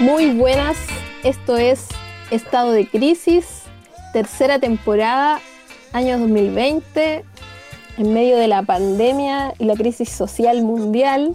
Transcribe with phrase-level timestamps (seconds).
[0.00, 0.76] Muy buenas,
[1.24, 1.88] esto es
[2.30, 3.64] Estado de Crisis,
[4.12, 5.40] tercera temporada,
[5.92, 7.24] año 2020,
[7.96, 11.34] en medio de la pandemia y la crisis social mundial.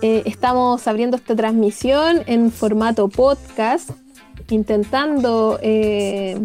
[0.00, 3.90] Eh, estamos abriendo esta transmisión en formato podcast,
[4.48, 6.40] intentando eh,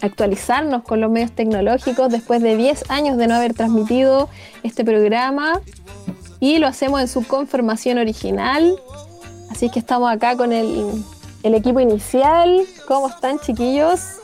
[0.00, 4.28] actualizarnos con los medios tecnológicos después de 10 años de no haber transmitido
[4.62, 5.60] este programa
[6.38, 8.78] y lo hacemos en su conformación original.
[9.50, 11.04] Así que estamos acá con el,
[11.42, 12.66] el equipo inicial.
[12.86, 14.20] ¿Cómo están chiquillos?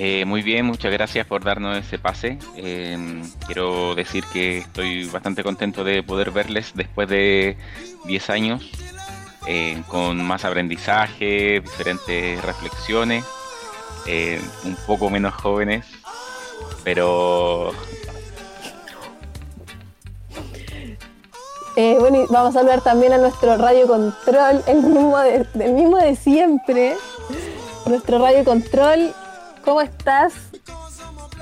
[0.00, 2.38] Eh, muy bien, muchas gracias por darnos ese pase.
[2.54, 7.56] Em, quiero decir que estoy bastante contento de poder verles después de
[8.04, 8.70] 10 años,
[9.48, 13.24] eh, con más aprendizaje, diferentes reflexiones,
[14.06, 15.84] eh, un poco menos jóvenes,
[16.84, 17.72] pero...
[22.00, 26.96] bueno, vamos a hablar también a nuestro radio control, el mismo el mismo de siempre.
[27.86, 29.14] Nuestro radio control
[29.68, 30.32] ¿Cómo estás,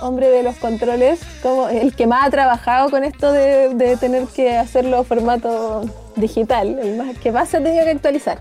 [0.01, 1.21] hombre de los controles?
[1.45, 5.85] como el que más ha trabajado con esto de, tener que hacerlo formato
[6.17, 8.41] digital, el más, que más se ha tenido que actualizar.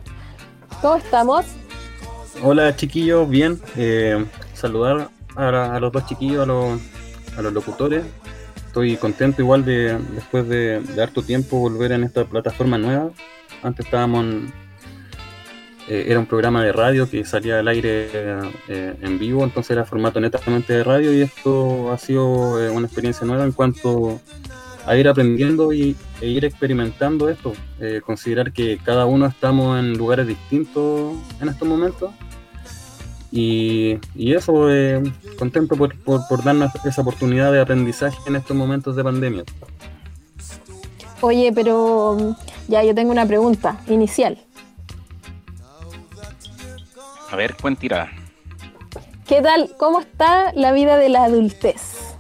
[0.82, 1.46] ¿Cómo estamos?
[2.42, 3.62] Hola chiquillos, bien.
[3.78, 8.04] Eh, saludar a, los dos chiquillos, a a los locutores.
[8.76, 13.10] Estoy contento igual de, después de, de harto tiempo, volver en esta plataforma nueva.
[13.64, 14.26] Antes estábamos
[15.88, 18.10] eh, era un programa de radio que salía al aire
[18.68, 22.88] eh, en vivo, entonces era formato netamente de radio y esto ha sido eh, una
[22.88, 24.20] experiencia nueva en cuanto
[24.86, 27.54] a ir aprendiendo y, e ir experimentando esto,
[28.06, 32.12] considerar que cada uno estamos en lugares distintos en estos momentos
[33.32, 34.68] y, eso,
[35.38, 39.44] contento por, por darnos esa oportunidad de aprendizaje en estos momentos de pandemia.
[41.22, 42.36] Oye, pero
[42.68, 44.38] ya yo tengo una pregunta inicial.
[47.32, 48.10] A ver, tirada.
[49.28, 49.74] ¿Qué tal?
[49.78, 52.16] ¿Cómo está la vida de la adultez?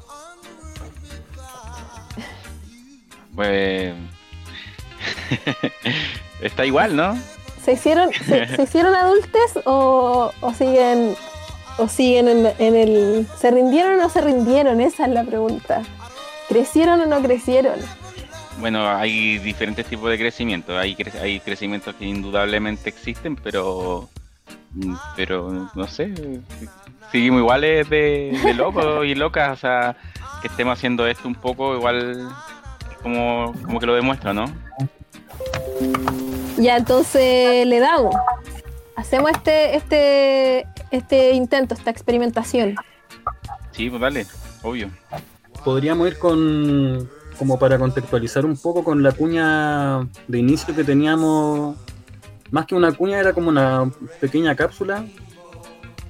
[3.35, 3.93] Pues.
[6.41, 7.15] está igual, ¿no?
[7.65, 11.15] ¿Se hicieron, se, hicieron adultes o, siguen
[11.79, 12.27] o siguen
[12.59, 13.27] en, el.
[13.39, 14.79] ¿Se rindieron o no se rindieron?
[14.79, 15.81] Esa es la pregunta.
[16.47, 17.79] ¿Crecieron o no crecieron?
[18.59, 20.77] Bueno, hay diferentes tipos de crecimiento.
[20.77, 24.09] Hay, hay crecimientos que indudablemente existen, pero
[25.15, 26.13] pero no sé,
[27.11, 29.95] seguimos iguales de, de locos y locas, o sea,
[30.41, 32.29] que estemos haciendo esto un poco igual
[33.01, 34.45] como, como que lo demuestra, ¿no?
[36.57, 38.15] Ya entonces le damos.
[38.95, 42.75] Hacemos este, este, este intento, esta experimentación.
[43.71, 44.25] Sí, pues dale,
[44.63, 44.89] obvio.
[45.63, 51.75] Podríamos ir con, como para contextualizar un poco con la cuña de inicio que teníamos
[52.51, 53.91] más que una cuña, era como una
[54.21, 55.05] pequeña cápsula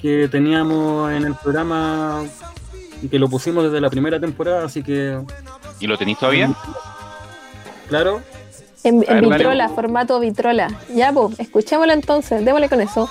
[0.02, 2.24] que teníamos en el programa
[3.02, 5.20] y que lo pusimos desde la primera temporada, así que...
[5.80, 6.54] ¿Y lo tenéis todavía?
[7.88, 8.22] Claro.
[8.86, 10.68] En, vitrola, formato vitrola.
[10.94, 13.10] Ya, pues, escuchémoslo entonces, démosle con eso.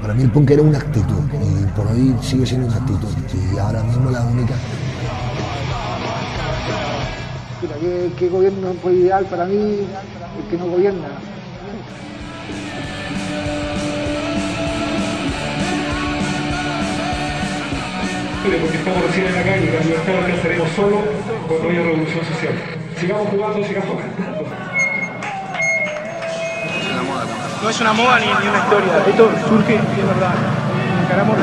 [0.00, 3.58] Para mí el punk era una actitud y por hoy sigue siendo una actitud y
[3.58, 4.54] ahora mismo la única.
[7.80, 9.56] ¿qué, ¿qué, gobierno fue ideal para mí?
[9.56, 11.35] El que no gobierna.
[18.46, 20.98] Porque estamos recién en la calle, la libertad la alcanzaremos solo
[21.48, 22.54] cuando haya revolución social.
[22.96, 24.14] Sigamos jugando, sigamos jugando.
[27.60, 29.02] no es una moda ni, una historia.
[29.08, 30.34] Esto surge, es verdad,
[31.02, 31.36] encaramos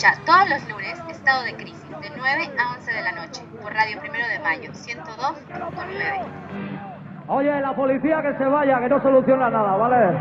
[0.00, 3.70] Escucha todos los lunes Estado de Crisis de 9 a 11 de la noche por
[3.70, 7.26] Radio Primero de Mayo 102.9.
[7.28, 10.18] Oye, la policía que se vaya, que no soluciona nada, ¿vale?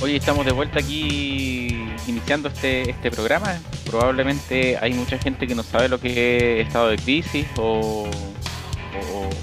[0.00, 3.56] Hoy estamos de vuelta aquí iniciando este, este programa.
[3.94, 8.08] Probablemente hay mucha gente que no sabe lo que es estado de crisis o,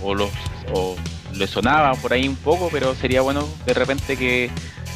[0.04, 0.30] o, los,
[0.74, 0.98] o
[1.34, 4.50] le sonaba por ahí un poco, pero sería bueno de repente que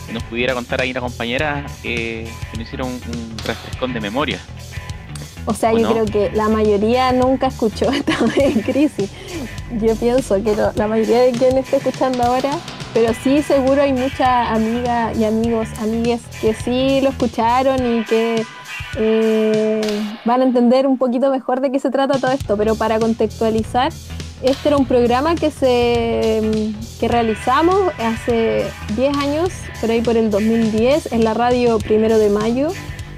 [0.05, 4.39] que nos pudiera contar ahí la compañera que, nos hiciera un, un refrescón de memoria.
[5.45, 5.93] O sea, ¿O yo no?
[5.93, 9.09] creo que la mayoría nunca escuchó estado de crisis.
[9.81, 12.51] Yo pienso que la mayoría de quien está escuchando ahora,
[12.93, 18.45] pero sí seguro hay muchas amigas y amigos, amigues que sí lo escucharon y que
[18.97, 19.81] eh,
[20.25, 22.57] van a entender un poquito mejor de qué se trata todo esto.
[22.57, 23.91] Pero para contextualizar,
[24.41, 28.65] este era un programa que se que realizamos hace
[28.95, 29.49] 10 años,
[29.81, 32.69] por ahí por el 2010, en la radio Primero de Mayo,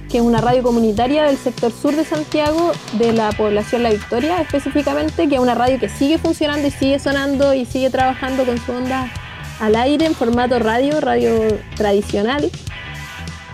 [0.10, 4.42] que es una radio comunitaria del sector sur de Santiago, de la población La Victoria
[4.42, 8.58] específicamente, que es una radio que sigue funcionando y sigue sonando y sigue trabajando con
[8.58, 9.12] su onda
[9.60, 11.34] al aire en formato radio, radio
[11.76, 12.50] tradicional.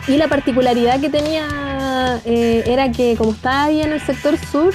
[0.08, 1.73] Y la particularidad que tenía
[2.26, 4.74] eh, era que como estaba ahí en el sector sur,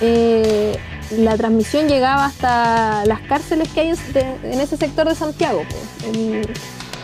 [0.00, 0.78] eh,
[1.18, 3.88] la transmisión llegaba hasta las cárceles que hay
[4.44, 6.42] en, ese sector de Santiago, pues, en-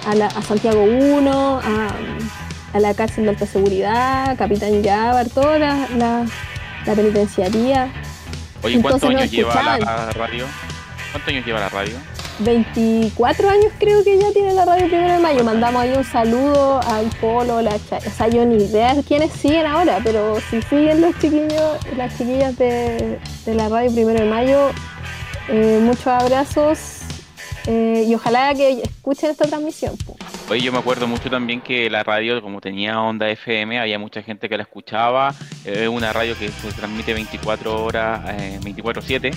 [0.06, 1.88] a, la- a Santiago 1, a,
[2.76, 6.26] a la cárcel de alta seguridad, Capitán Yabar, toda la, la-
[6.84, 7.88] la penitenciaría.
[8.62, 10.46] Oye, ¿cuántos Entonces no años lleva la radio?
[11.12, 11.96] ¿Cuántos años lleva la radio?
[12.40, 15.44] 24 años creo que ya tiene la radio Primero de Mayo.
[15.44, 19.66] Mandamos ahí un saludo al Polo, la o sea, yo ni idea de quiénes siguen
[19.66, 24.70] ahora, pero si siguen los chiquillos, las chiquillas de, de la radio Primero de Mayo,
[25.48, 27.04] eh, muchos abrazos
[27.66, 29.94] eh, y ojalá que escuchen esta transmisión.
[30.50, 34.22] Oye, yo me acuerdo mucho también que la radio, como tenía onda FM, había mucha
[34.22, 35.34] gente que la escuchaba.
[35.64, 39.32] Es una radio que se transmite 24 horas, eh, 24/7.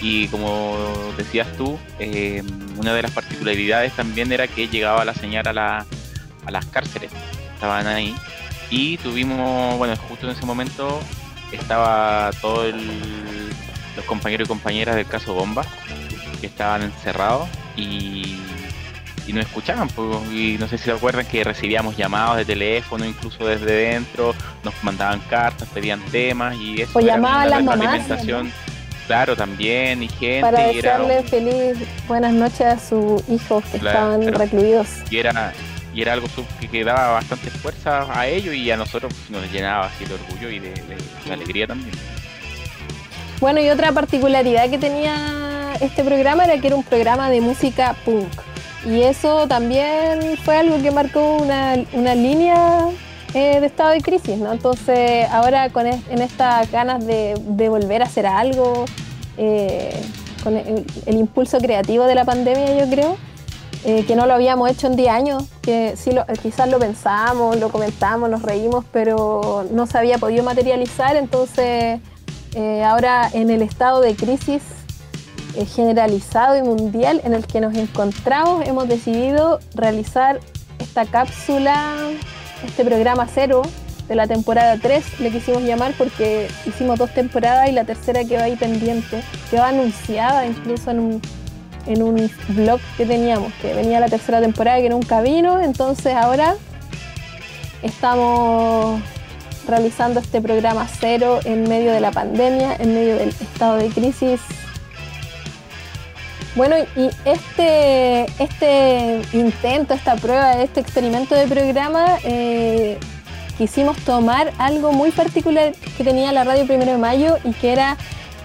[0.00, 0.76] Y como
[1.16, 2.42] decías tú, eh,
[2.76, 5.86] una de las particularidades también era que llegaba la señal a, la,
[6.46, 7.10] a las cárceles.
[7.54, 8.14] Estaban ahí.
[8.70, 11.00] Y tuvimos, bueno, justo en ese momento
[11.52, 13.50] estaba todo el-
[13.96, 15.64] los compañeros y compañeras del caso Bomba,
[16.40, 18.36] que estaban encerrados y
[19.26, 23.04] y nos escuchaban, pues, y no sé si se acuerdan que recibíamos llamados de teléfono,
[23.04, 28.00] incluso desde dentro, nos mandaban cartas, pedían temas y eso O llamaban las mamás,
[29.10, 31.76] claro, también, y gente, Para y era, desearle feliz
[32.06, 34.12] buenas noches a sus hijos que Claro.
[34.22, 34.86] estaban recluidos.
[35.10, 35.52] y era
[35.92, 36.28] y era algo
[36.60, 40.48] que, que daba bastante fuerza a ellos y a nosotros nos llenaba así de orgullo
[40.48, 40.96] y de, de-
[41.26, 41.90] de alegría también.
[43.40, 47.96] Bueno, y otra particularidad que tenía este programa era que era un programa de música
[48.04, 48.28] punk.
[48.86, 52.84] Y eso también fue algo que marcó una, una línea
[53.32, 54.52] eh, de estado de crisis, ¿no?
[54.52, 57.34] Entonces, ahora con en estas ganas de,
[57.68, 58.86] volver a hacer algo,
[59.36, 60.02] eh,
[60.42, 63.16] con el, impulso creativo de la pandemia, yo creo,
[63.84, 67.56] eh, que no lo habíamos hecho en 10 años, que sí lo- quizás lo pensamos,
[67.58, 72.00] lo comentamos, nos reímos, pero no se había podido materializar, entonces
[72.84, 74.62] ahora en el estado de crisis
[75.76, 80.40] generalizado y mundial en el que nos encontramos, hemos decidido realizar
[80.80, 82.10] esta cápsula,
[82.66, 83.62] este programa cero
[84.08, 88.42] de la temporada 3, le quisimos llamar porque hicimos dos temporadas y la tercera quedó
[88.42, 91.22] ahí pendiente, quedó anunciada incluso en un,
[91.86, 96.56] en un blog que teníamos, que venía la tercera temporada que nunca vino, entonces ahora
[97.82, 99.00] estamos
[99.68, 104.40] realizando este programa cero en medio de la pandemia, en medio del estado de crisis.
[106.56, 112.98] Bueno, y este, este intento, esta prueba, este experimento de programa, eh,
[113.56, 117.96] quisimos tomar algo muy particular que tenía la radio Primero de Mayo y que era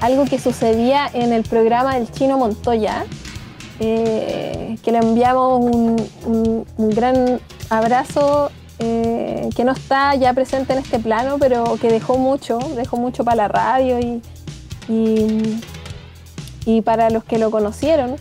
[0.01, 3.05] algo que sucedía en el programa del Chino Montoya,
[3.79, 5.95] eh, que le enviamos un,
[6.77, 7.39] un- gran
[7.69, 12.97] abrazo eh, que no está ya presente en este plano, pero que dejó mucho, dejó
[12.97, 14.21] mucho para la radio y,
[16.65, 18.15] y para los que lo conocieron.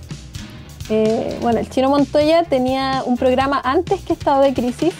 [0.90, 4.92] Eh, bueno, el Chino Montoya tenía un programa antes que Estado de Crisis,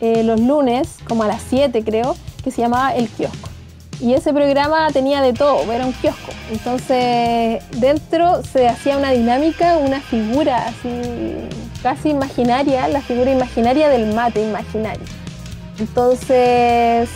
[0.00, 3.48] eh, los lunes, como a las 7 creo, que se llamaba El Kiosco.
[4.00, 6.32] Y ese programa tenía de todo, era un kiosco.
[6.50, 10.88] Entonces, dentro se hacía una dinámica, una figura así
[11.84, 15.04] casi imaginaria, la figura imaginaria del mate imaginario.
[15.78, 17.08] Entonces,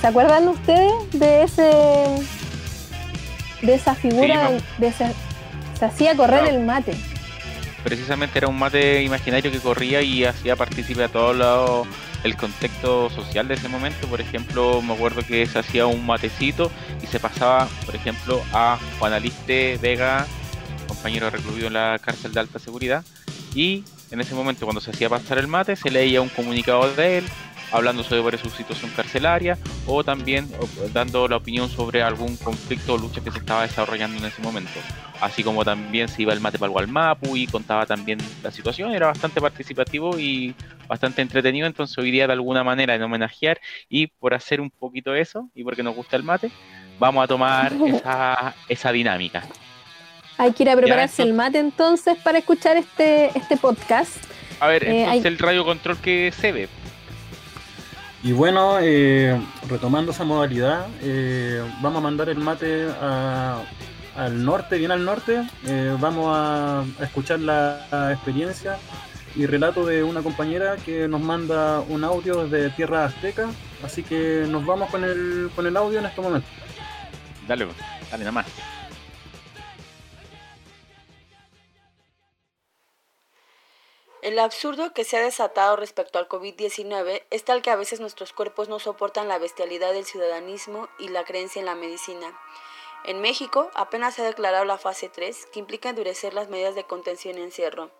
[0.00, 2.04] ¿se acuerdan ustedes de ese
[3.62, 4.48] de esa figura?
[4.58, 5.12] Sí, de ese-
[5.78, 6.56] se hacía correr Claro.
[6.56, 6.94] el mate.
[7.84, 11.86] Precisamente era un mate imaginario que corría y hacía partícipe a todo lo-
[12.24, 14.08] el contexto social de ese momento.
[14.08, 16.72] Por ejemplo, me acuerdo que se hacía un matecito
[17.02, 20.26] y se pasaba, por ejemplo, a Juan Aliste Vega,
[20.88, 23.04] compañero recluido en la cárcel de alta seguridad.
[23.54, 27.18] Y en ese momento, cuando se hacía pasar el mate, se leía un comunicado de
[27.18, 27.24] él,
[27.72, 30.48] hablando sobre su situación carcelaria o también
[30.92, 34.78] dando la opinión sobre algún conflicto o lucha que se estaba desarrollando en ese momento.
[35.20, 38.92] Así como también se iba el mate para el Gualmapu y contaba también la situación,
[38.92, 40.54] era bastante participativo y
[40.86, 45.14] bastante entretenido, entonces hoy día de alguna manera en homenajear y por hacer un poquito
[45.14, 46.50] eso y porque nos gusta el mate,
[46.98, 49.42] vamos a tomar esa, esa dinámica.
[50.38, 54.18] Hay que ir a prepararse el mate entonces para escuchar este, este podcast.
[54.60, 56.68] A ver, eh, entonces el radio control que se ve.
[58.26, 62.88] Y bueno, eh, retomando esa modalidad, eh, vamos a mandar el mate
[64.16, 65.48] al norte, bien al norte.
[66.00, 68.78] vamos a, escuchar la, experiencia
[69.36, 73.48] y relato de una compañera que nos manda un audio desde Tierra Azteca.
[73.84, 76.48] Así que nos vamos con el, con el audio en este momento.
[77.46, 77.68] Dale,
[78.10, 78.46] dale nada más.
[84.26, 88.32] El absurdo que se ha desatado respecto al COVID-19 es tal que a veces nuestros
[88.32, 92.36] cuerpos no soportan la bestialidad del ciudadanismo y la creencia en la medicina.
[93.04, 96.82] En México apenas se ha declarado la fase 3, que implica endurecer las medidas de
[96.82, 97.92] contención y encierro.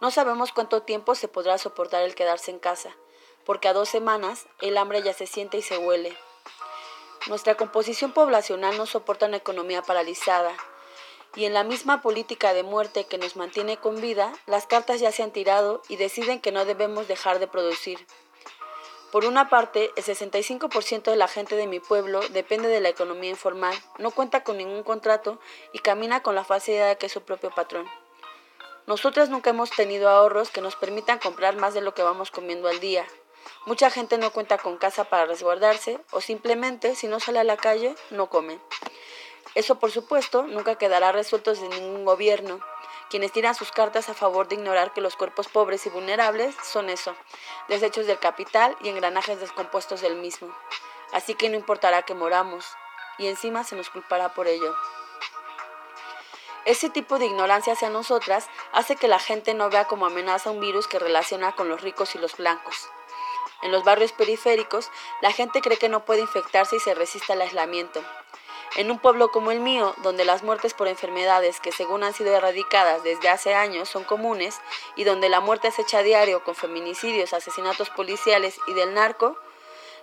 [0.00, 2.96] No sabemos cuánto tiempo se podrá soportar el quedarse en casa,
[3.44, 6.16] porque a dos semanas el hambre ya se siente y se huele.
[7.26, 10.56] Nuestra composición poblacional no soporta una economía paralizada,
[11.34, 15.12] y en la misma política de muerte que nos mantiene con vida, las cartas ya
[15.12, 18.06] se han tirado y deciden que no debemos dejar de producir.
[19.10, 23.30] Por una parte, el 65% de la gente de mi pueblo depende de la economía
[23.30, 25.38] informal, no cuenta con ningún contrato
[25.72, 27.86] y camina con la falsedad de que es su propio patrón.
[28.86, 32.68] Nosotras nunca hemos tenido ahorros que nos permitan comprar más de lo que vamos comiendo
[32.68, 33.06] al día.
[33.66, 37.56] Mucha gente no cuenta con casa para resguardarse o simplemente si no sale a la
[37.56, 38.58] calle no come.
[39.54, 42.60] Eso, por supuesto, nunca quedará resuelto desde ningún gobierno.
[43.10, 46.88] Quienes tiran sus cartas a favor de ignorar que los cuerpos pobres y vulnerables son
[46.88, 47.14] eso,
[47.68, 50.54] desechos del capital y engranajes descompuestos del mismo.
[51.12, 52.64] Así que no importará que moramos,
[53.18, 54.74] y encima se nos culpará por ello.
[56.64, 60.60] Ese tipo de ignorancia hacia nosotras hace que la gente no vea como amenaza un
[60.60, 62.88] virus que relaciona con los ricos y los blancos.
[63.62, 64.90] En los barrios periféricos,
[65.20, 68.02] la gente cree que no puede infectarse y se resiste al aislamiento.
[68.76, 72.34] En un pueblo como el mío, donde las muertes por enfermedades que según han sido
[72.34, 74.60] erradicadas desde hace años son comunes
[74.96, 79.36] y donde la muerte se echa a diario con feminicidios, asesinatos policiales y del narco,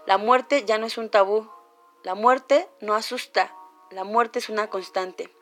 [0.06, 1.50] la muerte ya no es un tabú.
[2.04, 3.56] La muerte no asusta,
[3.90, 5.34] la muerte es una constante.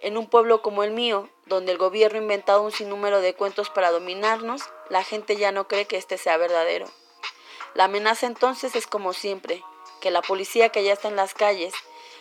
[0.00, 3.68] En un pueblo como el mío, donde el gobierno ha inventado un sinnúmero de cuentos
[3.68, 6.86] para dominarnos, la gente ya no cree que este sea verdadero.
[7.74, 9.62] La amenaza entonces es como siempre,
[10.04, 11.72] que la policía que ya está en las calles,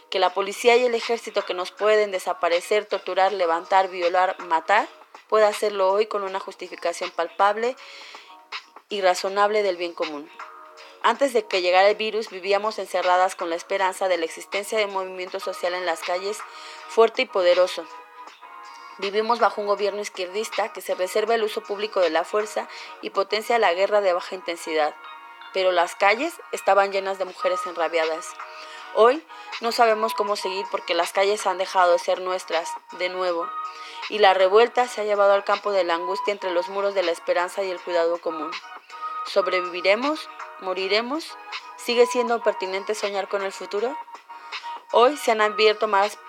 [0.10, 4.88] que la policía y el ejército que nos pueden desaparecer, torturar, levantar, violar, matar,
[5.28, 7.75] pueda hacerlo hoy con una justificación palpable
[8.88, 10.32] y razonable del bien común.
[11.02, 14.86] Antes de que llegara el virus vivíamos encerradas con la esperanza de la existencia de
[14.86, 16.38] un movimiento social en las calles
[16.88, 17.86] fuerte y poderoso.
[18.98, 22.70] Vivimos bajo un gobierno izquierdista que se reserva el uso público de la fuerza
[23.02, 24.96] y potencia la guerra de baja intensidad
[25.53, 28.27] pero las calles estaban llenas de mujeres enrabiadas.
[28.95, 29.25] Hoy
[29.62, 32.69] no sabemos cómo seguir porque las calles han dejado de ser nuestras
[33.00, 33.48] de nuevo
[34.10, 37.03] y la revuelta se ha llevado al campo de la angustia entre los muros de
[37.03, 38.51] la esperanza y el cuidado común.
[39.25, 40.29] ¿Sobreviviremos?
[40.60, 41.38] ¿Moriremos?
[41.77, 43.98] ¿Sigue siendo pertinente soñar con el futuro?
[44.91, 46.19] Hoy se han abierto más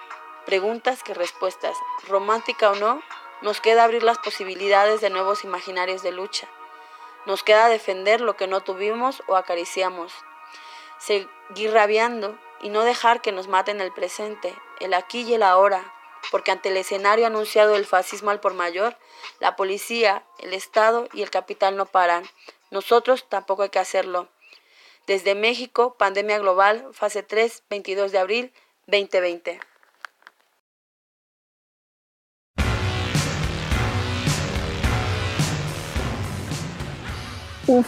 [0.46, 1.76] preguntas que respuestas.
[2.08, 3.02] Romántica o no,
[3.42, 6.48] nos queda abrir las posibilidades de nuevos imaginarios de lucha.
[7.26, 10.12] Nos queda defender lo que no tuvimos o acariciamos,
[10.98, 15.92] seguir rabiando y no dejar que nos maten el presente, el aquí y el ahora,
[16.30, 18.96] porque ante el escenario anunciado del fascismo al por mayor,
[19.40, 22.24] la policía, el Estado y el capital no paran.
[22.70, 24.28] Nosotros tampoco hay que hacerlo.
[25.06, 28.52] Desde México, pandemia global, fase 3, 22 de abril
[28.86, 29.60] 2020.
[37.66, 37.86] Uf,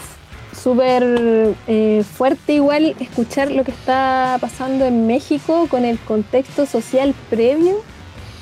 [0.57, 7.15] súper eh, fuerte igual escuchar lo que está pasando en México con el contexto social
[7.29, 7.83] previo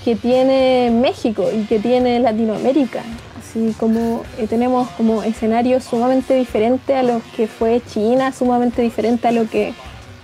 [0.05, 3.03] que tiene México y que tiene Latinoamérica.
[3.39, 9.29] Así como eh, tenemos como escenarios sumamente diferentes a los que fue China, sumamente diferente
[9.29, 9.73] a lo que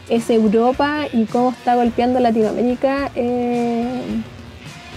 [0.08, 3.10] es Europa y cómo está golpeando Latinoamérica.
[3.14, 4.22] Eh,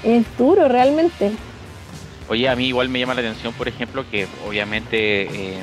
[0.04, 1.32] es duro realmente.
[2.28, 5.60] Oye, a mí igual me llama la atención, por ejemplo, que obviamente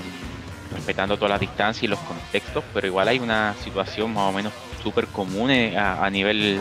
[0.73, 4.53] respetando todas las distancias y los contextos, pero igual hay una situación más o menos
[4.83, 6.61] súper común eh, a, nivel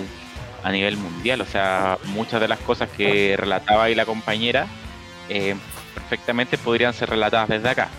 [0.63, 1.41] a nivel mundial.
[1.41, 4.67] O sea, muchas de las cosas que relataba ahí la compañera
[5.29, 5.55] eh,
[5.93, 7.89] perfectamente podrían ser relatadas desde acá.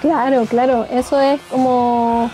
[0.00, 2.30] Claro, claro, eso es como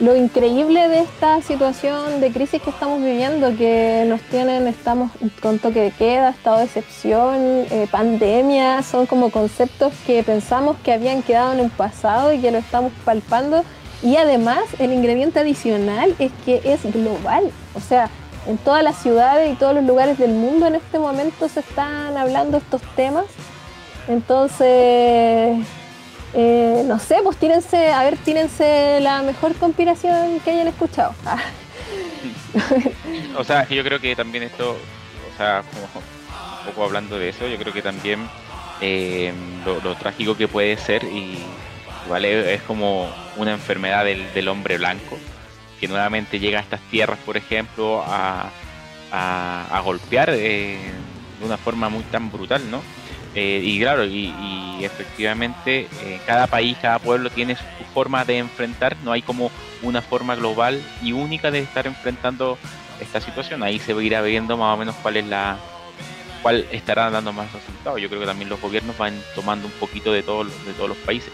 [0.00, 5.10] lo increíble de esta situación de crisis que estamos viviendo, que nos tienen, estamos
[5.42, 7.36] con toque de queda, estado de excepción,
[7.70, 12.50] eh, pandemia, son como conceptos que pensamos que habían quedado en un pasado y que
[12.52, 13.64] lo estamos palpando.
[14.02, 18.08] Y además el ingrediente adicional es que es global, o sea,
[18.46, 22.16] en todas las ciudades y todos los lugares del mundo en este momento se están
[22.16, 23.26] hablando estos temas.
[24.06, 25.58] Entonces,
[26.34, 31.14] eh, no sé, pues tírense, a ver, tírense la mejor conspiración que hayan escuchado.
[33.36, 37.56] O sea, yo creo que también esto, o sea, un poco hablando de eso, yo
[37.56, 38.28] creo que también
[38.80, 39.32] eh,
[39.64, 41.38] lo, trágico que puede ser y
[42.08, 45.18] vale es como una enfermedad del, hombre blanco
[45.80, 48.50] que nuevamente llega a estas tierras, por ejemplo, a,
[49.12, 50.78] a, golpear eh,
[51.38, 52.82] de una forma muy tan brutal, ¿no?
[53.40, 54.34] Eh, y claro, y,
[54.80, 57.62] efectivamente eh, cada país, cada pueblo tiene su
[57.94, 59.52] forma de enfrentar, no hay como
[59.82, 62.58] una forma global y única de estar enfrentando
[63.00, 63.62] esta situación.
[63.62, 65.56] Ahí se irá viendo más o menos cuál es la
[66.42, 68.00] cuál estará dando más resultados.
[68.00, 70.98] Yo creo que también los gobiernos van tomando un poquito de todos de todos los
[70.98, 71.32] países.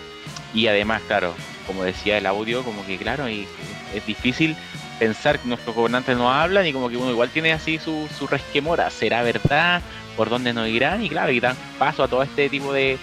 [0.52, 1.32] Y además, claro,
[1.66, 3.48] como decía el audio, como que claro, y
[3.94, 4.56] es difícil
[4.98, 8.26] pensar que nuestros gobernantes no hablan y como que uno igual tiene así su, su
[8.26, 8.90] resquemora.
[8.90, 9.80] ¿Será verdad?
[10.16, 12.98] Por dónde nos irán y claro, y dan paso a todo este tipo de,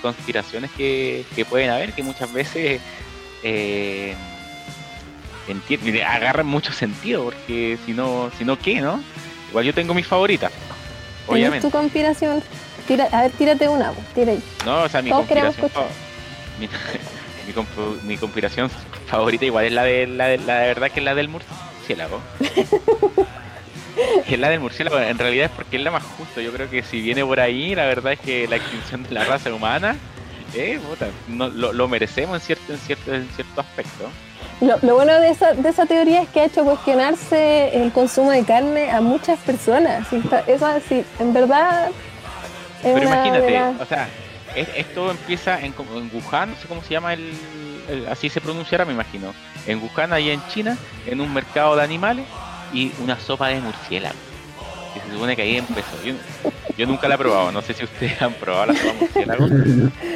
[0.00, 2.80] conspiraciones que, pueden haber, que muchas veces
[3.42, 4.14] eh,
[6.06, 9.02] agarran mucho sentido, porque si no, si no, ¿qué, no?
[9.50, 10.50] Igual yo tengo mis favoritas,
[11.26, 11.66] obviamente.
[11.66, 12.42] tu conspiración?
[13.12, 14.42] a ver, tírate una, pues, tira ahí.
[14.64, 15.70] No, o sea, mi conspiración,
[18.04, 18.70] mi, conspiración
[19.06, 22.20] favorita igual es la de la de, la de verdad que es la del murciélago.
[24.26, 26.40] que es la del murciélago, en realidad es porque es la más justa.
[26.40, 29.24] Yo creo que si viene por ahí, la verdad es que la extinción de la
[29.24, 29.96] raza humana,
[30.54, 30.78] eh,
[31.28, 34.10] lo, merecemos en cierto, en cierto, en cierto aspecto.
[34.60, 38.44] Lo, bueno de esa, de esa teoría es que ha hecho cuestionarse el consumo de
[38.44, 40.06] carne a muchas personas.
[40.46, 41.90] Eso así, en verdad.
[42.82, 44.08] Pero imagínate, o sea,
[44.54, 47.32] esto empieza en, en, Wuhan, no sé cómo se llama el,
[48.10, 49.32] así se pronunciará, me imagino.
[49.66, 50.76] En Wuhan, ahí en China,
[51.06, 52.26] en un mercado de animales,
[52.72, 54.14] y una sopa de murciélago.
[54.94, 55.96] Que se supone que ahí empezó.
[56.76, 59.46] Yo, nunca la he probado, no sé si ustedes han probado la sopa de murciélago,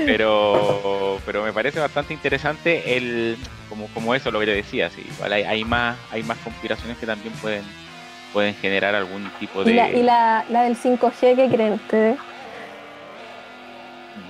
[0.07, 3.37] pero, pero me parece bastante interesante el
[3.69, 7.35] como, como eso lo que te decía, sí, hay, más hay más conspiraciones que también
[7.35, 7.64] pueden
[8.33, 9.73] pueden generar algún tipo de...
[9.73, 12.19] ¿Y la, la, del 5G qué creen ustedes?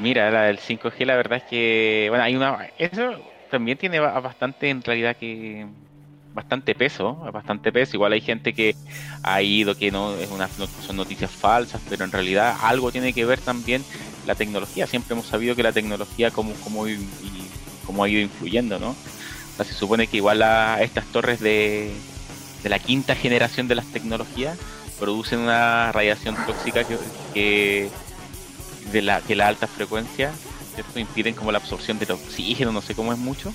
[0.00, 2.68] Mira, la del 5G la verdad es que, bueno, hay una...
[2.78, 5.66] Eso también tiene bastante en realidad que
[6.36, 7.96] bastante peso, bastante peso.
[7.96, 8.76] Igual hay gente que
[9.22, 10.48] ha ido que no es una,
[10.86, 13.82] son noticias falsas, pero en realidad algo tiene que ver también
[14.26, 14.86] la tecnología.
[14.86, 16.98] Siempre hemos sabido que la tecnología como, como, y,
[17.86, 18.94] como ha ido influyendo, ¿no?
[19.56, 21.90] se supone que igual a estas torres de,
[22.62, 24.58] de la quinta generación de las tecnologías
[25.00, 26.84] producen una radiación tóxica
[27.32, 27.88] que,
[28.92, 30.32] de la que la alta frecuencia
[30.94, 33.54] impiden como la absorción de oxígeno, no sé cómo es mucho,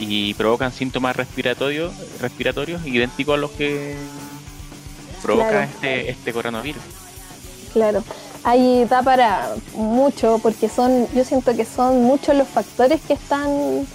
[0.00, 3.96] y provocan síntomas respiratorios, respiratorios idénticos a los que
[5.22, 6.82] provoca este, este coronavirus.
[7.74, 8.02] Claro,
[8.42, 13.86] ahí da para mucho porque son, yo siento que son muchos los factores que están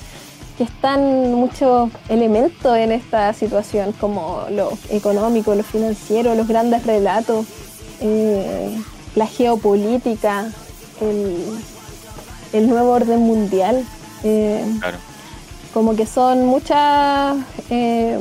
[0.57, 7.45] que están muchos elementos en esta situación, como lo económico, lo financiero, los grandes relatos,
[7.99, 8.77] eh,
[9.15, 10.49] la geopolítica,
[11.01, 13.83] el, nuevo orden mundial.
[14.23, 14.97] Eh, claro
[15.75, 17.35] como que son muchas,
[17.69, 18.17] eh,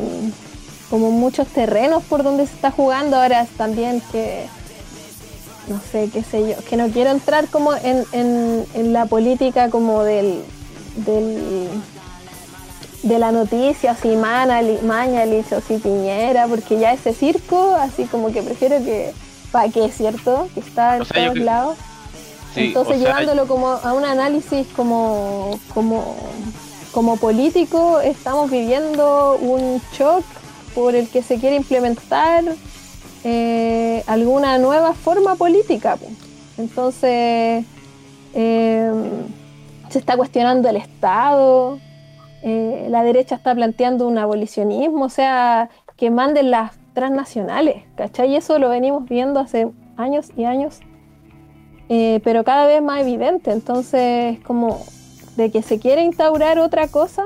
[0.90, 3.14] como muchos terrenos por donde se está jugando.
[3.14, 4.46] Ahora también que,
[5.68, 10.42] no sé, qué sé yo, que no quiero entrar como en, la política como del,
[13.04, 18.42] de la noticia, así Mañalich o si Piñera, porque ya ese circo, así como que
[18.42, 19.12] prefiero que,
[19.52, 20.48] ¿para qué, cierto?
[20.54, 21.78] Que está en todos lados.
[22.56, 26.16] Entonces llevándolo como a un análisis como, como
[26.94, 30.24] como político estamos viviendo un shock
[30.76, 32.44] por el que se quiere implementar
[33.24, 35.98] eh, alguna nueva forma política.
[36.56, 37.64] Entonces,
[38.32, 39.02] em,
[39.88, 41.80] se está cuestionando el Estado,
[42.42, 48.30] eh, la derecha está planteando un abolicionismo, o sea, que manden las transnacionales, ¿cachai?
[48.30, 50.78] Y eso lo venimos viendo hace años y años,
[51.88, 54.84] eh, pero cada vez más evidente, entonces como
[55.36, 57.24] de que se quiere instaurar otra cosa,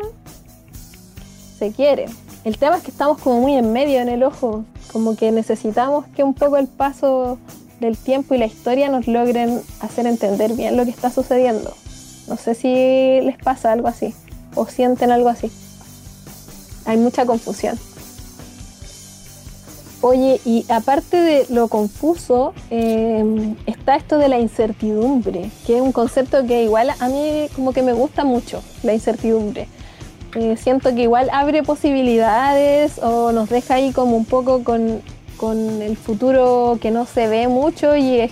[1.58, 2.06] se quiere.
[2.44, 6.06] El tema es que estamos como muy en medio en el ojo, como que necesitamos
[6.16, 7.38] que un poco el paso
[7.80, 11.74] del tiempo y la historia nos logren hacer entender bien lo que está sucediendo.
[12.26, 14.14] No sé si les pasa algo así
[14.54, 15.50] o sienten algo así.
[16.84, 17.78] Hay mucha confusión.
[20.00, 25.90] Oye, y aparte de lo confuso, eh, está esto de la incertidumbre, que es un
[25.90, 29.66] concepto que igual a mí como que me gusta mucho, la incertidumbre.
[30.36, 35.00] Eh, siento que igual abre posibilidades o nos deja ahí como un poco con,
[35.36, 38.30] con el futuro que no se ve mucho y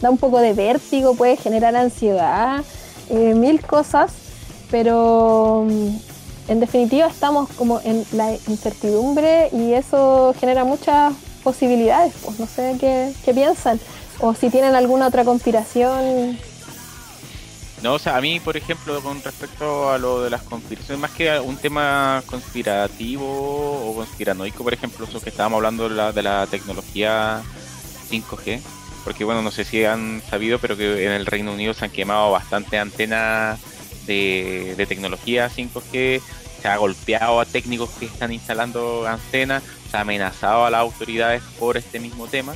[0.00, 2.64] da un poco de vértigo, puede generar ansiedad,
[3.10, 4.12] eh, mil cosas,
[4.70, 5.66] pero
[6.48, 12.76] en definitiva estamos como en la incertidumbre y eso genera muchas posibilidades, pues no sé
[12.80, 13.80] qué, piensan
[14.20, 16.38] o si tienen alguna otra conspiración.
[17.82, 21.10] No, o sea, a mí, por ejemplo, con respecto a lo de las conspiraciones, más
[21.10, 26.22] que un tema conspirativo o conspiranoico, por ejemplo, eso que estábamos hablando de la, de
[26.22, 27.42] la tecnología
[28.10, 28.62] 5G,
[29.04, 31.90] porque bueno, no sé si han sabido, pero que en el Reino Unido se han
[31.90, 33.60] quemado bastante antenas
[34.06, 36.20] de, tecnología 5G,
[36.62, 41.42] se ha golpeado a técnicos que están instalando antenas, se ha amenazado a las autoridades
[41.58, 42.54] por este mismo tema.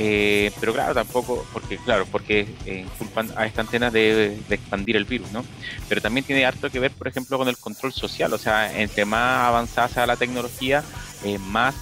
[0.00, 5.04] Eh, pero claro, tampoco, porque claro, porque eh, culpan a esta antena de, expandir el
[5.04, 5.44] virus, ¿no?
[5.88, 9.04] Pero también tiene harto que ver, por ejemplo, con el control social, o sea, entre
[9.04, 10.84] más avanzada sea la tecnología,
[11.24, 11.74] eh, más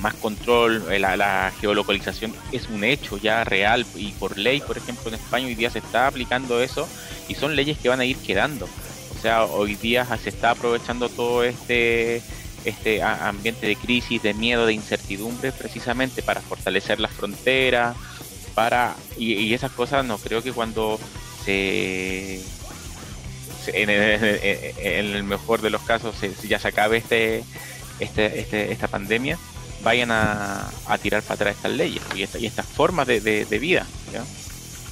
[0.00, 5.08] más control, eh, la, geolocalización es un hecho ya real y por ley, por ejemplo,
[5.08, 6.88] en España hoy día se está aplicando eso
[7.28, 8.68] y son leyes que van a ir quedando.
[9.16, 12.22] O sea, hoy día se está aprovechando todo este
[12.64, 17.96] este ambiente de crisis, de miedo, de incertidumbre, precisamente para fortalecer las fronteras,
[18.54, 20.98] para y, esas cosas no creo que cuando
[21.44, 22.42] se,
[23.68, 27.44] en, el, mejor de los casos ya se acabe este,
[28.00, 29.38] este, este, esta pandemia,
[29.88, 30.68] vayan a,
[31.00, 33.86] tirar para atrás estas leyes y, y estas formas de, vida.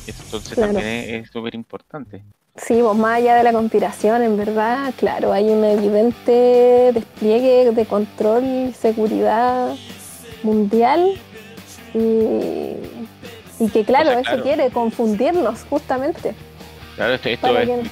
[0.07, 2.23] Entonces también es súper importante.
[2.57, 7.85] Sí, vos más allá de la conspiración, en verdad, claro, hay un evidente despliegue de
[7.85, 9.77] control y seguridad
[10.43, 11.21] mundial
[11.93, 16.35] y, que claro, eso quiere confundirnos justamente.
[16.95, 17.49] Claro, esto,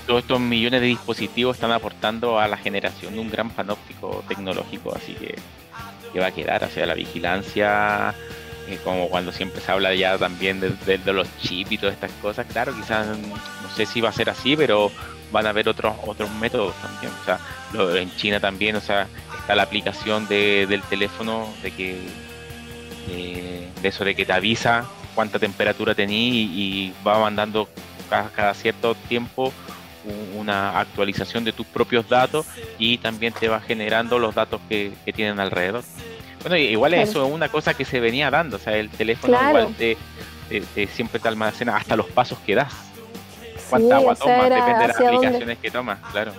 [0.07, 4.95] todos estos millones de dispositivos están aportando a la generación de un gran panóptico tecnológico,
[4.95, 5.35] así que
[6.15, 8.15] que va a quedar, o sea, la vigilancia,
[8.69, 12.47] eh, como cuando siempre se habla ya también de, los chips y todas estas cosas,
[12.47, 14.91] claro, quizás no sé si va a ser así, pero
[15.33, 19.57] van a haber otros otros métodos también, o sea, en China también, o sea, está
[19.57, 21.99] la aplicación del teléfono de que
[23.07, 27.69] de eso de que te avisa cuánta temperatura tenés y, va mandando
[28.09, 29.53] cada cierto tiempo
[30.37, 32.47] una actualización de tus propios datos
[32.79, 35.83] y también te va generando los datos que, tienen alrededor.
[36.41, 39.75] Bueno, igual eso es una cosa que se venía dando, o sea, el teléfono igual
[39.79, 39.97] te,
[40.89, 42.73] siempre te almacena hasta los pasos que das.
[43.71, 46.33] Cuánta agua tomas, depende de las aplicaciones que tomas, claro.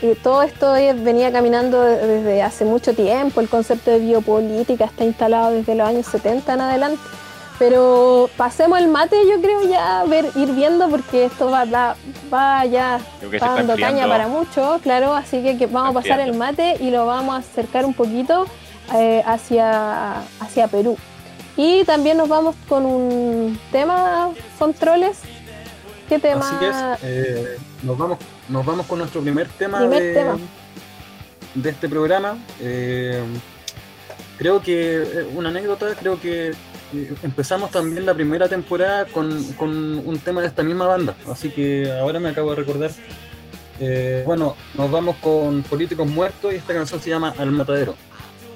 [0.00, 5.52] Y todo esto venía caminando desde hace mucho tiempo, el concepto de biopolítica está instalado
[5.52, 7.00] desde los años 70 en adelante
[7.62, 13.00] pero pasemos el mate, yo creo ya ver, ir viendo porque esto va, va, ya
[13.38, 17.36] dando caña para mucho, claro, así que, vamos a pasar el mate y lo vamos
[17.36, 18.46] a acercar un poquito
[18.96, 20.98] eh, hacia, hacia Perú.
[21.56, 25.20] Y también nos vamos con un tema, controles.
[26.08, 26.48] ¿Qué tema?
[26.48, 30.34] Así que eh, nos, vamos, nos vamos con nuestro primer tema, de,
[31.54, 32.38] de este programa.
[32.60, 33.22] Eh,
[34.36, 36.54] creo que una anécdota, creo que
[37.22, 42.20] empezamos también la primera temporada con, un tema de esta misma banda, así que ahora
[42.20, 42.90] me acabo de recordar.
[43.80, 47.94] Eh, bueno, nos vamos con Políticos Muertos y esta canción se llama Al Matadero.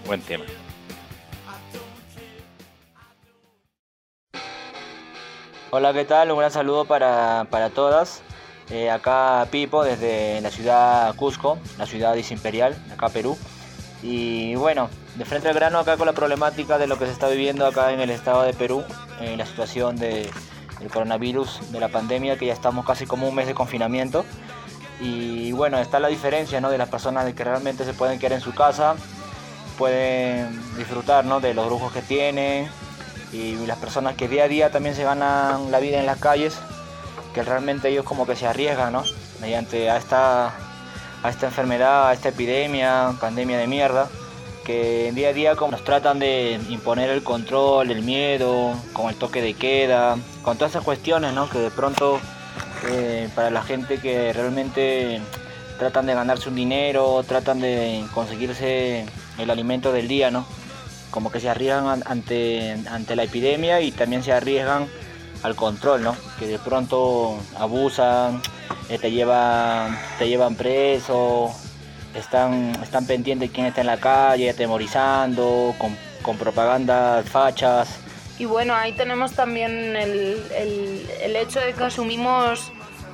[0.07, 0.45] Buen tema.
[5.71, 6.31] Hola, ¿qué tal?
[6.31, 8.23] Un gran saludo para, todas.
[8.71, 13.37] Eh, acá Pipo desde la ciudad Cusco, la ciudad disimperial, acá Perú.
[14.03, 17.29] Y bueno, de frente al grano acá con la problemática de lo que se está
[17.29, 18.85] viviendo acá en el estado de Perú,
[19.19, 20.31] en la situación de,
[20.79, 24.27] del coronavirus, de la pandemia, que ya estamos casi como un mes de confinamiento.
[25.01, 26.71] Y bueno, está la diferencia ¿no?
[26.71, 28.95] de las personas de que realmente se pueden quedar en su casa,
[29.79, 31.41] pueden disfrutar ¿no?
[31.41, 32.69] de los brujos que tienen
[33.33, 36.59] y las personas que día a día también se ganan la vida en las calles,
[37.35, 39.03] que realmente ellos como que se arriesgan ¿no?
[39.41, 40.55] mediante a esta,
[41.23, 44.09] a esta enfermedad, a esta epidemia, pandemia de mierda
[44.67, 49.15] que día a día como nos tratan de imponer el control, el miedo, con el
[49.15, 51.49] toque de queda, con todas esas cuestiones, ¿no?
[51.49, 52.19] Que de pronto
[52.91, 55.21] eh, para la gente que realmente
[55.79, 59.07] tratan de ganarse un dinero, tratan de conseguirse
[59.39, 60.45] el alimento del día, ¿no?
[61.13, 64.89] Como que se arriesgan ante, ante la epidemia y también se arriesgan
[65.45, 66.17] al control, ¿no?
[66.41, 68.43] Que de pronto abusan,
[68.89, 71.55] eh, te llevan, te llevan preso,
[72.17, 77.99] están, están pendientes de quién está en la calle, atemorizando, con, con propagandas fachas.
[78.39, 82.71] Y bueno, ahí tenemos también el, el, el hecho de que asumimos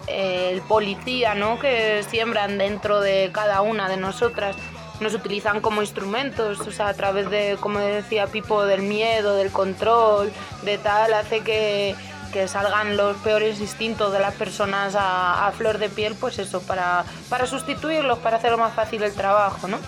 [0.09, 1.59] eh, el policía, ¿no?
[1.59, 4.57] Que siembran dentro de cada una de nosotras.
[5.01, 9.51] Nos utilizan como instrumentos, o sea, a través de, como decía Pipo, del miedo, del
[9.51, 11.97] control, de tal, hace que,
[12.33, 17.05] que salgan los peores instintos de las personas a, flor de piel, pues eso, para,
[17.29, 19.79] para sustituirlos, para hacerlo más fácil el trabajo, ¿no?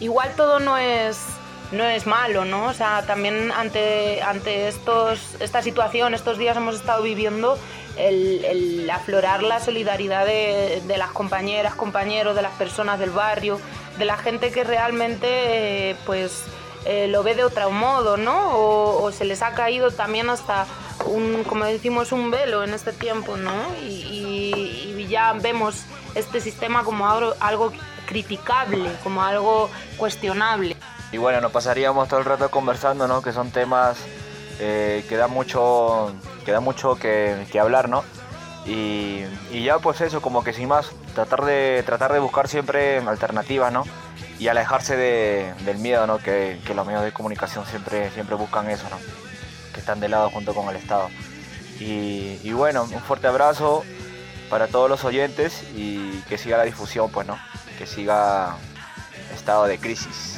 [0.00, 1.18] Igual todo no es,
[1.72, 2.66] no es malo, ¿no?
[2.66, 7.58] O sea, también ante, ante estos, esta situación, estos días hemos estado viviendo
[7.96, 13.60] el, el aflorar la solidaridad de, de, las compañeras, compañeros, de las personas del barrio,
[13.98, 16.44] de la gente que realmente, eh, pues,
[16.88, 18.52] eh, lo ve de otro modo, ¿no?
[18.56, 20.66] O, o, se les ha caído también hasta
[21.04, 23.52] un, como decimos, un velo en este tiempo, ¿no?
[23.82, 27.72] Y, y, y ya vemos este sistema como algo, algo
[28.06, 30.78] criticable, como algo cuestionable.
[31.12, 33.20] Y bueno, nos pasaríamos todo el rato conversando, ¿no?
[33.20, 33.98] Que son temas
[34.58, 36.14] eh, que da mucho,
[36.46, 38.02] que, da mucho que, que hablar, ¿no?
[38.64, 42.98] Y, y, ya pues eso, como que sin más, tratar de, tratar de buscar siempre
[42.98, 43.84] alternativas, ¿no?
[44.38, 46.18] Y alejarse de, del miedo, ¿no?
[46.18, 48.96] Que, que, los medios de comunicación siempre, siempre buscan eso, ¿no?
[49.72, 51.08] Que están de lado junto con el Estado.
[51.80, 53.84] Y, y bueno, un fuerte abrazo
[54.48, 57.38] para todos los oyentes y que siga la difusión, pues, ¿no?
[57.78, 58.56] Que siga
[59.34, 60.37] estado de crisis.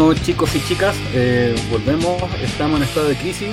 [0.00, 3.50] Bueno, chicos y chicas, eh, volvemos, estamos en estado de crisis.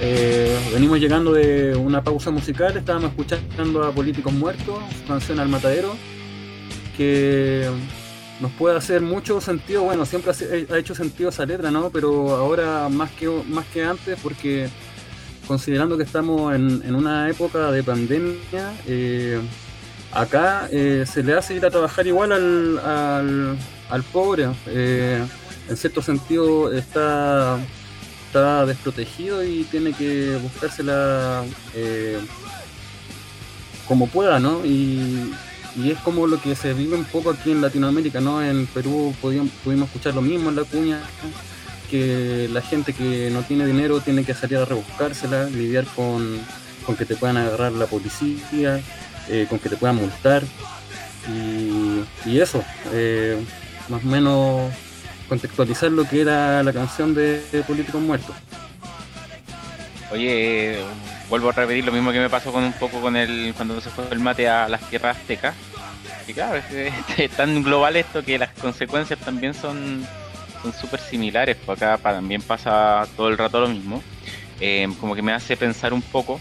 [0.00, 5.94] Eh, venimos llegando de una pausa musical, estábamos escuchando a Políticos Muertos, canción Al Matadero,
[6.96, 7.68] que
[8.40, 10.32] nos puede hacer mucho sentido, bueno, siempre
[10.70, 11.90] ha, hecho sentido esa letra, ¿no?
[11.90, 14.70] Pero ahora más que, más que antes, porque
[15.46, 19.38] considerando que estamos en, una época de pandemia, eh,
[20.12, 23.58] acá se le hace ir a trabajar igual al
[23.92, 24.48] al pobre.
[24.68, 25.22] Eh,
[25.68, 27.58] en cierto sentido está,
[28.26, 31.44] está desprotegido y tiene que buscársela
[31.74, 32.18] eh,
[33.86, 34.64] como pueda, ¿no?
[34.64, 35.32] Y,
[35.86, 38.42] es como lo que se vive un poco aquí en Latinoamérica, ¿no?
[38.42, 41.00] En Perú pudimos escuchar lo mismo en la cuña,
[41.90, 46.38] que la gente que no tiene dinero tiene que salir a rebuscársela, lidiar con,
[46.98, 48.82] que te puedan agarrar la policía,
[49.30, 50.42] eh, con que te puedan multar.
[51.26, 52.62] Y, y eso,
[53.88, 54.70] más o menos
[55.32, 58.36] contextualizar lo que era la canción de, Políticos Muertos.
[60.10, 60.76] Oye,
[61.30, 63.88] vuelvo a repetir lo mismo que me pasó con un poco con el cuando se
[63.88, 65.54] fue el mate a las tierras aztecas.
[66.28, 66.60] Y claro,
[67.16, 70.06] es, tan global esto que las consecuencias también son
[70.60, 71.56] son súper similares.
[71.64, 74.02] Pues acá también pasa todo el rato lo mismo.
[74.60, 76.40] Eh, como que me hace pensar un poco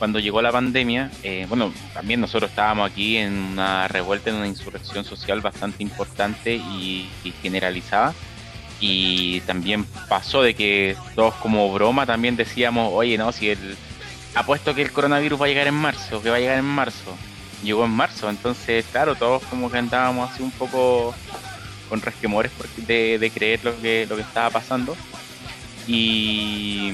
[0.00, 4.46] cuando llegó la pandemia, eh, bueno, también nosotros estábamos aquí en una revuelta, en una
[4.46, 7.06] insurrección social bastante importante y,
[7.42, 8.14] generalizada.
[8.80, 13.76] Y también pasó de que todos como broma también decíamos, oye, no, si el
[14.34, 17.16] apuesto que el coronavirus va a llegar en marzo, que va a llegar en marzo.
[17.62, 21.14] Llegó en marzo, entonces, claro, todos como que andábamos así un poco
[21.90, 24.96] con resquemores de, creer lo que, lo que estaba pasando.
[25.86, 26.92] Y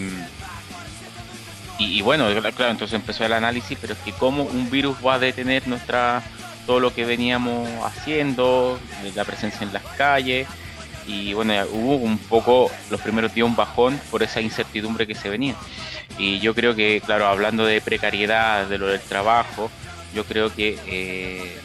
[1.79, 5.19] y, bueno, claro, entonces empezó el análisis, pero es que cómo un virus va a
[5.19, 6.23] detener nuestra
[6.67, 8.81] todo lo que veníamos haciendo,
[9.15, 10.49] la presencia en las calles,
[11.07, 15.29] y bueno, hubo un poco, los primeros días un bajón por esa incertidumbre que se
[15.29, 15.55] venía.
[16.19, 19.71] Y yo creo que, claro, hablando de precariedad, de lo del trabajo,
[20.15, 21.57] yo creo que eh,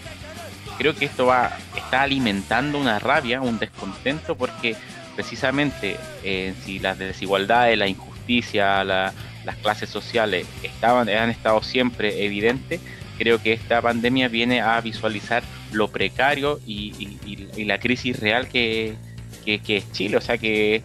[0.77, 4.75] creo que esto va está alimentando una rabia, un descontento, porque
[5.15, 9.13] precisamente eh, si las desigualdades, la injusticia, la,
[9.45, 12.79] las clases sociales estaban, han estado siempre evidentes,
[13.17, 18.95] creo que esta pandemia viene a visualizar lo precario y, la crisis real que,
[19.45, 20.17] es Chile.
[20.17, 20.81] O sea eh,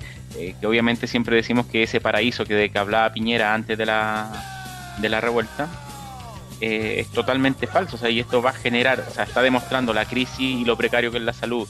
[0.61, 4.95] que, obviamente siempre decimos que ese paraíso que de que hablaba Piñera antes de la,
[4.99, 5.69] de la revuelta
[6.61, 7.97] eh, es totalmente falso.
[7.97, 10.77] O sea, y esto va a generar, o sea, está demostrando la crisis y lo
[10.77, 11.69] precario que es la salud,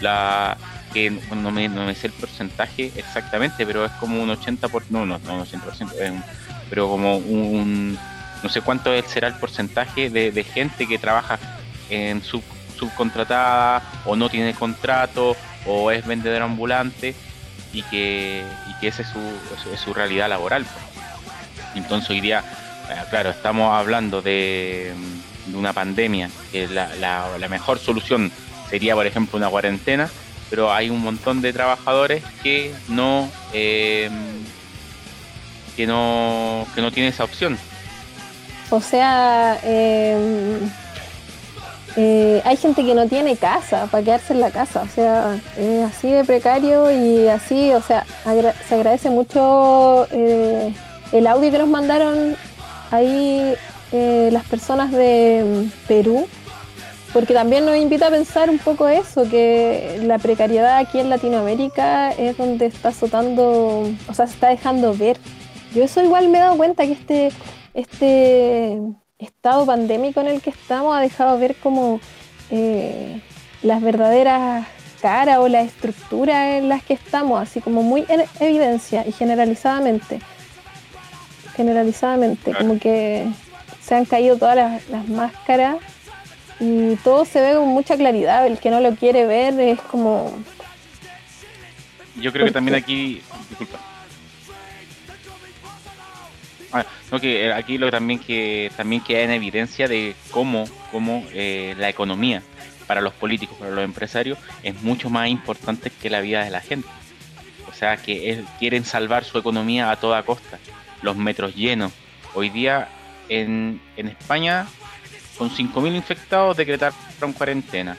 [0.00, 0.56] la,
[0.92, 5.06] que no me, no me sé el porcentaje exactamente, pero es como un 80%, no,
[5.06, 6.22] no, no 80%,
[6.68, 7.98] pero como un,
[8.42, 11.38] no sé cuánto será el porcentaje de, gente que trabaja
[11.88, 12.42] en sub,
[12.78, 17.14] subcontratada o no tiene contrato o es vendedor ambulante
[17.72, 19.20] y que, y que esa es su,
[19.72, 20.66] es su realidad laboral.
[21.74, 22.44] Entonces hoy día,
[22.90, 24.92] eh, claro, estamos hablando de,
[25.54, 28.30] una pandemia, que la, la, la mejor solución
[28.68, 30.08] sería, por ejemplo, una cuarentena,
[30.50, 34.10] pero hay un montón de trabajadores que no eh,
[35.76, 37.56] que no que no tienen esa opción
[38.68, 40.58] o sea em,
[41.96, 45.84] eh, hay gente que no tiene casa para quedarse en la casa o sea es
[45.84, 48.06] así de precario y así o sea
[48.68, 50.72] se agradece mucho eh,
[51.12, 52.36] el audio que nos mandaron
[52.90, 53.54] ahí
[53.92, 56.28] las personas de Perú
[57.12, 62.12] porque también nos invita a pensar un poco eso, que la precariedad aquí en Latinoamérica
[62.12, 65.18] es donde está azotando, o sea, se está dejando ver.
[65.74, 67.32] Yo eso igual me he dado cuenta que este,
[67.74, 68.80] este
[69.20, 72.00] estado pandémico en el que estamos ha dejado ver como
[72.50, 73.20] eh,
[73.62, 74.66] las verdaderas
[75.00, 80.20] caras o la estructura en las que estamos, así como muy en evidencia y generalizadamente.
[81.56, 83.26] Generalizadamente, como que
[83.82, 85.76] se han caído todas las máscaras
[86.60, 88.46] y todo se ve con mucha claridad.
[88.46, 90.32] El que no lo quiere ver es como.
[92.16, 93.22] Yo creo que también aquí.
[93.48, 93.89] Disculpa.
[96.72, 96.84] Ah,
[97.20, 101.88] que eh, aquí lo también que también queda en evidencia de cómo, cómo eh, la
[101.88, 102.42] economía
[102.86, 106.60] para los políticos, para los empresarios, es mucho más importante que la vida de la
[106.60, 106.88] gente.
[107.68, 110.58] O sea, que quieren salvar su economía a toda costa.
[111.02, 111.92] Los metros llenos.
[112.34, 112.88] Hoy día
[113.28, 114.66] en, en España
[115.38, 117.96] con 5.000 infectados decretaron cuarentena.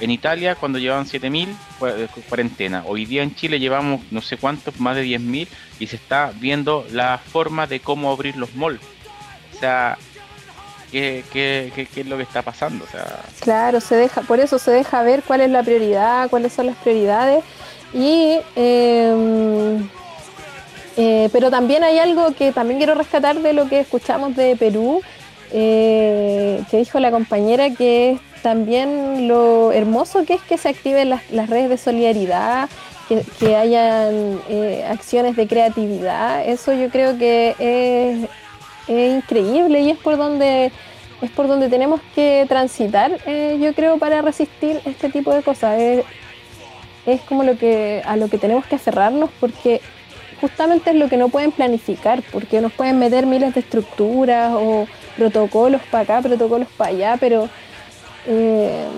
[0.00, 1.48] En Italia, cuando llevaban 7.000,
[1.86, 2.82] eh, cuarentena.
[2.86, 5.46] Hoy día en Chile llevamos no sé cuántos, más de 10.000,
[5.78, 8.80] y se está viendo la forma de cómo abrir los malls.
[9.54, 9.96] O sea,
[10.90, 12.84] ¿qué, qué, es lo que está pasando?
[12.84, 13.20] O sea...
[13.40, 16.76] Claro, se deja, por eso se deja ver cuál es la prioridad, cuáles son las
[16.76, 17.44] prioridades.
[17.92, 19.88] Y, em,
[20.96, 25.02] eh, pero también hay algo que también quiero rescatar de lo que escuchamos de Perú,
[25.52, 31.48] eh, que dijo la compañera, que también lo hermoso que es que se activen las,
[31.48, 32.68] redes de solidaridad,
[33.08, 36.46] que, que hayan eh, acciones de creatividad.
[36.46, 38.28] Eso yo creo que es,
[38.86, 40.70] es increíble y es por donde
[41.22, 45.80] es por donde tenemos que transitar, eh, yo creo, para resistir este tipo de cosas.
[45.80, 46.04] Es,
[47.06, 49.80] es como lo que a lo que tenemos que aferrarnos porque
[50.42, 54.86] justamente es lo que no pueden planificar, porque nos pueden meter miles de estructuras o
[55.16, 57.48] protocolos para acá, protocolos para allá, pero
[58.26, 58.88] eh,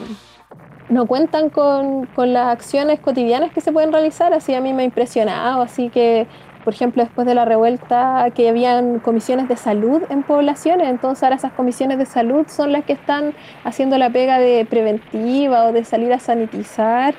[0.88, 4.82] no cuentan con, con, las acciones cotidianas que se pueden realizar, así a mí me
[4.82, 6.26] ha impresionado, así que,
[6.64, 11.36] por ejemplo, después de la revuelta que habían comisiones de salud en poblaciones, entonces ahora
[11.36, 15.84] esas comisiones de salud son las que están haciendo la pega de preventiva o de
[15.84, 17.14] salir a sanitizar.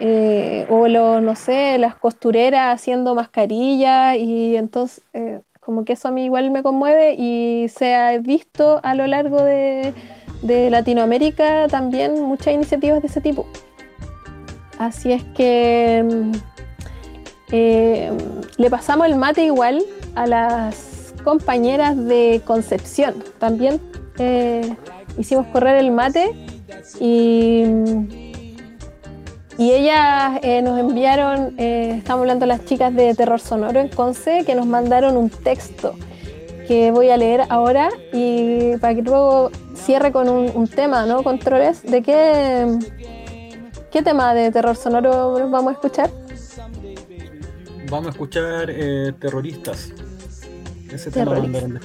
[0.00, 6.08] Eh, o los, no sé, las costureras haciendo mascarillas y entonces eh, como que eso
[6.08, 9.94] a mí igual me conmueve y se ha visto a lo largo de,
[10.44, 13.46] de Latinoamérica también muchas iniciativas de ese tipo.
[14.78, 16.04] Así es que
[17.50, 18.12] eh,
[18.58, 19.82] le pasamos el mate igual
[20.14, 23.24] a las compañeras de Concepción.
[23.38, 23.80] También
[24.18, 24.76] eh,
[25.16, 26.30] hicimos correr el mate
[27.00, 27.64] y,
[29.56, 34.44] y ellas eh, nos enviaron, estamos hablando de las chicas de Terror Sonoro en Conce,
[34.44, 35.94] que nos mandaron un texto
[36.66, 41.22] que voy a leer ahora y para que luego cierre con un, un tema, ¿no?
[41.22, 42.78] Controles, ¿de qué,
[43.90, 46.10] qué tema de terror sonoro vamos a escuchar?
[47.90, 49.92] Vamos a escuchar eh, Terroristas.
[50.90, 51.62] Ese tema Terroristas.
[51.62, 51.80] mandaron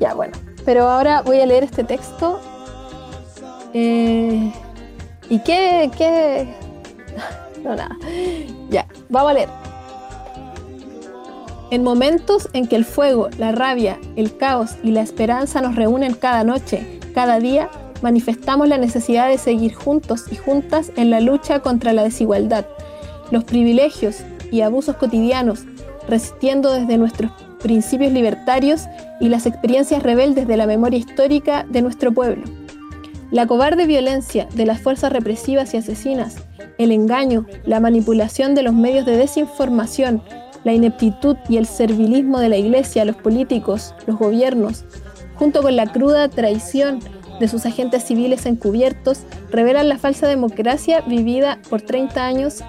[0.00, 0.32] Ya, bueno.
[0.64, 2.40] Pero ahora voy a leer este texto.
[3.72, 4.52] Eh,
[5.28, 6.54] ¿Y qué, qué?
[7.64, 7.96] No, nada.
[8.68, 9.63] Ya, vamos a leer.
[11.74, 16.14] En momentos en que el fuego, la rabia, el caos y la esperanza nos reúnen
[16.14, 17.68] cada noche, cada día,
[18.00, 22.64] manifestamos la necesidad de seguir juntos y juntas en la lucha contra la desigualdad,
[23.32, 24.18] los privilegios
[24.52, 25.64] y abusos cotidianos,
[26.08, 28.82] resistiendo desde nuestros principios libertarios
[29.20, 32.44] y las experiencias rebeldes de la memoria histórica de nuestro pueblo.
[33.32, 36.36] La cobarde violencia de las fuerzas represivas y asesinas,
[36.78, 40.22] el engaño, la manipulación de los medios de desinformación,
[40.64, 44.84] la ineptitud y el servilismo de la Iglesia, los políticos, los gobiernos,
[45.36, 47.00] junto con la cruda traición
[47.38, 52.62] de sus agentes civiles encubiertos, revelan la falsa democracia vivida por 30 años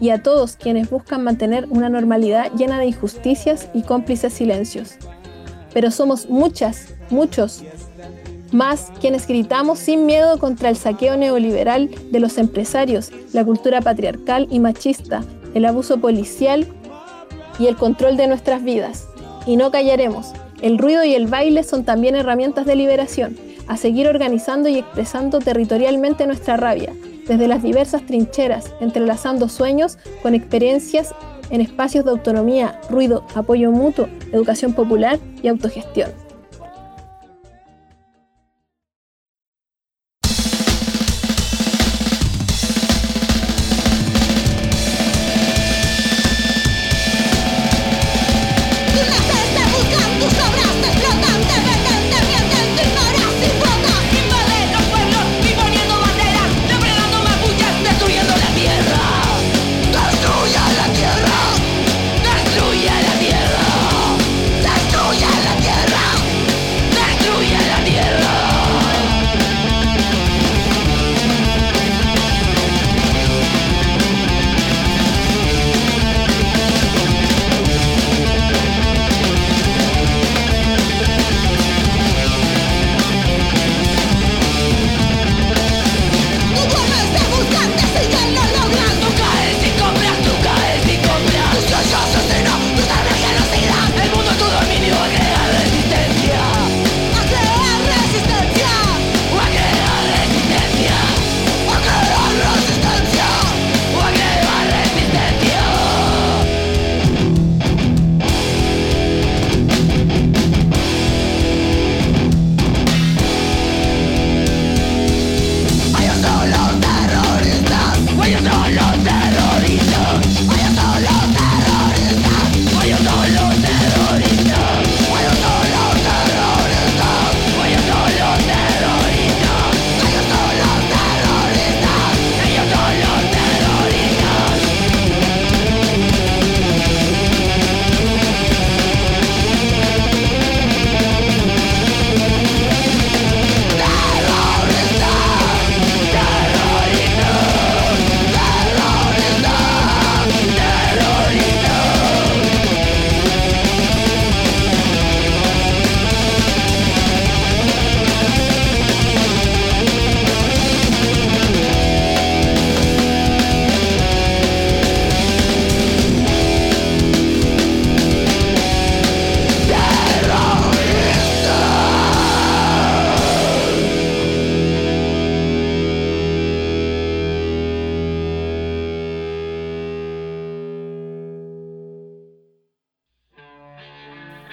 [0.00, 4.96] y a todos quienes buscan mantener una normalidad llena de injusticias y cómplices silencios.
[5.72, 7.62] Pero somos muchas, muchos,
[8.52, 14.46] más quienes gritamos sin miedo contra el saqueo neoliberal de los empresarios, la cultura patriarcal
[14.50, 15.24] y machista,
[15.54, 16.66] el abuso policial
[17.58, 19.08] y el control de nuestras vidas.
[19.46, 20.32] Y no callaremos.
[20.60, 23.36] El ruido y el baile son también herramientas de liberación,
[23.66, 26.92] a seguir organizando y expresando territorialmente nuestra rabia,
[27.26, 31.14] desde las diversas trincheras, entrelazando sueños con experiencias
[31.50, 36.10] en espacios de autonomía, ruido, apoyo mutuo, educación popular y autogestión.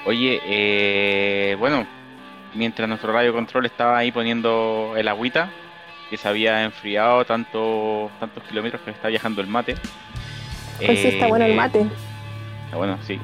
[0.06, 1.86] Oye, eh, bueno,
[2.54, 5.50] mientras nuestro radio control estaba ahí poniendo el agüita,
[6.10, 9.76] que se había enfriado tanto, tantos kilómetros que está viajando el mate.
[10.84, 11.86] Pues sí, está bueno el Eh, mate.
[12.66, 13.20] Está bueno, sí.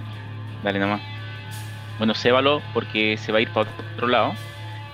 [0.64, 1.02] Dale nomás.
[1.98, 4.34] Bueno, cébalo porque se va a ir para otro lado.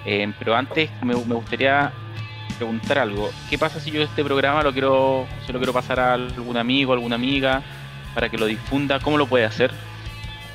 [0.06, 1.92] Eh, pero antes me, me gustaría
[2.58, 3.30] preguntar algo.
[3.50, 6.94] ¿Qué pasa si yo este programa lo quiero, se lo quiero pasar a algún amigo,
[6.94, 7.62] alguna amiga,
[8.14, 9.00] para que lo difunda?
[9.00, 9.72] ¿Cómo lo puede hacer?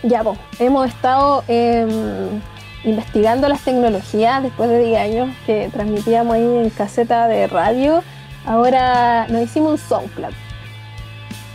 [0.07, 2.41] Ya, pues, hemos estado em,
[2.85, 8.05] investigando las tecnologías después de 10 años que transmitíamos ahí en caseta de radio.
[8.45, 10.33] Ahora nos hicimos un SoundCloud.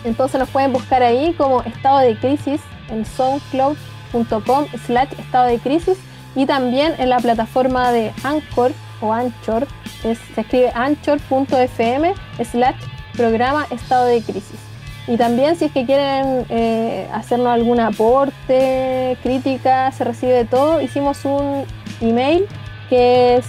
[0.04, 5.98] Entonces nos pueden buscar ahí como estado de crisis en soundcloud.com slash estado de crisis
[6.36, 9.66] y también en la plataforma de Anchor o Anchor,
[10.02, 12.82] se escribe anchor.fm slash
[13.16, 14.71] programa estado de crisis.
[15.08, 20.80] Y también si es que quieren eh, hacernos algún aporte, crítica, se recibe de todo,
[20.82, 21.66] hicimos un
[22.02, 22.48] email
[22.90, 23.48] que es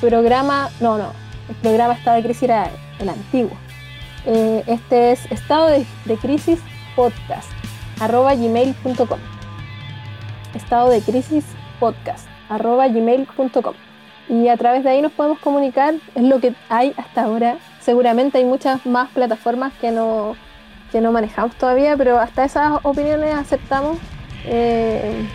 [0.00, 1.12] programa, no, no,
[1.48, 2.70] el programa estado de crisis era
[3.00, 3.56] el antiguo.
[4.26, 6.60] Eh, este es estado de, de crisis
[6.94, 7.48] podcast
[8.00, 9.20] arroba gmail.com
[10.54, 11.44] estado de crisis
[11.78, 13.74] podcast arroba gmail.com
[14.28, 17.58] y a través de ahí nos podemos comunicar es lo que hay hasta ahora.
[17.80, 20.36] Seguramente hay muchas más plataformas que no
[20.96, 23.98] que no manejamos todavía pero hasta esas opiniones aceptamos
[24.46, 25.26] eh,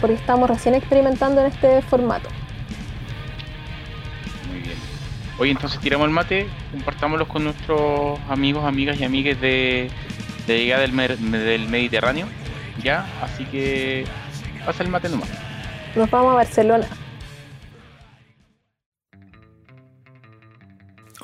[0.00, 2.28] porque estamos recién experimentando en este formato
[4.48, 4.76] Muy bien.
[5.40, 9.90] Oye, entonces tiramos el mate, compartámoslo con nuestros amigos, amigas y amigues de,
[10.46, 12.26] de llegada del, Mer- del Mediterráneo.
[12.82, 14.04] Ya, así que
[14.64, 15.28] pasa el mate nomás.
[15.96, 16.86] nos vamos a Barcelona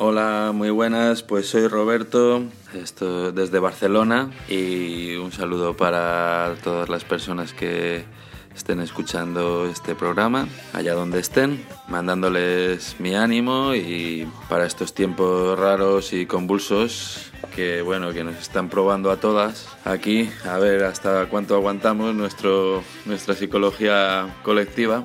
[0.05, 2.43] Hola, muy buenas, pues soy Roberto,
[2.75, 8.05] esto desde Barcelona y un saludo para todas las personas que
[8.53, 16.13] estén escuchando este programa, allá donde estén, mandándoles mi ánimo y para estos tiempos raros
[16.13, 21.55] y convulsos que bueno, que nos están probando a todas aquí, a ver hasta cuánto
[21.55, 25.05] aguantamos nuestro, nuestra psicología colectiva.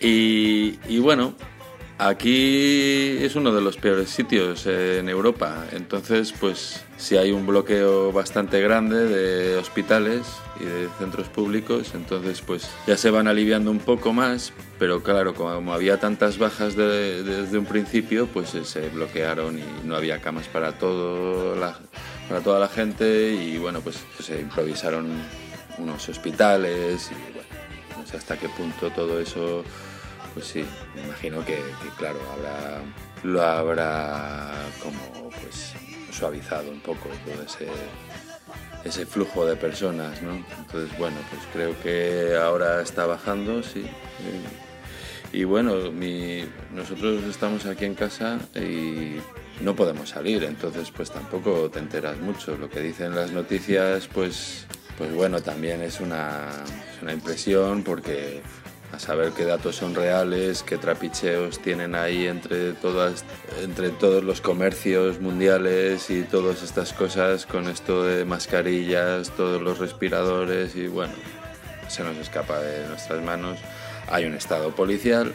[0.00, 1.36] Y, y bueno,
[2.08, 8.10] Aquí es uno de los peores sitios en Europa, entonces pues si hay un bloqueo
[8.10, 10.22] bastante grande de hospitales
[10.60, 15.32] y de centros públicos, entonces pues ya se van aliviando un poco más, pero claro,
[15.34, 20.20] como había tantas bajas de- desde un principio, pues eh, se bloquearon y no había
[20.20, 21.78] camas para, todo la-
[22.28, 23.32] para toda la gente.
[23.32, 25.08] Y bueno, pues se improvisaron
[25.78, 27.48] unos hospitales y bueno,
[27.96, 29.62] no sé hasta qué punto todo eso
[30.34, 30.64] pues sí,
[30.94, 31.58] me imagino que,
[31.98, 32.80] claro, habrá,
[33.22, 34.50] lo habrá
[34.82, 35.72] como pues
[36.12, 37.66] suavizado un poco todo ese,
[38.84, 40.44] ese flujo de personas, ¿no?
[40.58, 43.84] Entonces, bueno, pues creo que ahora está bajando, sí.
[45.32, 49.16] Y, y bueno, mi- nosotros estamos aquí en casa y
[49.62, 52.56] no podemos salir, entonces pues tampoco te enteras mucho.
[52.56, 54.66] Lo que dicen las noticias, pues,
[54.98, 56.48] pues bueno, también es una,
[56.94, 58.42] es una impresión porque
[58.92, 63.24] a saber qué datos son reales, qué trapicheos tienen ahí entre todas,
[63.98, 70.76] todos los comercios mundiales y todas estas cosas con esto de mascarillas, todos los respiradores
[70.76, 71.14] y bueno,
[71.88, 73.58] se nos escapa de nuestras manos.
[74.10, 75.32] Hay un estado policial,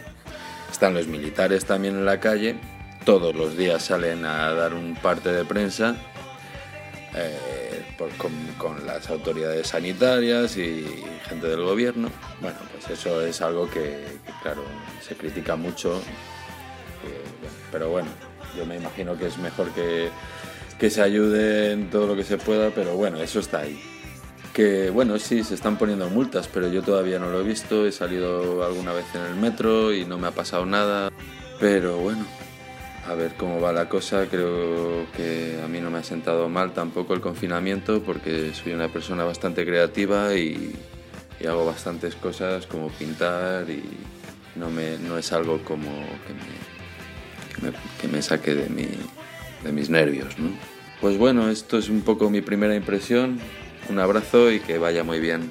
[0.71, 2.55] están los militares también en la calle,
[3.05, 5.95] todos los días salen a dar un parte de prensa
[7.15, 7.66] eh,
[7.97, 8.11] por-
[8.57, 10.85] con, las autoridades sanitarias y
[11.27, 12.09] gente del gobierno.
[12.41, 14.05] Bueno, pues eso es algo que,
[14.41, 14.63] claro,
[15.01, 16.01] se critica mucho,
[17.71, 18.09] pero bueno,
[18.57, 20.09] yo me imagino que es mejor que,
[20.79, 23.79] que se ayude en todo lo que se pueda, pero bueno, eso está ahí.
[24.53, 27.91] Que bueno, sí, se están poniendo multas, pero yo todavía no lo he visto, he
[27.91, 31.11] salido alguna vez en el metro y no me ha pasado nada,
[31.59, 32.25] pero bueno,
[33.07, 34.27] a ver cómo va la cosa.
[34.29, 38.89] Creo que a mí no me ha sentado mal tampoco el confinamiento porque soy una
[38.89, 40.75] persona bastante creativa y,
[41.39, 43.83] y hago bastantes cosas como pintar y
[44.55, 48.87] no, me, no es algo como que me, que me, que me saque de, mi,
[49.63, 50.37] de mis nervios.
[50.37, 50.49] ¿no?
[50.99, 53.39] Pues bueno, esto es un poco mi primera impresión.
[53.89, 55.49] Un abrazo y que vaya muy bien.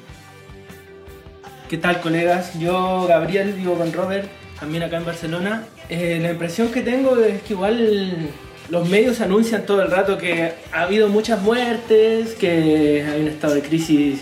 [1.70, 2.58] ¿Qué tal, colegas?
[2.58, 4.28] Yo, Gabriel, vivo con Robert,
[4.60, 5.64] también acá en Barcelona.
[5.88, 8.30] Eh, la impresión que tengo es que igual
[8.68, 13.54] los medios anuncian todo el rato que ha habido muchas muertes, que hay un estado
[13.54, 14.20] de crisis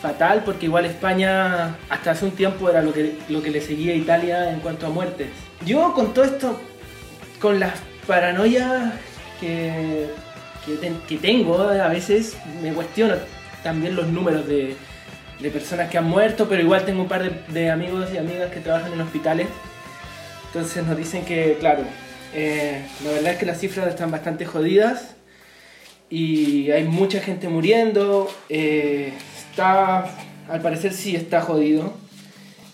[0.00, 3.92] fatal, porque igual España hasta hace un tiempo era lo que, lo que le seguía
[3.92, 5.28] a Italia en cuanto a muertes.
[5.66, 6.60] Yo con todo esto,
[7.40, 7.74] con las
[8.06, 8.92] paranoias
[9.40, 10.06] que,
[10.64, 13.16] que, ten- que tengo, a veces me cuestiono
[13.62, 14.76] también los números de,
[15.40, 18.50] de personas que han muerto, pero igual tengo un par de, de amigos y amigas
[18.50, 19.46] que trabajan en hospitales.
[20.46, 21.82] Entonces nos dicen que, claro,
[22.34, 25.14] eh, la verdad es que las cifras están bastante jodidas
[26.10, 28.30] y hay mucha gente muriendo.
[28.48, 29.12] eh,
[29.50, 30.10] está,
[30.48, 31.92] al parecer sí está jodido.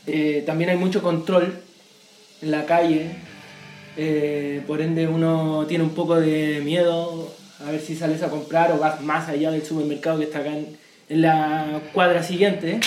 [0.07, 1.59] Eh, también hay mucho control
[2.43, 3.11] en la calle.
[3.97, 7.33] eh, por ende uno tiene un poco de miedo
[7.67, 10.51] a ver si sales a comprar o vas más allá del supermercado que está acá
[10.51, 10.77] en,
[11.09, 12.81] en la cuadra siguiente.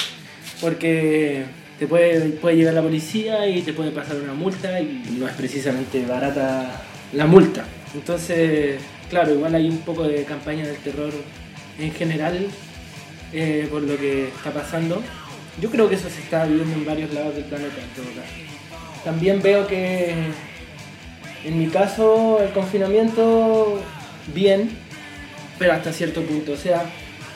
[0.61, 1.45] Porque
[1.78, 5.34] te puede, puede llegar la policía y te puede pasar una multa y no es
[5.34, 6.82] precisamente barata
[7.13, 7.65] la multa.
[7.93, 11.13] Entonces, claro, igual hay un poco de campaña del terror
[11.80, 12.47] en general
[13.34, 15.01] eh, por lo que está pasando.
[15.61, 18.34] Yo creo que eso se está viviendo en varios lados del planeta en todo caso.
[19.03, 20.13] También veo que
[21.45, 23.82] en mi caso el confinamiento
[24.34, 24.72] bien,
[25.57, 26.53] pero hasta cierto punto.
[26.53, 26.84] O sea,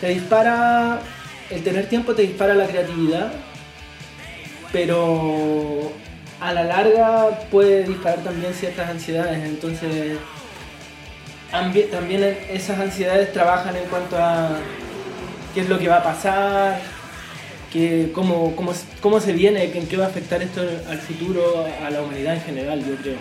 [0.01, 0.99] te dispara,
[1.49, 3.31] el tener tiempo te dispara la creatividad,
[4.71, 5.91] pero
[6.39, 9.43] a la larga puede disparar también ciertas ansiedades.
[9.45, 10.17] Entonces,
[11.53, 14.57] ambi- también esas ansiedades trabajan en cuanto a
[15.53, 16.79] qué es lo que va a pasar,
[17.71, 21.89] que, cómo, cómo, cómo se viene, en qué va a afectar esto al futuro, a
[21.89, 23.17] la humanidad en general, yo creo.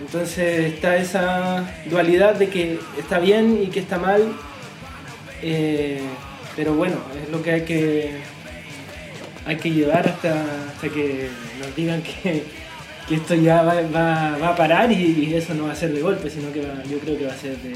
[0.00, 4.32] Entonces está esa dualidad de que está bien y que está mal,
[5.42, 6.00] eh,
[6.56, 8.10] pero bueno, es lo que hay que,
[9.46, 11.28] hay que llevar hasta, hasta que
[11.58, 12.44] nos digan que,
[13.08, 16.30] que esto ya va, va- a parar y, eso no va a ser de golpe,
[16.30, 17.72] sino que yo creo que va a ser de.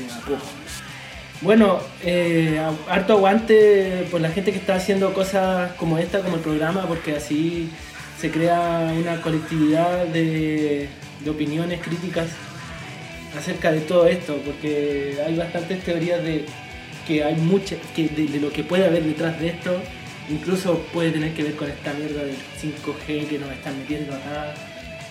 [1.43, 6.37] Bueno, eh, a- harto aguante por la gente que está haciendo cosas como esta, como
[6.37, 7.69] el programa, porque así
[8.21, 10.89] se crea una colectividad de,
[11.21, 12.29] de opiniones críticas
[13.39, 16.47] acerca de todo esto, porque hay bastantes teorías de
[17.07, 19.81] que hay muchas, que de, de lo que puede haber detrás de esto,
[20.29, 24.55] incluso puede tener que ver con esta mierda del 5G que nos están metiendo acá.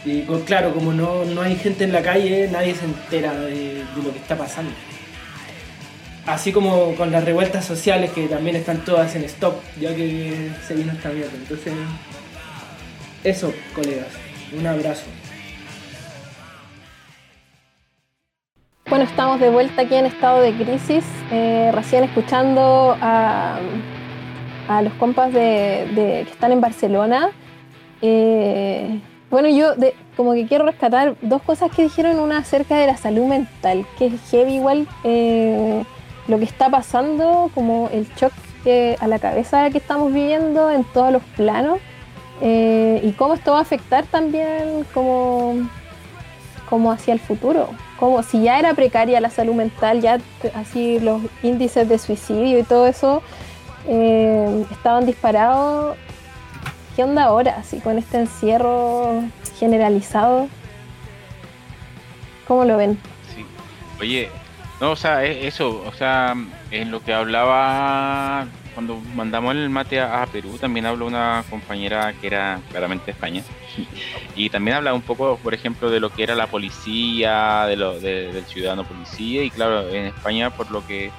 [0.03, 3.55] Y co- claro, como no, no hay gente en la calle, nadie se entera de,
[3.75, 4.71] de lo que está pasando.
[6.27, 10.73] Así como con las revueltas sociales que también están todas en stop, ya que se
[10.73, 11.31] vino esta mierda.
[11.35, 11.73] Entonces,
[13.23, 14.07] eso, colegas.
[14.57, 15.03] Un abrazo.
[18.87, 23.57] Bueno, estamos de vuelta aquí en estado de crisis, eh, recién escuchando a,
[24.67, 27.31] a los compas de, que están en Barcelona.
[28.03, 28.99] Eh,
[29.31, 29.73] bueno, yo
[30.15, 34.05] como que quiero rescatar dos cosas que dijeron, una acerca de la salud mental, que
[34.05, 35.83] es heavy igual eh,
[36.27, 38.33] lo que está pasando, como el shock
[38.99, 41.79] a la cabeza que estamos viviendo en todos los planos,
[42.39, 45.55] y cómo esto va a afectar también como
[46.69, 47.69] como hacia el futuro.
[47.99, 50.19] Como si ya era precaria la salud mental, ya
[50.53, 53.23] así los índices de suicidio y todo eso
[53.87, 55.95] eh, estaban disparados.
[56.95, 57.57] ¿Qué onda ahora?
[57.57, 59.21] Así con este encierro
[59.59, 60.47] generalizado.
[62.47, 62.97] ¿Cómo lo ven?
[63.33, 63.45] Sí.
[63.99, 64.29] Oye,
[64.81, 66.35] no, o sea, e- eso, o sea,
[66.71, 72.13] en lo que hablaba cuando mandamos el mate a, a Perú, también habló una compañera
[72.19, 73.41] que era claramente de España.
[74.35, 77.99] Y también hablaba un poco, por ejemplo, de lo que era la policía, de lo,
[77.99, 79.43] de- del ciudadano policía.
[79.43, 81.09] Y claro, en España, por lo que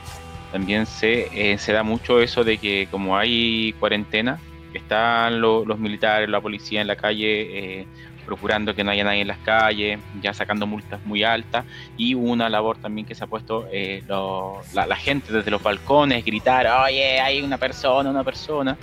[0.52, 4.38] también se, eh, se da mucho eso de que como hay cuarentena,
[4.74, 7.86] están lo- los militares, la policía en la calle, eh,
[8.26, 11.64] procurando que no haya nadie en las calles, ya sacando multas muy altas,
[11.96, 15.62] y una labor también que se ha puesto eh, lo- la, la gente desde los
[15.62, 18.76] balcones, gritar, oye, hay una persona, una persona,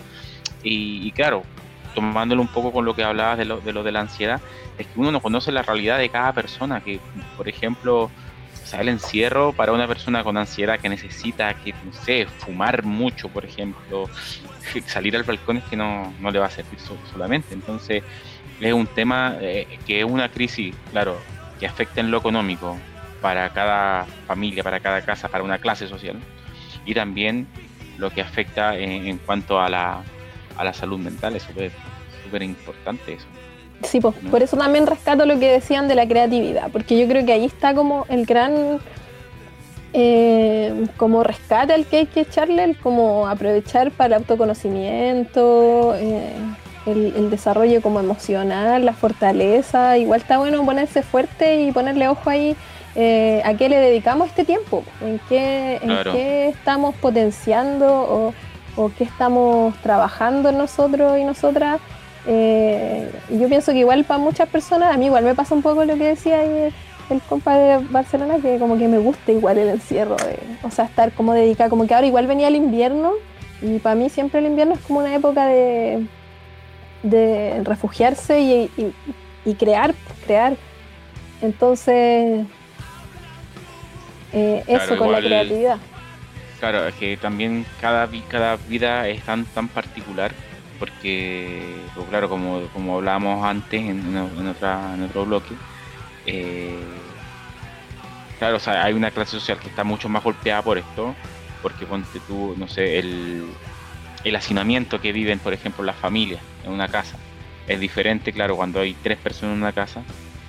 [0.64, 1.44] y, y claro,
[1.94, 4.42] tomándolo un poco con lo que hablabas de lo, de lo de la ansiedad,
[4.78, 7.00] es que uno no conoce la realidad de cada persona, que
[7.38, 12.26] por ejemplo, o el encierro para una persona con ansiedad que necesita, que no sé,
[12.40, 14.10] fumar mucho, por ejemplo,
[14.88, 17.54] salir al balcón es que no, no le va a servir so- solamente.
[17.54, 18.04] Entonces,
[18.60, 21.18] es un tema eh, que es una crisis, claro,
[21.60, 22.78] que afecta en lo económico
[23.22, 26.18] para cada familia, para cada casa, para una clase social,
[26.86, 27.48] y también
[27.98, 30.04] lo que afecta en, en cuanto a la,
[30.58, 33.26] a la salud mental, es súper importante eso.
[33.84, 34.32] Sí, pues, ¿no?
[34.32, 37.46] por eso también rescato lo que decían de la creatividad, porque yo creo que ahí
[37.46, 38.80] está como el gran
[39.94, 46.34] eh, como rescate al que hay que echarle, el como aprovechar para el autoconocimiento, eh,
[46.86, 52.30] el, el desarrollo como emocional, la fortaleza, igual está bueno ponerse fuerte y ponerle ojo
[52.30, 52.56] ahí
[52.96, 56.14] eh, a qué le dedicamos este tiempo, en qué, en Claro.
[56.14, 58.34] qué estamos potenciando o,
[58.76, 61.80] o qué estamos trabajando nosotros y nosotras.
[62.26, 65.62] Eh, y yo pienso que igual para muchas personas, a mí igual me pasa un
[65.62, 66.74] poco lo que decía ahí
[67.10, 70.86] el, compa de Barcelona, que como que me gusta igual el encierro, de, o sea,
[70.86, 73.12] estar como dedicada, como que ahora igual venía el invierno
[73.62, 76.06] y para mí siempre el invierno es como una época de,
[77.04, 78.94] de refugiarse y, y-
[79.46, 79.94] y crear,
[80.26, 80.56] crear.
[81.42, 82.46] Entonces,
[84.32, 85.78] eh, eso con la creatividad.
[86.64, 90.34] Claro, es que también cada, cada vida es tan, tan particular,
[90.80, 95.56] porque, pues claro, como, como hablábamos antes en, en otra, en otro bloque,
[96.26, 97.20] eh,
[98.40, 101.14] claro, o sea, hay una clase social que está mucho más golpeada por esto,
[101.62, 103.44] porque ponte tú, no sé, el,
[104.24, 107.18] el hacinamiento que viven, por ejemplo, las familias en una casa.
[107.68, 110.02] Es diferente, claro, cuando hay tres personas en una casa,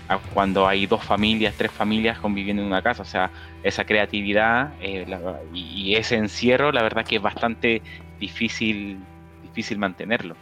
[0.08, 3.02] a cuando hay dos familias, tres familias conviviendo en una casa.
[3.02, 3.30] O sea,
[3.62, 7.82] esa creatividad eh, la- y, y ese encierro, la verdad que es bastante
[8.20, 8.98] difícil,
[9.42, 10.36] difícil mantenerlo.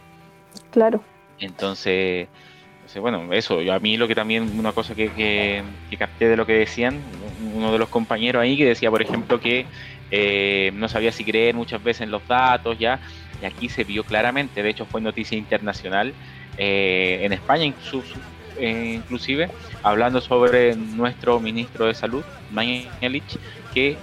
[0.71, 1.03] Claro.
[1.39, 2.27] Entonces,
[2.75, 6.27] entonces, bueno, eso, yo a mí lo que también, una cosa que, que, que capté
[6.27, 7.01] de lo que decían,
[7.39, 9.67] uno de los compañeros ahí que decía, por ejemplo, que
[10.09, 12.99] eh, no sabía si creer muchas veces en los datos, ya,
[13.39, 16.13] y aquí se vio claramente, de hecho fue noticia internacional,
[16.57, 18.19] eh, en España incluso,
[18.57, 19.49] eh, inclusive,
[19.81, 23.37] hablando sobre nuestro ministro de Salud, Mañalich,
[23.73, 23.97] que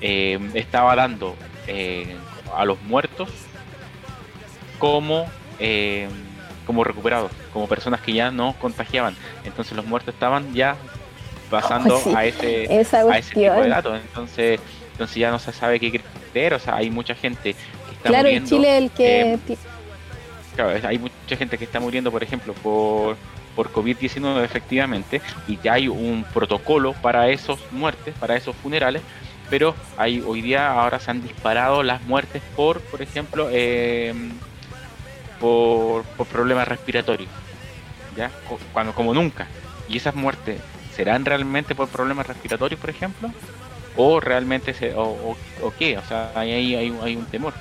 [0.00, 1.34] eh, estaba dando
[1.66, 2.14] eh,
[2.54, 3.28] a los muertos
[4.78, 5.26] como,
[5.58, 6.08] eh,
[6.66, 9.16] como recuperados, como personas que ya no contagiaban.
[9.44, 10.76] Entonces los muertos estaban ya
[11.50, 12.66] pasando Oh, sí, a ese
[13.10, 14.00] a ese tipo de datos.
[14.00, 14.60] Entonces,
[14.92, 16.00] entonces ya no se sabe qué
[16.32, 16.54] creer.
[16.54, 18.48] O sea, hay mucha gente que está Claro, en muriendo.
[18.56, 19.32] Chile el que...
[19.34, 19.38] eh,
[20.56, 23.16] Claro, hay mucha gente que está muriendo, por ejemplo, por,
[23.54, 29.02] por COVID-19 efectivamente, y ya hay un protocolo para esos muertes, para esos funerales,
[29.50, 34.14] pero hay hoy día ahora se han disparado las muertes por, por ejemplo, eh,
[35.40, 37.30] por, por problemas respiratorios,
[38.16, 38.30] ya
[38.72, 39.46] cuando como nunca.
[39.88, 40.60] Y esas muertes
[40.94, 43.30] serán realmente por problemas respiratorios, por ejemplo,
[43.96, 47.52] o realmente se, o, o- o qué, o sea, ahí hay, hay, hay un temor.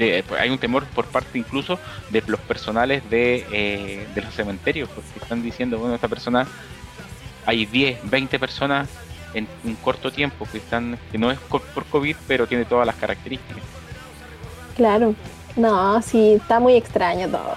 [0.00, 1.78] De- hay un temor por parte incluso
[2.10, 6.46] de los personales de, eh, de los cementerios, porque están diciendo, bueno, esta persona,
[7.46, 8.88] hay 10, 20 personas
[9.34, 12.96] en un corto tiempo que están que no es por COVID, pero tiene todas las
[12.96, 13.62] características.
[14.76, 15.14] Claro.
[15.56, 17.56] No, sí, está muy extraño todo.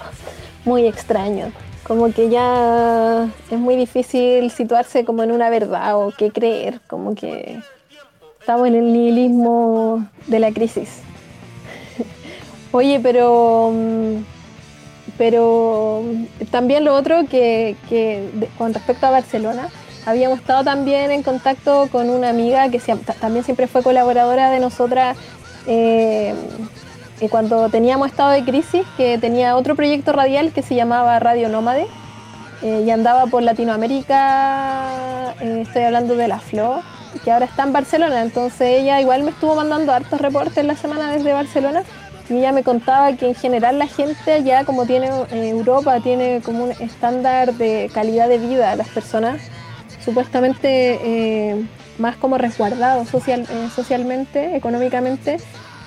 [0.64, 1.50] Muy extraño.
[1.86, 6.80] Como que ya es muy difícil situarse como en una verdad o qué creer.
[6.86, 7.60] Como que
[8.40, 11.00] estamos en el nihilismo de la crisis.
[12.74, 13.72] Oye, pero
[15.16, 16.02] pero
[16.50, 17.76] también lo otro que,
[18.58, 19.68] con respecto a Barcelona,
[20.04, 22.80] habíamos estado también en contacto con una amiga que
[23.20, 25.16] también siempre fue colaboradora de nosotras
[25.68, 26.34] eh,
[27.30, 31.86] cuando teníamos estado de crisis, que tenía otro proyecto radial que se llamaba Radio Nómade
[32.62, 36.82] eh, y andaba por Latinoamérica, eh, estoy hablando de la Flo,
[37.22, 41.12] que ahora está en Barcelona, entonces ella igual me estuvo mandando hartos reportes la semana
[41.12, 41.84] desde Barcelona
[42.28, 46.40] y ella me contaba que en general la gente allá, como tiene eh, Europa, tiene
[46.42, 49.42] como un estándar de calidad de vida, las personas
[50.02, 51.66] supuestamente eh,
[51.98, 55.38] más como resguardados social, eh, socialmente, económicamente,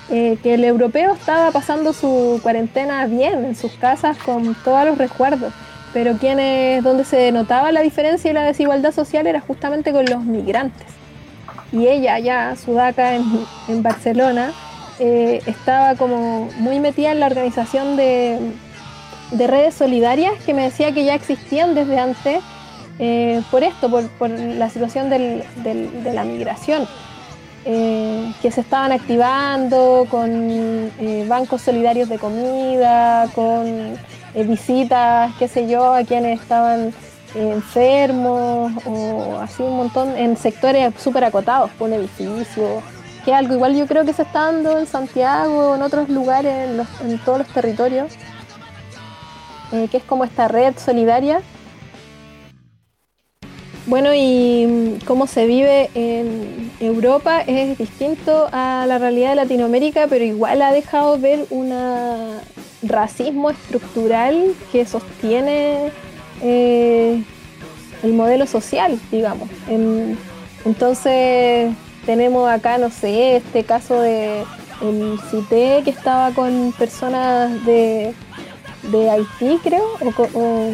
[0.08, 5.52] que el europeo estaba pasando su cuarentena bien en sus casas con todos los resguardos,
[5.92, 10.24] pero quienes, donde se notaba la diferencia y la desigualdad social era justamente con los
[10.24, 10.86] migrantes.
[11.72, 13.22] Y ella allá, sudaca en,
[13.68, 14.54] en Barcelona,
[15.00, 18.38] eh, estaba como muy metida en la organización de,
[19.30, 22.42] de redes solidarias que me decía que ya existían desde antes
[22.98, 26.88] eh, por esto, por, la situación de la migración,
[27.64, 30.90] eh, que se estaban activando con
[31.28, 33.96] bancos solidarios de comida, con
[34.34, 36.92] visitas, qué sé yo, a quienes estaban
[37.36, 42.82] enfermos o así un montón en sectores súper acotados, por un edificio,
[43.24, 46.70] que algo igual yo creo que se está dando en Santiago, en otros lugares,
[47.04, 48.12] en, todos los territorios,
[49.72, 51.42] eh, que es como esta red solidaria
[53.88, 60.06] bueno, y mm, cómo se vive en Europa es distinto a la realidad de Latinoamérica,
[60.08, 61.72] pero igual ha dejado ver un
[62.82, 65.90] racismo estructural que sostiene
[66.42, 67.22] eh,
[68.02, 69.48] el modelo social, digamos.
[69.68, 70.18] En-
[70.66, 71.70] entonces
[72.08, 74.42] tenemos acá, no sé, este caso de
[74.80, 78.14] el CITE que estaba con personas de,
[78.84, 80.70] de Haití, creo, o o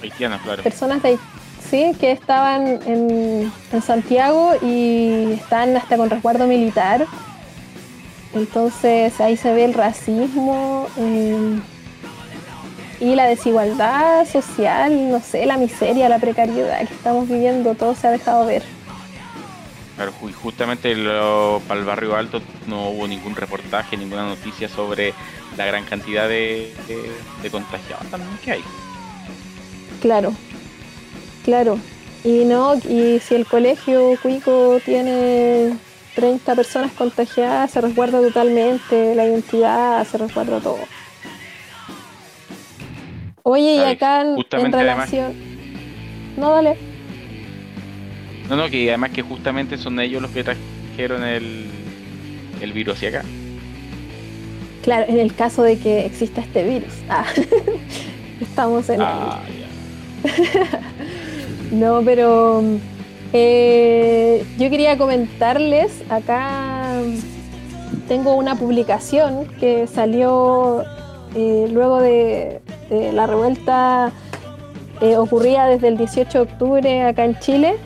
[0.00, 0.62] Haitianas, claro.
[0.62, 1.22] personas de Haití,
[1.68, 7.04] sí, que estaban en, en Santiago y están hasta con resguardo militar.
[8.32, 11.58] Entonces ahí se ve el racismo eh,
[13.00, 18.06] y la desigualdad social, no sé, la miseria, la precariedad que estamos viviendo, todo se
[18.06, 18.77] ha dejado ver.
[19.98, 25.12] Claro, justamente lo, para el barrio alto no hubo ningún reportaje, ninguna noticia sobre
[25.56, 26.72] la gran cantidad de,
[27.42, 28.64] de, contagiados también que hay.
[30.00, 30.32] Claro,
[31.44, 31.80] claro.
[32.22, 35.76] Y no, y si el colegio Cuico tiene
[36.14, 40.78] 30 personas contagiadas, se resguarda totalmente la identidad, se resguarda todo.
[43.42, 45.34] Oye, y acá en, relación.
[46.36, 46.87] no, dale.
[48.48, 51.66] No, no, que además que justamente son ellos los que trajeron el,
[52.60, 53.24] el virus hacia acá.
[54.82, 56.94] Claro, en el caso de que exista este virus.
[57.10, 57.26] Ah,
[58.40, 59.40] estamos en ah,
[61.70, 62.62] no, pero
[63.32, 67.02] eh, yo quería comentarles, acá
[68.06, 70.84] tengo una publicación que salió
[71.34, 72.60] eh, luego de,
[73.12, 74.10] la revuelta
[75.02, 77.76] eh, ocurrida desde el 18 de octubre acá en Chile,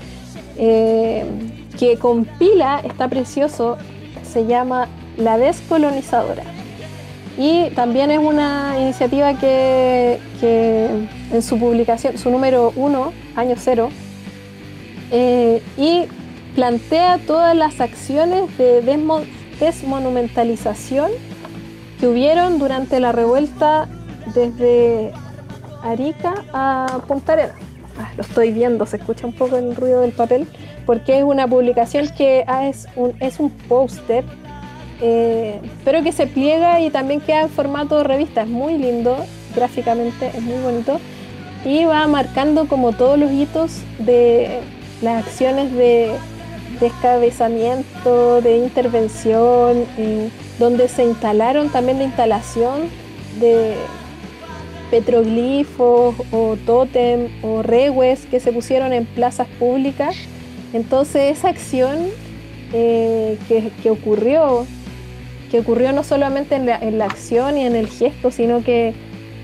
[0.57, 3.78] que compila, está precioso,
[4.22, 6.44] se llama La Descolonizadora.
[7.38, 10.18] Y también es una iniciativa que,
[11.32, 13.88] en su publicación, su número uno, año cero,
[15.11, 16.05] eh, y
[16.55, 18.82] plantea todas las acciones de
[19.61, 21.11] desmonumentalización
[21.98, 23.88] que hubieron durante la revuelta
[24.34, 25.12] desde
[25.82, 27.71] Arica a Punta Arenas.
[27.99, 30.47] Ah, lo estoy viendo, se escucha un poco el ruido del papel,
[30.86, 34.24] porque es una publicación que ah, es un, es un póster
[35.05, 38.43] eh, pero que se pliega y también queda en formato revista.
[38.43, 39.16] Es muy lindo,
[39.55, 41.01] gráficamente es muy bonito.
[41.64, 44.61] Y va marcando como todos los hitos de
[45.03, 46.12] las acciones de
[46.80, 49.84] descabezamiento, de intervención,
[50.59, 52.82] donde se instalaron también la instalación
[53.40, 53.74] de
[54.93, 60.14] petroglifos o tótem o regues que se pusieron en plazas públicas.
[60.74, 62.09] Entonces esa acción
[62.74, 64.66] eh, que, ocurrió
[65.51, 66.66] que ocurrió no solamente en
[66.99, 68.93] la, acción y en el gesto, sino que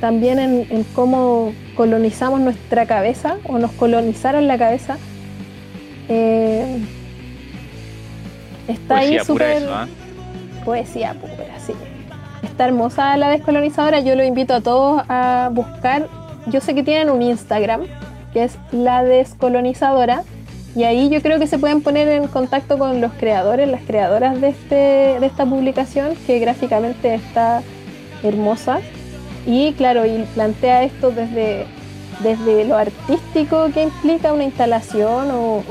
[0.03, 4.99] también en, cómo colonizamos nuestra cabeza o nos colonizaron la cabeza.
[6.11, 6.78] Eh,
[8.68, 9.62] está ahí súper.
[9.70, 9.88] ¿ah?
[10.62, 11.47] Poesía pura.
[12.59, 14.00] Está hermosa la descolonizadora.
[14.00, 16.09] Yo lo invito a todos a buscar.
[16.46, 17.82] Yo sé que tienen un Instagram
[18.32, 20.24] que es la descolonizadora
[20.74, 24.40] y ahí yo creo que se pueden poner en contacto con los creadores, las creadoras
[24.40, 27.62] de, este, de esta publicación, que gráficamente está
[28.24, 28.80] hermosa.
[29.46, 31.64] Y claro, y plantea esto desde,
[32.24, 35.62] desde lo artístico que implica una instalación o,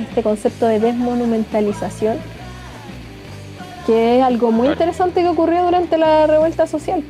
[0.00, 2.16] este concepto de desmonumentalización,
[3.86, 7.02] que es algo muy interesante que ocurrió durante la revuelta social.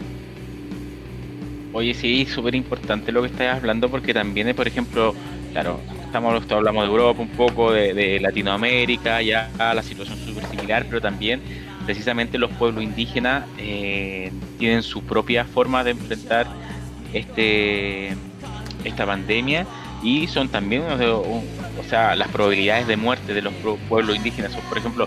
[1.72, 5.14] Oye, sí, súper importante lo que estás hablando porque también, por ejemplo,
[5.52, 11.00] claro, estamos hablamos de Europa un poco, de, Latinoamérica, ya la situación súper similar, pero
[11.00, 11.40] también
[11.84, 16.46] precisamente los pueblos indígenas eh, tienen su propia forma de enfrentar
[17.12, 18.14] este
[18.84, 19.66] esta pandemia
[20.02, 21.42] y son también, o
[21.88, 23.52] sea, las probabilidades de muerte de los
[23.88, 25.06] pueblos indígenas, son, por ejemplo,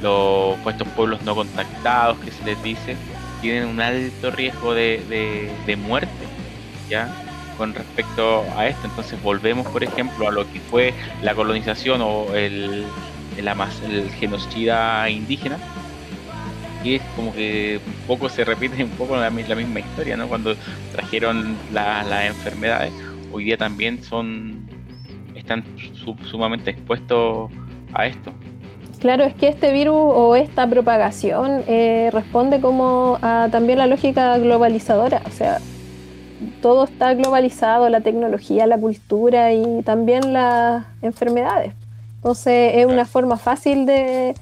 [0.00, 2.96] los estos pueblos no contactados que se les dice,
[3.40, 6.26] tienen un alto riesgo de, de muerte,
[6.88, 7.08] ¿ya?
[7.56, 8.86] con respecto a esto.
[8.86, 12.86] Entonces volvemos, por ejemplo, a lo que fue la colonización o el,
[13.36, 15.58] el, el genocida indígena,
[16.84, 20.28] y es como que un poco se repite un poco la, misma historia, ¿no?
[20.28, 20.54] Cuando
[20.92, 22.92] trajeron las enfermedades,
[23.32, 24.68] hoy día también son
[25.34, 25.64] están
[26.30, 27.50] sumamente expuestos
[27.92, 28.32] a esto.
[29.06, 34.36] Claro, es que este virus o esta propagación eh, responde como a también la lógica
[34.36, 35.60] globalizadora, o sea,
[36.60, 41.72] todo está globalizado, la tecnología, la cultura y también las enfermedades.
[42.16, 44.34] Entonces es una forma fácil de,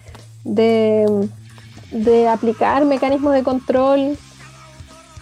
[0.44, 4.16] de, aplicar mecanismos de control.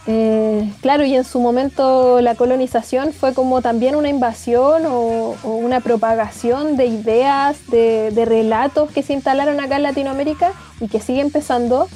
[0.06, 5.78] Eh, claro, y en su momento la colonización fue como también una invasión o, una
[5.80, 11.88] propagación de ideas, de, relatos que se instalaron acá en Latinoamérica y que sigue empezando.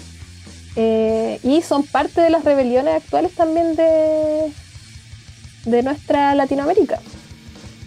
[0.77, 4.53] Eh, y son parte de las rebeliones actuales también de,
[5.83, 7.01] nuestra Latinoamérica.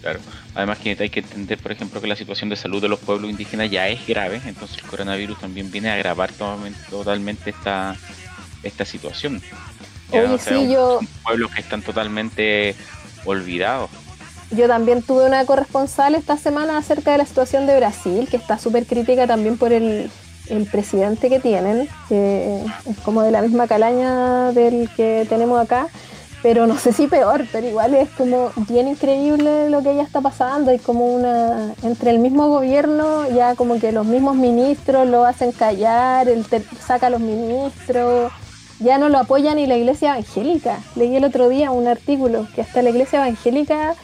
[0.02, 0.20] Claro,
[0.54, 3.30] además que hay que entender, por ejemplo, que la situación de salud de los pueblos
[3.30, 6.30] indígenas ya es grave, entonces el coronavirus también viene a agravar
[6.90, 7.54] totalmente
[8.62, 9.40] esta situación.
[10.12, 11.00] Oye, sí, yo...
[11.22, 12.74] pueblos que están totalmente
[13.24, 13.90] olvidados.
[14.50, 18.58] Yo también tuve una corresponsal esta semana acerca de la situación de Brasil, que está
[18.58, 20.10] súper crítica también por el,
[20.48, 25.88] el presidente que tienen, que es como de la misma calaña del que tenemos acá
[26.42, 30.20] pero no sé si peor, pero igual es como bien increíble lo que ya está
[30.20, 30.70] pasando.
[30.70, 31.74] Hay como una.
[31.82, 36.44] Entre el mismo gobierno, ya como que los mismos ministros lo hacen callar, él
[36.84, 38.32] saca a los ministros,
[38.80, 40.80] ya no lo apoya ni la iglesia evangélica.
[40.96, 43.94] Leí el otro día un artículo que hasta la iglesia evangélica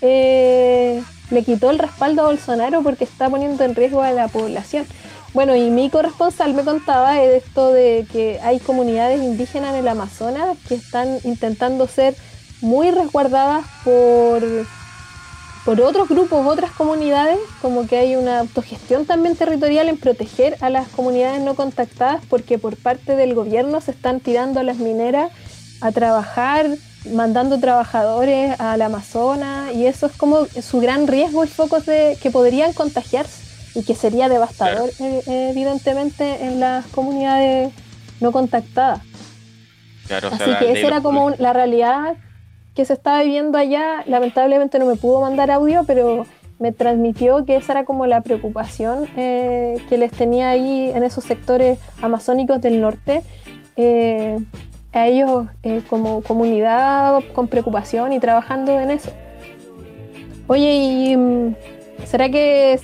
[0.00, 4.86] eh, le quitó el respaldo a Bolsonaro porque está poniendo en riesgo a la población.
[5.34, 10.58] Bueno, y mi corresponsal me contaba esto de que hay comunidades indígenas en el Amazonas
[10.68, 12.14] que están intentando ser
[12.60, 14.42] muy resguardadas por,
[15.64, 20.70] por otros grupos, otras comunidades, como que hay una autogestión también territorial en proteger a
[20.70, 25.30] las comunidades no contactadas porque por parte del gobierno se están tirando a las mineras
[25.80, 26.68] a trabajar,
[27.12, 32.30] mandando trabajadores al Amazonas y eso es como su gran riesgo y focos de que
[32.30, 33.42] podrían contagiarse
[33.74, 37.72] y que sería devastador eh, evidentemente en las comunidades
[38.20, 39.00] no contactadas.
[40.10, 42.16] Así que esa era como la realidad
[42.74, 44.04] que se estaba viviendo allá.
[44.06, 46.26] Lamentablemente no me pudo mandar audio, pero
[46.58, 51.24] me transmitió que esa era como la preocupación eh, que les tenía ahí en esos
[51.24, 53.22] sectores amazónicos del norte.
[53.76, 54.38] Eh,
[54.92, 55.46] a ellos
[55.88, 59.10] como comunidad con preocupación y trabajando en eso.
[60.46, 61.54] Oye, ¿y mm,
[62.04, 62.78] será que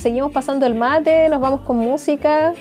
[0.00, 2.54] seguimos pasando el mate, nos vamos con música.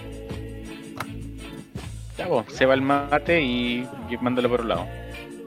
[2.17, 3.87] Ya, pues, se va el mate y,
[4.21, 4.85] mándalo por un lado.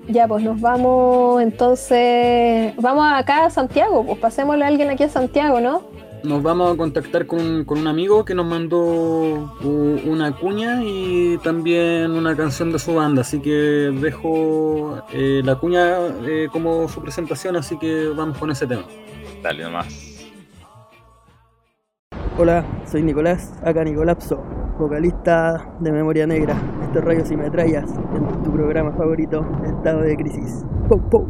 [0.08, 2.74] Ya, pues nos vamos entonces.
[2.76, 5.82] Vamos acá a Santiago, pues pasémosle a alguien aquí a Santiago, ¿no?
[6.24, 9.52] Nos vamos a contactar con, un amigo que nos mandó
[10.04, 15.96] una cuña y también una canción de su banda, así que dejo eh, la cuña
[16.24, 18.84] eh, como su presentación, así que vamos con ese tema.
[19.42, 20.11] Dale nomás.
[22.38, 24.42] Hola, soy Nicolás, acá Nicolapso,
[24.78, 26.56] vocalista de Memoria Negra.
[26.82, 27.84] Estos Rayos y Metrallas
[28.16, 30.64] en tu programa favorito, Estado de Crisis.
[30.88, 31.26] ¡Pou, pou!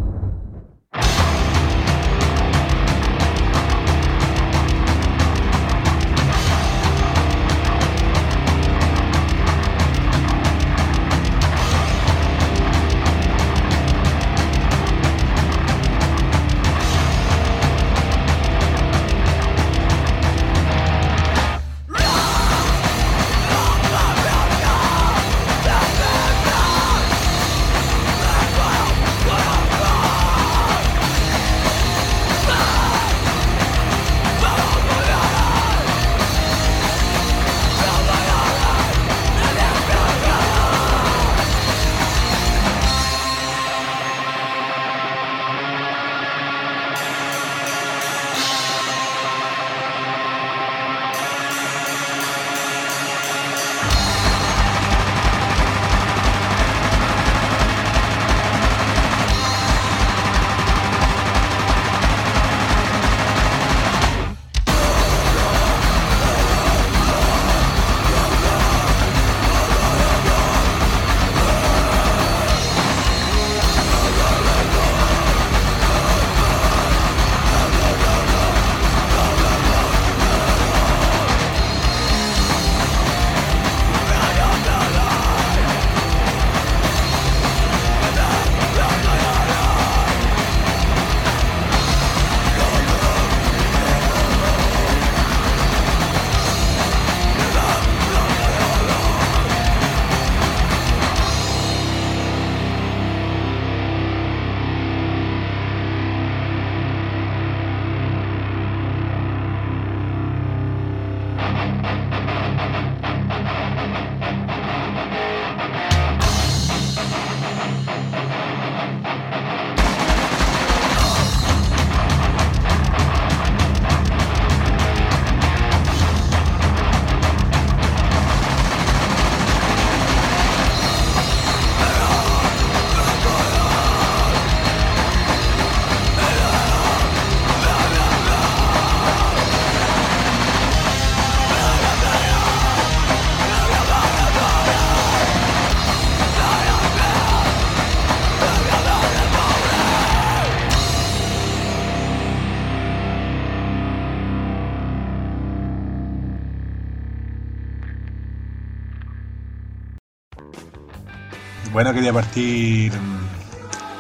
[161.83, 162.93] Bueno, quería partir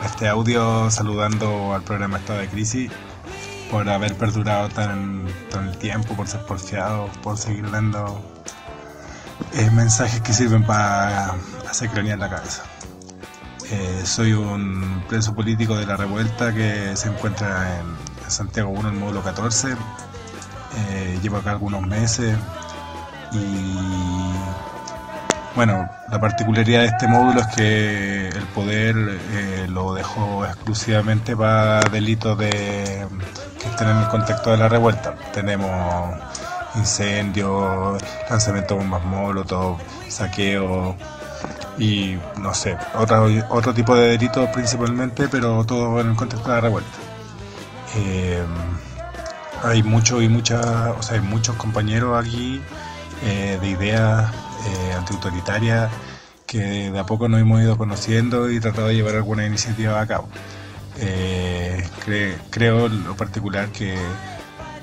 [0.04, 2.92] este audio saludando al programa Estado de Crisis
[3.72, 8.22] por haber perdurado tan, el tiempo, por ser porfiado, por seguir dando
[9.54, 11.34] eh, mensajes que sirven para
[11.68, 12.62] hacer cronía en la cabeza.
[13.68, 18.94] Eh, soy un preso político de la revuelta que se encuentra en, Santiago 1, el
[18.94, 19.72] módulo 14.
[19.72, 22.38] Eh, llevo acá algunos meses
[23.32, 24.32] y
[25.56, 28.94] bueno, la particularidad de este módulo es que el poder
[29.32, 32.50] eh, lo dejó exclusivamente para delitos de,
[33.58, 35.14] que estén en el contexto de la revuelta.
[35.32, 35.70] Tenemos
[36.74, 40.94] incendios, lanzamiento de bombas molotov, saqueo
[41.78, 46.54] y no sé, otro, otro tipo de delitos principalmente, pero todo en el contexto de
[46.56, 46.98] la revuelta.
[47.96, 48.44] Eh,
[49.64, 52.60] hay muchos y muchas, o sea, hay muchos compañeros aquí
[53.24, 54.30] eh, de ideas
[54.66, 55.90] eh, antiautoritarias
[56.46, 60.06] que de a poco nos hemos ido conociendo y tratado de llevar alguna iniciativa a
[60.06, 60.28] cabo.
[60.98, 61.82] Eh,
[62.50, 63.96] creo en lo particular que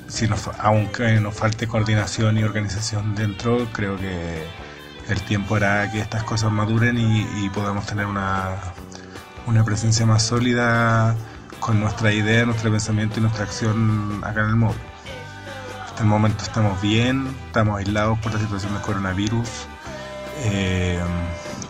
[0.07, 4.43] si nos, aunque nos falte coordinación y organización dentro, creo que
[5.09, 8.55] el tiempo hará que estas cosas maduren y, podamos tener una,
[9.47, 11.15] una presencia más sólida
[11.59, 14.88] con nuestra idea, nuestro pensamiento y nuestra acción acá en el móvil.
[15.99, 19.49] Hasta el momento estamos bien, estamos aislados por la situación del coronavirus.
[20.45, 20.97] Eh,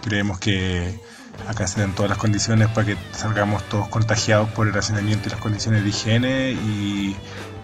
[0.03, 0.99] creemos que
[1.47, 5.31] acá se dan todas las condiciones para que salgamos todos contagiados por el hacinamiento y
[5.31, 7.15] las condiciones de higiene y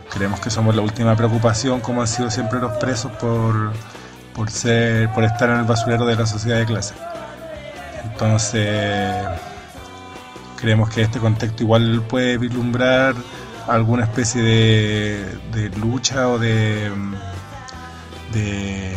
[0.09, 3.71] creemos que somos la última preocupación, como han sido siempre los presos, por,
[4.33, 6.95] por estar en el basurero de la sociedad de clase.
[8.05, 9.13] Entonces,
[10.55, 13.13] creemos que este contexto igual puede vislumbrar
[13.67, 16.91] alguna especie de, lucha o de,
[18.31, 18.93] de,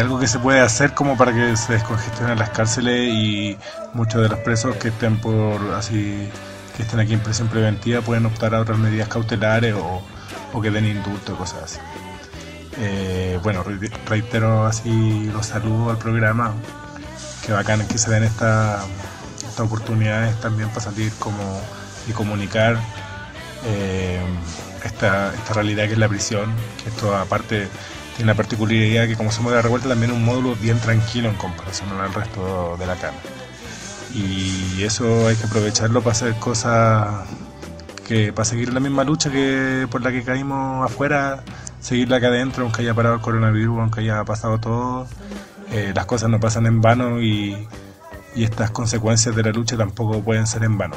[0.00, 3.56] algo que se puede hacer como para que se descongestionen las cárceles y
[3.94, 6.28] muchos de los presos que estén por así
[6.76, 10.02] que estén aquí en prisión preventiva pueden optar a otras medidas cautelares o,
[10.52, 11.78] o que den indulto, cosas así.
[12.80, 13.64] Eh, bueno,
[14.06, 16.54] reitero así los saludos al programa.
[17.44, 18.84] Que bacán que se den esta,
[19.36, 21.60] estas oportunidades también para salir como
[22.06, 22.78] y comunicar
[23.64, 24.20] eh,
[24.84, 26.52] esta, esta realidad que es la prisión,
[26.82, 27.68] que esto aparte
[28.16, 31.28] tiene la particularidad que como somos de la revuelta también es un módulo bien tranquilo
[31.28, 33.18] en comparación al resto de la cana.
[34.14, 37.26] Y eso hay que aprovecharlo para hacer cosas
[38.06, 41.44] que para seguir la misma lucha que por la que caímos afuera,
[41.80, 45.06] seguirla acá adentro, aunque haya parado el coronavirus, aunque haya pasado todo,
[45.70, 47.68] eh, las cosas no pasan en vano y,
[48.34, 50.96] y estas consecuencias de la lucha tampoco pueden ser en vano.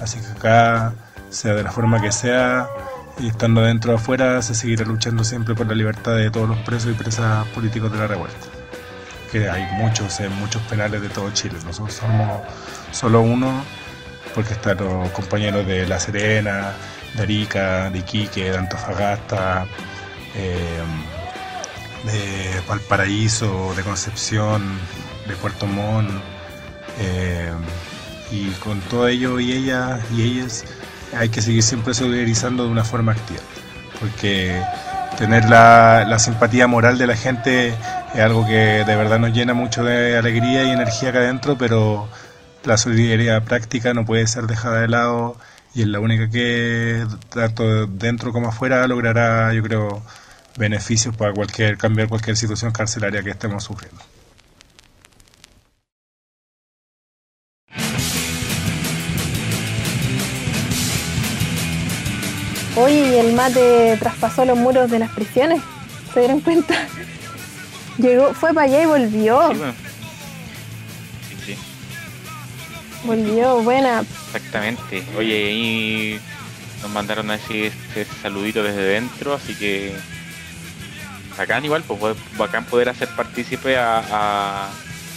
[0.00, 0.94] Así que acá,
[1.30, 2.68] sea de la forma que sea,
[3.18, 6.58] y estando dentro o afuera, se seguirá luchando siempre por la libertad de todos los
[6.58, 8.46] presos y presas políticos de la revuelta.
[9.30, 11.56] Que hay muchos, en muchos penales de todo Chile.
[11.64, 12.42] Nosotros somos
[12.92, 13.62] solo uno
[14.34, 16.72] porque están los compañeros de La Serena,
[17.14, 19.66] de Arica, de Iquique, de Antofagasta,
[20.34, 20.82] eh,
[22.04, 24.62] de Valparaíso, de Concepción,
[25.28, 26.10] de Puerto Montt,
[26.98, 27.52] eh,
[28.30, 30.64] y con todo ello y ellas y ellas
[31.16, 33.40] hay que seguir siempre solidarizando de una forma activa,
[33.98, 34.62] porque
[35.18, 37.74] tener la, simpatía moral de la gente
[38.14, 42.08] es algo que de verdad nos llena mucho de alegría y energía acá adentro, pero
[42.64, 45.36] la solidaridad práctica no puede ser dejada de lado
[45.74, 50.02] y es la única que, tanto dentro como afuera, logrará, yo creo,
[50.56, 54.00] beneficios para cualquier cambiar cualquier situación carcelaria que estemos sufriendo.
[62.76, 65.60] Oye, ¿y el mate traspasó los muros de las prisiones?
[66.14, 66.74] ¿Se dieron cuenta?
[67.98, 69.52] Llegó, fue para allá y volvió.
[73.04, 74.04] Volvió, buena.
[74.26, 75.02] Exactamente.
[75.16, 76.20] Oye, y
[76.82, 79.94] nos mandaron así este saludito desde dentro, así que
[81.36, 84.68] bacán igual, pues bacán poder hacer partícipe a,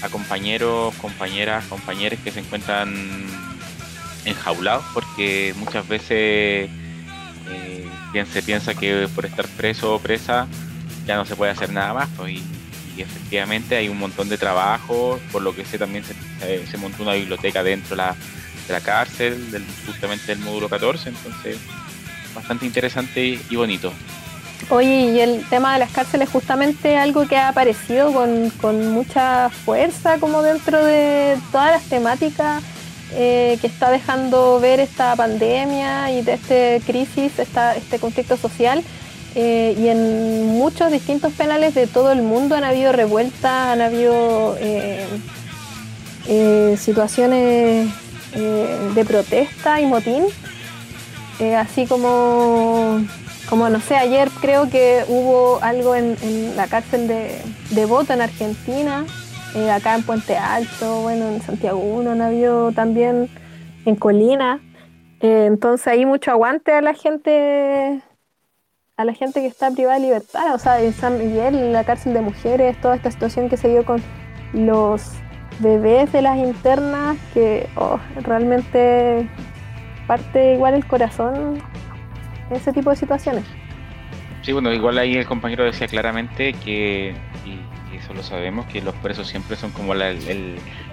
[0.01, 2.93] a, compañeros, compañeras, compañeros que se encuentran
[4.25, 6.69] enjaulados, porque muchas veces
[7.53, 10.47] eh, se piensa que por estar preso o presa
[11.05, 12.41] ya no se puede hacer nada más, pues,
[12.95, 17.13] y efectivamente hay un montón de trabajo, por lo que sé también se, montó una
[17.13, 18.03] biblioteca dentro de
[18.73, 21.57] la, cárcel, justamente del módulo 14, entonces
[22.33, 23.91] bastante interesante y bonito.
[24.69, 30.19] Oye, y el tema de las cárceles justamente algo que ha aparecido con, mucha fuerza
[30.19, 32.63] como dentro de todas las temáticas
[33.15, 38.83] eh, que está dejando ver esta pandemia y de este crisis, esta, este conflicto social.
[39.35, 44.55] Eh, y en muchos distintos penales de todo el mundo han habido revueltas, han habido
[44.59, 45.07] eh,
[46.77, 47.89] situaciones
[48.33, 50.23] de protesta y motín,
[51.57, 53.05] así como,
[53.49, 56.15] como, no sé, ayer creo que hubo algo en,
[56.55, 57.39] la cárcel de,
[57.71, 59.05] de Bota en Argentina,
[59.55, 63.29] eh, acá en Puente Alto, bueno, en Santiago 1 han habido también
[63.85, 64.59] en Colina.
[65.19, 68.01] Eh, entonces hay mucho aguante a la gente
[68.95, 71.83] a la gente que está privada de libertad, o sea, en San Miguel, en la
[71.83, 74.01] cárcel de mujeres, toda esta situación que se dio con
[74.53, 75.13] los
[75.59, 79.27] bebés de las internas, que oh, realmente
[80.05, 81.59] parte igual el corazón
[82.49, 83.45] en ese tipo de situaciones.
[84.43, 87.15] Sí, bueno, igual ahí el compañero decía claramente que,
[88.03, 90.13] eso lo sabemos, que los presos siempre son como la,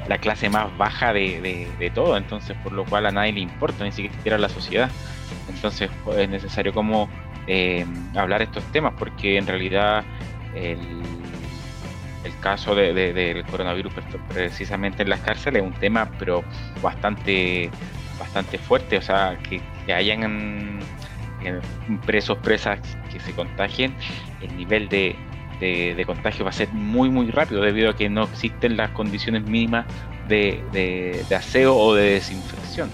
[0.09, 3.85] la clase más baja de, de, todo, entonces por lo cual a nadie le importa,
[3.85, 4.91] ni siquiera a la sociedad.
[5.49, 7.09] Entonces pues, es necesario como
[7.47, 7.85] eh,
[8.15, 10.05] hablar estos temas, porque en realidad
[10.55, 11.03] el,
[12.25, 13.93] el caso de, del coronavirus
[14.29, 16.45] precisamente en las cárceles es un tema pero
[16.83, 17.71] bastante
[18.19, 19.61] bastante fuerte, o sea, que,
[19.93, 20.79] hayan
[21.43, 21.61] eh,
[22.07, 22.79] presos, presas
[23.11, 23.93] que se contagien,
[24.41, 25.17] el nivel de,
[25.61, 29.45] de, contagio va a ser muy muy rápido debido a que no existen las condiciones
[29.45, 29.87] mínimas
[30.29, 32.91] de, de aseo o de desinfección.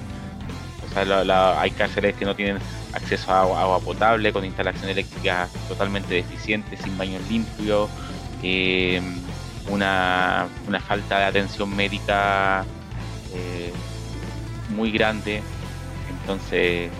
[0.85, 2.59] O sea, hay cárceles que no tienen
[2.93, 7.91] acceso a agua, potable, con instalación eléctrica totalmente deficiente, sin baños limpios,
[8.43, 9.01] eh,
[9.69, 10.49] una,
[10.87, 12.65] falta de atención médica
[13.35, 13.73] eh,
[14.71, 15.43] muy grande.
[16.09, 16.91] Entonces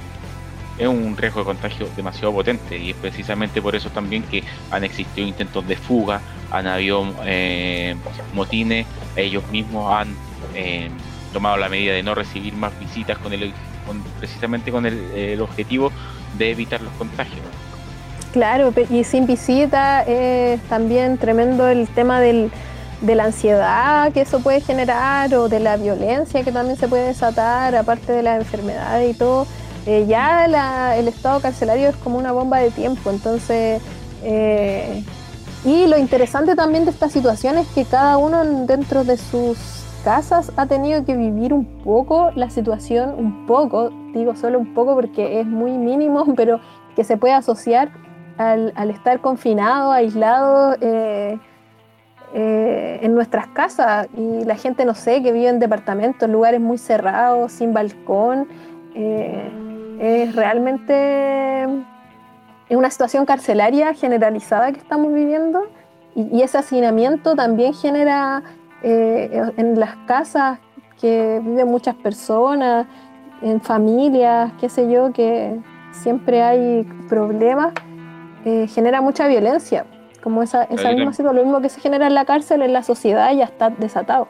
[0.79, 4.85] es un riesgo de contagio demasiado potente y es precisamente por eso también que han
[4.85, 6.21] existido intentos de fuga,
[6.51, 7.97] han habido eh,
[8.35, 8.87] motines,
[9.17, 10.15] ellos mismos han
[11.33, 13.53] tomado la medida de no recibir más visitas con el
[14.19, 15.93] precisamente con el, objetivo
[16.39, 17.41] de evitar los contagios.
[18.33, 22.51] Claro, y sin visita es también tremendo el tema del,
[23.01, 27.07] de la ansiedad que eso puede generar o de la violencia que también se puede
[27.07, 29.47] desatar, aparte de las enfermedades y todo.
[29.87, 33.81] Eh, ya el estado carcelario es como una bomba de tiempo, entonces...
[34.23, 35.05] Eh,
[35.65, 39.59] y lo interesante también de esta situación es que cada uno dentro de sus
[40.05, 44.95] casas ha tenido que vivir un poco la situación, un poco, digo solo un poco
[44.95, 46.61] porque es muy mínimo, pero
[46.95, 47.91] que se puede asociar
[48.39, 51.39] al, estar confinado, aislado eh,
[52.33, 57.53] en nuestras casas y la gente, no sé, que vive en departamentos, lugares muy cerrados,
[57.53, 58.47] sin balcón.
[60.01, 61.65] Es realmente
[62.69, 65.69] es una situación carcelaria generalizada que estamos viviendo
[66.15, 68.43] y ese hacinamiento también genera
[68.83, 70.59] eh, en las casas
[71.01, 72.87] que viven muchas personas,
[73.43, 75.59] en familias, qué sé yo, que
[75.93, 77.75] siempre hay problemas,
[78.45, 79.85] eh, genera mucha violencia.
[80.23, 82.83] Como esa, esa misma situación, lo mismo que se genera en la cárcel, en la
[82.83, 84.27] sociedad ya está desatado.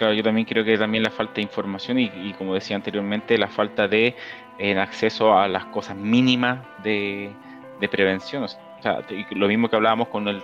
[0.00, 3.48] Claro, yo también creo que también la falta de información y, como decía anteriormente, la
[3.48, 4.14] falta de
[4.60, 7.32] eh, acceso a las cosas mínimas de,
[7.80, 8.44] de prevención.
[8.44, 9.00] O sea,
[9.30, 10.40] lo mismo que hablábamos con el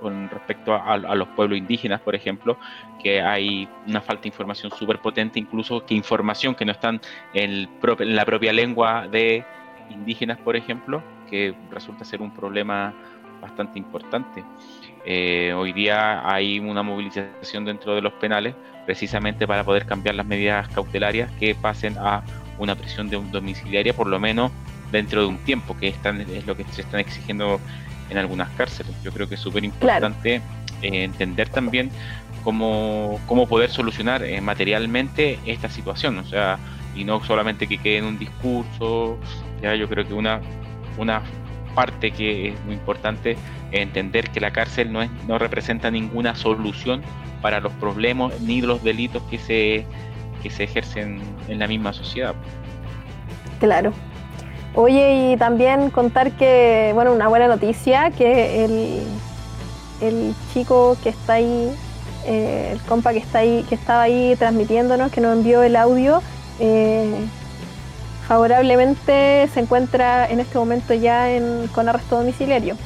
[0.00, 2.56] con, respecto a, los pueblos indígenas, por ejemplo,
[3.02, 7.00] que hay una falta de información súper potente, incluso que información que no están
[7.34, 7.68] en,
[7.98, 9.44] la propia lengua de
[9.90, 12.94] indígenas, por ejemplo, que resulta ser un problema
[13.40, 14.44] bastante importante.
[15.04, 18.54] Eh, hoy día hay una movilización dentro de los penales
[18.84, 22.22] precisamente para poder cambiar las medidas cautelarias que pasen a
[22.58, 24.50] una prisión de domiciliaria por lo menos
[24.92, 27.60] dentro de un tiempo que están, es lo que se están exigiendo
[28.10, 28.92] en algunas cárceles.
[29.02, 30.36] Yo creo que es súper importante
[30.82, 31.90] eh, entender también
[32.44, 36.58] cómo, cómo poder solucionar eh, materialmente esta situación, o sea,
[36.94, 39.18] y no solamente que quede en un discurso,
[39.60, 40.40] ya yo creo que una,
[40.96, 41.22] una
[41.74, 43.36] parte que es muy importante
[43.72, 47.02] es entender que la cárcel no, es, no representa ninguna solución
[47.42, 49.86] para los problemas ni los delitos que se,
[50.46, 52.34] que se ejercen en la misma sociedad.
[53.58, 53.92] Claro,
[54.76, 59.02] Oye, y también contar que, bueno, una buena noticia, que el,
[60.02, 61.74] el chico que está ahí,
[62.26, 66.20] eh, el compa que está ahí, que estaba ahí transmitiéndonos, que nos envió el audio,
[66.60, 67.10] eh,
[68.28, 71.26] favorablemente se encuentra en este momento ya
[71.74, 72.76] con arresto domiciliario.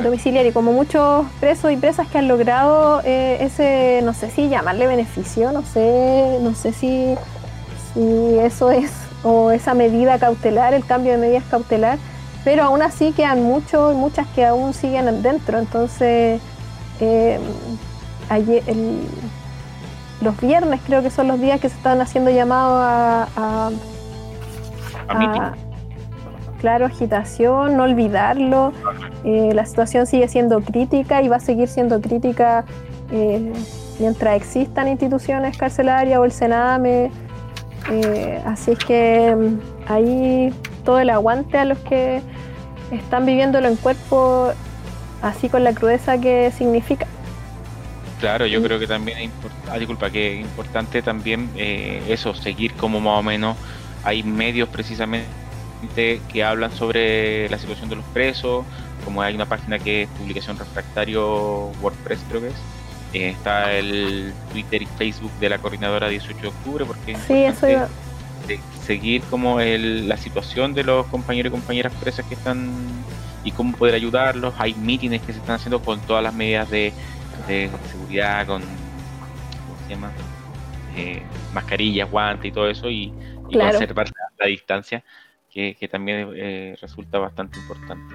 [0.00, 4.86] Domiciliario, como muchos presos y presas que han logrado eh, ese, no sé si llamarle
[4.86, 7.14] beneficio, no sé, no sé si,
[7.92, 8.90] si eso es
[9.22, 11.98] o esa medida cautelar, el cambio de medidas cautelar,
[12.44, 15.58] pero aún así quedan muchos, muchas que aún siguen dentro.
[15.58, 16.40] Entonces,
[17.00, 17.38] eh,
[20.20, 23.70] los viernes creo que son los días que se están haciendo llamados a,
[26.62, 28.72] claro, agitación, no olvidarlo.
[29.24, 32.64] Eh, la situación sigue siendo crítica y va a seguir siendo crítica
[33.10, 33.52] eh,
[33.98, 37.10] mientras existan instituciones carcelarias o el Sename
[37.90, 42.22] eh, así es que mm, ahí todo el aguante a los que
[42.90, 44.52] están viviéndolo en cuerpo,
[45.20, 47.06] así con la crudeza que significa.
[48.20, 52.34] Claro, yo creo que también es importante, ah, disculpa, que es importante también eh, eso,
[52.34, 53.56] seguir como más o menos,
[54.04, 55.26] hay medios precisamente
[55.88, 58.64] que hablan sobre la situación de los presos,
[59.04, 62.54] como hay una página que es Publicación Refractario WordPress creo que es,
[63.14, 67.68] eh, está el Twitter y Facebook de la coordinadora 18 de octubre, porque sí, eso
[67.68, 67.88] iba...
[68.86, 72.70] seguir como el, la situación de los compañeros y compañeras presas que están
[73.44, 76.92] y cómo poder ayudarlos, hay mítines que se están haciendo con todas las medidas de
[77.46, 80.12] de seguridad, con ¿cómo se llama?
[80.96, 81.22] Eh,
[81.52, 83.12] mascarillas, guantes y todo eso, y,
[83.52, 85.04] conservar la, distancia,
[85.52, 88.14] que, también eh, resulta bastante importante.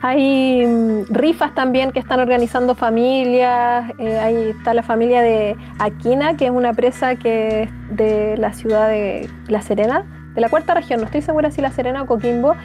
[0.00, 3.92] Hay mm, rifas también que están organizando familias.
[3.98, 8.88] Eh, ahí está la familia de Aquina, que es una presa que de la ciudad
[8.88, 10.04] de La Serena,
[10.34, 11.00] de la cuarta región.
[11.00, 12.56] No estoy segura si La Serena o Coquimbo.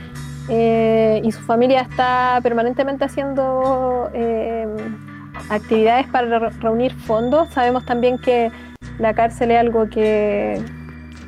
[0.50, 4.10] y su familia está permanentemente haciendo
[5.50, 7.50] actividades para reunir fondos.
[7.50, 8.50] Sabemos también que
[8.98, 10.60] la cárcel es algo que,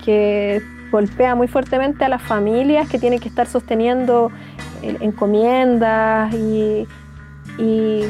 [0.03, 0.61] que
[0.91, 4.31] golpea muy fuertemente a las familias que tienen que estar sosteniendo
[4.81, 6.87] eh, encomiendas y,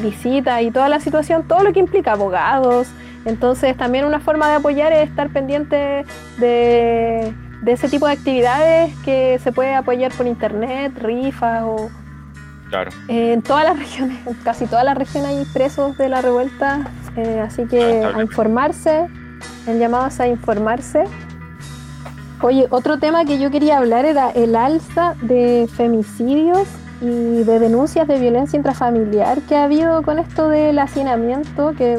[0.02, 2.88] visitas y toda la situación, todo lo que implica abogados.
[3.24, 6.04] Entonces también una forma de apoyar es estar pendiente
[6.38, 11.90] de, de ese tipo de actividades que se puede apoyar por internet, rifas o,
[13.08, 17.66] en todas las regiones, casi todas las regiones hay presos de la revuelta, eh, así
[17.66, 19.08] que a informarse,
[19.66, 21.04] en llamados a informarse.
[22.42, 26.66] Oye, otro tema que yo quería hablar era el alza de femicidios
[27.00, 31.98] y de denuncias de violencia intrafamiliar que ha habido con esto del hacinamiento que,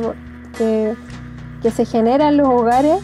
[0.58, 3.00] que, se genera en los hogares.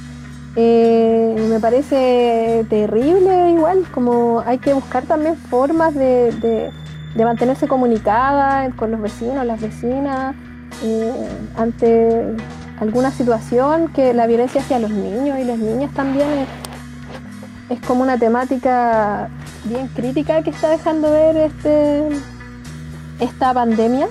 [0.56, 6.72] Eh, me parece terrible igual, como hay que buscar también formas de
[7.18, 10.36] de mantenerse comunicada con los vecinos, las vecinas,
[10.84, 11.12] eh,
[11.58, 12.36] ante
[12.80, 16.28] alguna situación, que la violencia hacia los niños y las niñas también
[17.70, 19.30] es, como una temática
[19.66, 22.08] bien crítica que está dejando ver este,
[23.20, 24.08] esta pandemia.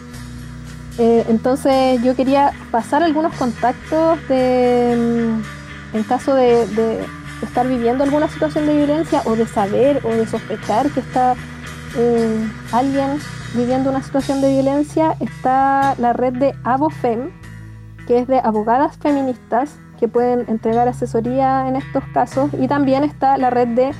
[0.98, 4.92] Eh, entonces yo quería pasar algunos contactos de,
[5.92, 7.04] en caso de, de
[7.42, 11.34] estar viviendo alguna situación de violencia o de saber o de sospechar que está
[11.96, 13.18] eh, alguien
[13.54, 17.30] viviendo una situación de violencia, está la red de ABOFEM,
[18.06, 23.36] que es de abogadas feministas que pueden entregar asesoría en estos casos, y también está
[23.36, 23.92] la red de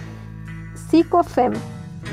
[0.74, 1.52] PSICOFEM,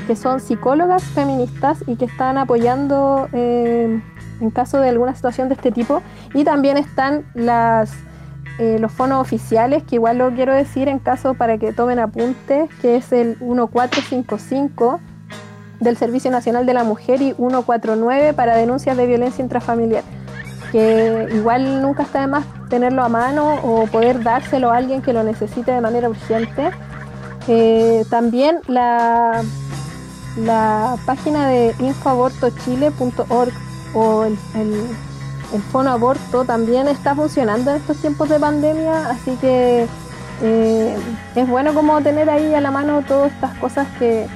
[0.06, 4.00] que son psicólogas feministas y que están apoyando eh,
[4.40, 6.02] en caso de alguna situación de este tipo,
[6.34, 11.58] y también están eh, los fonos oficiales, que igual lo quiero decir en caso para
[11.58, 15.00] que tomen apuntes, que es el 1455
[15.80, 20.02] del Servicio Nacional de la Mujer y 149 para denuncias de violencia intrafamiliar.
[20.74, 25.12] Que igual nunca está de más tenerlo a mano o poder dárselo a alguien que
[25.12, 26.72] lo necesite de manera urgente.
[27.46, 29.44] Eh, también la,
[30.36, 33.52] la página de infoabortochile.org
[33.94, 39.86] o el, el, Fono Aborto también está funcionando en estos tiempos de pandemia, así que
[40.42, 40.96] eh,
[41.36, 44.26] es bueno como tener ahí a la mano todas estas cosas que,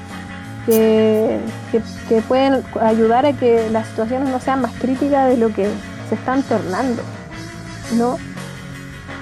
[0.67, 5.69] que, pueden ayudar a que las situaciones no sean más críticas de lo que
[6.09, 7.03] se están tornando,
[7.97, 8.17] ¿no?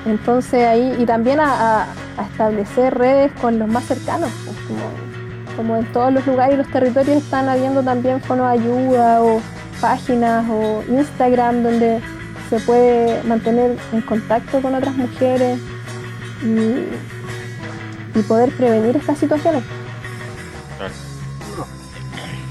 [0.06, 1.86] Entonces ahí, y también a,
[2.32, 4.56] establecer redes con los más cercanos, pues,
[5.56, 9.40] como, en todos los lugares y los territorios están habiendo también fonos de ayuda o
[9.80, 12.00] páginas o Instagram donde
[12.48, 15.58] se puede mantener en contacto con otras mujeres
[16.42, 19.62] y poder prevenir estas situaciones.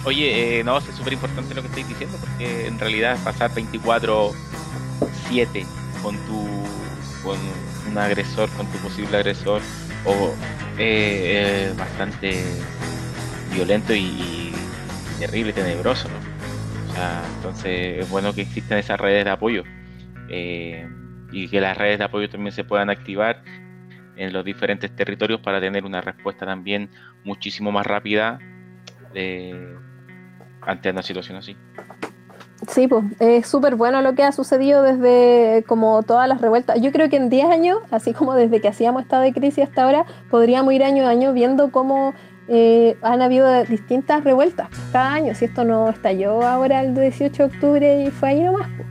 [0.06, 5.66] Oye, eh, no, es súper importante lo que estáis diciendo porque en realidad pasar 24-7
[6.04, 6.46] con tu
[7.24, 7.40] con
[7.90, 9.64] un agresor, con tu posible agresor,
[10.06, 10.36] o
[10.78, 12.44] eh, bastante
[13.52, 14.54] violento y,
[15.20, 16.20] terrible, tenebroso, ¿no?
[16.88, 19.64] O sea, entonces es bueno que existan esas redes de apoyo
[20.30, 20.88] eh,
[21.32, 23.42] y que las redes de apoyo también se puedan activar
[24.18, 26.92] en los diferentes territorios para tener una respuesta también
[27.24, 28.38] muchísimo más rápida
[29.14, 29.76] de
[30.66, 31.56] ante una situación así.
[32.68, 36.82] Sí, pues es súper bueno lo que ha sucedido desde como todas las revueltas.
[36.82, 39.84] Yo creo que en 10 años, así como desde que hacíamos estado de crisis hasta
[39.84, 42.14] ahora, podríamos ir año a año viendo cómo
[42.48, 45.36] eh, han habido distintas revueltas cada año.
[45.36, 48.68] Si esto no estalló ahora el 18 de octubre y fue ahí nomás.
[48.76, 48.88] Pues.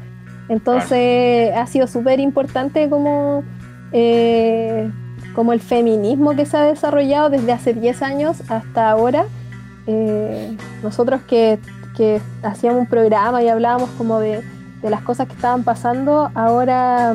[0.48, 3.44] Entonces ha sido súper importante como,
[3.92, 4.90] eh,
[5.34, 9.24] como el feminismo que se ha desarrollado desde hace 10 años hasta ahora
[9.86, 11.58] eh, nosotros que,
[12.42, 14.42] hacíamos un programa y hablábamos como de,
[14.82, 17.14] las cosas que estaban pasando, ahora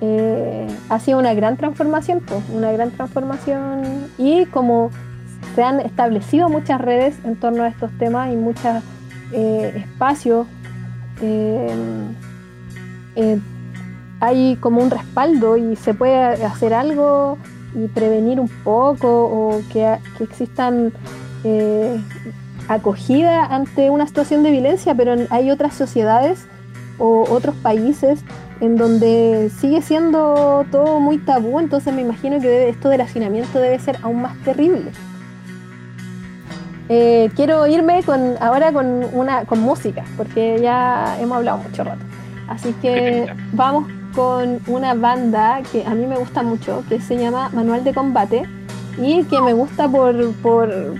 [0.00, 4.08] eh, ha sido una gran transformación, pues, una gran transformación.
[4.16, 4.90] Y como
[5.54, 8.82] se han establecido muchas redes en torno a estos temas y muchos
[9.32, 10.46] eh, espacios,
[11.20, 11.68] eh,
[14.20, 17.38] hay como un respaldo y se puede hacer algo
[17.74, 20.92] y prevenir un poco o que existan
[22.68, 26.46] acogida ante una situación de violencia, pero hay otras sociedades
[26.98, 28.20] o otros países
[28.60, 33.78] en donde sigue siendo todo muy tabú, entonces me imagino que esto del hacinamiento debe
[33.78, 34.90] ser aún más terrible.
[36.88, 42.04] Eh, quiero irme con, ahora con, una, con música, porque ya hemos hablado mucho rato.
[42.48, 47.50] Así que vamos con una banda que a mí me gusta mucho, que se llama
[47.52, 48.42] Manual de Combate,
[49.00, 50.98] y que me gusta por, por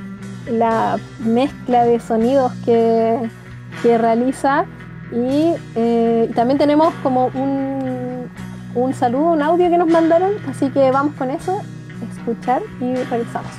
[0.50, 3.30] la mezcla de sonidos que,
[3.82, 4.66] que realiza
[5.12, 8.30] y eh, también tenemos como un,
[8.74, 11.60] un saludo, un audio que nos mandaron, así que vamos con eso,
[12.12, 13.50] escuchar y revisamos.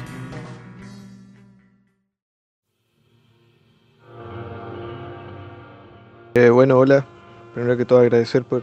[6.35, 7.05] Eh, bueno, hola.
[7.53, 8.61] Primero que todo agradecer por,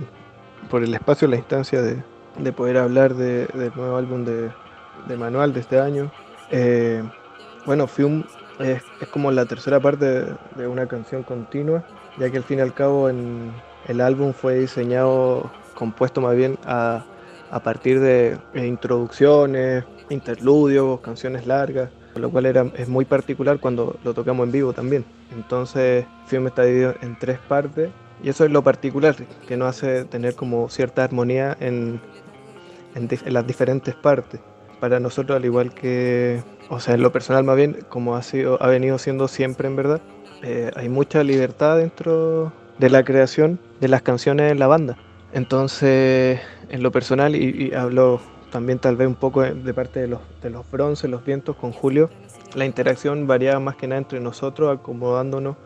[0.71, 2.03] por el espacio, la instancia de,
[2.39, 4.51] de poder hablar de, del nuevo álbum de,
[5.09, 6.11] de, Manual de este año.
[6.51, 7.03] Eh,
[7.67, 8.25] bueno, Fium
[8.59, 10.25] es, como la tercera parte
[10.57, 11.85] de una canción continua
[12.19, 13.53] ya que al fin y al cabo en
[13.89, 17.05] el álbum fue diseñado, compuesto más bien a,
[17.63, 24.47] partir de introducciones, interludios, canciones largas, lo cual era, es muy particular cuando lo tocamos
[24.47, 25.05] en vivo también.
[25.35, 27.91] Entonces film está dividido en tres partes
[28.23, 29.15] y eso es lo particular
[29.47, 32.01] que nos hace tener como cierta armonía en,
[32.95, 34.41] en, en las diferentes partes.
[34.81, 38.63] Para nosotros, al igual que, o sea, en lo personal más bien, como ha, sido,
[38.63, 40.01] ha venido siendo siempre en verdad,
[40.43, 44.97] eh, hay mucha libertad dentro de la creación de las canciones en la banda.
[45.33, 48.21] Entonces, en lo personal, y, hablo
[48.51, 51.73] también tal vez un poco de, parte de los, de los bronces, los vientos con
[51.73, 52.11] Julio,
[52.55, 55.57] la interacción variaba más que nada entre nosotros, acomodándonos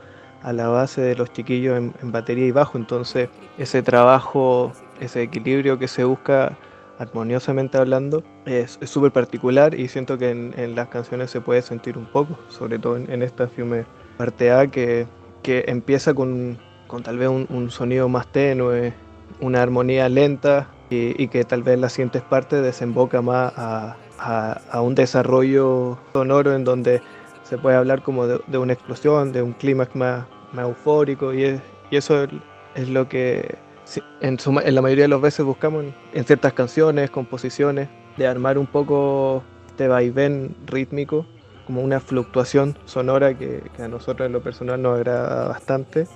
[0.43, 2.79] a la base de los chiquillos en, batería y bajo.
[2.79, 3.29] Entonces,
[3.59, 6.57] ese trabajo, ese equilibrio que se busca
[7.01, 12.05] armoniosamente hablando, es súper particular y siento que en, las canciones se puede sentir un
[12.05, 13.87] poco, sobre todo en, en esta filme
[14.19, 15.07] parte A que,
[15.43, 18.93] que empieza con, con, tal vez un, sonido más tenue,
[19.41, 24.61] una armonía lenta y, y, que tal vez la siguiente parte desemboca más a, a,
[24.71, 27.01] a, un desarrollo sonoro en donde
[27.45, 31.45] se puede hablar como de, de una explosión, de un clímax más, más eufórico y,
[31.45, 32.25] es, y eso
[32.75, 33.57] es, lo que
[34.21, 38.59] en, su, en, la mayoría de las veces buscamos en, ciertas canciones, composiciones, de armar
[38.59, 41.27] un poco este vaivén rítmico
[41.67, 46.07] como una fluctuación sonora que, a nosotros en lo personal nos agrada bastante,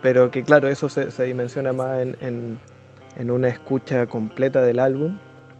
[0.00, 2.58] pero que claro, eso se, se dimensiona más en,
[3.16, 5.18] en, una escucha completa del álbum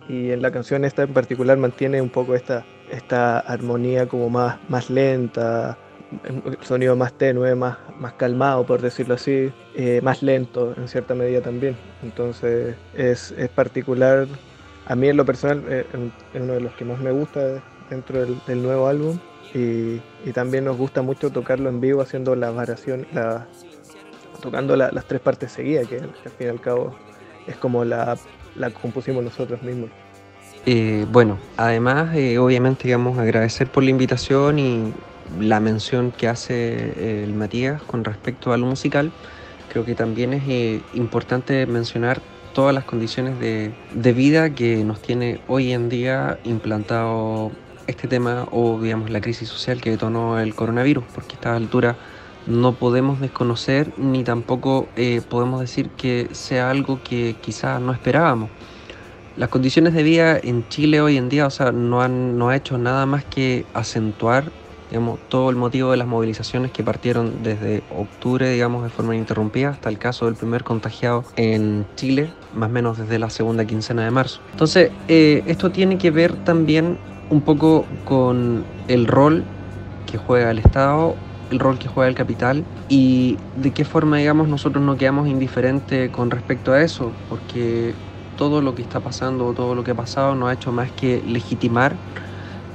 [0.08, 4.58] y en la canción esta en particular mantiene un poco esta, esta armonía como más,
[4.68, 5.78] más lenta,
[6.62, 11.40] sonido más tenue, más, más calmado por decirlo así, eh, más lento en cierta medida
[11.40, 11.76] también.
[12.02, 14.26] Entonces es, es particular,
[14.86, 15.86] a mí en lo personal eh,
[16.34, 19.18] es uno de los que más me gusta dentro del, nuevo álbum
[19.54, 23.06] y, y, también nos gusta mucho tocarlo en vivo haciendo la variación,
[24.40, 26.96] tocando la, las tres partes seguidas, que, que, al fin y al cabo
[27.46, 28.16] es como la,
[28.56, 29.90] la compusimos nosotros mismos.
[30.64, 34.92] Eh, bueno, además, eh, obviamente, digamos, agradecer por la invitación y
[35.40, 39.12] la mención que hace eh, el Matías con respecto a lo musical.
[39.70, 42.20] Creo que también es eh, importante mencionar
[42.52, 47.50] todas las condiciones de, de vida que nos tiene hoy en día implantado
[47.86, 51.96] este tema o digamos la crisis social que detonó el coronavirus, porque a esta altura
[52.46, 58.50] no podemos desconocer ni tampoco eh, podemos decir que sea algo que quizás no esperábamos.
[59.36, 62.56] Las condiciones de vida en Chile hoy en día, o sea, no han no ha
[62.56, 64.52] hecho nada más que acentuar
[65.28, 69.88] todo el motivo de las movilizaciones que partieron desde octubre, digamos, de forma ininterrumpida hasta
[69.88, 74.10] el caso del primer contagiado en Chile, más o menos desde la segunda quincena de
[74.10, 74.40] marzo.
[74.52, 76.98] Entonces, eh, esto tiene que ver también
[77.30, 79.44] un poco con el rol
[80.06, 81.16] que juega el Estado,
[81.50, 86.10] el rol que juega el capital y de qué forma, digamos, nosotros no quedamos indiferentes
[86.10, 87.94] con respecto a eso, porque
[88.36, 91.22] todo lo que está pasando, todo lo que ha pasado, no ha hecho más que
[91.22, 91.96] legitimar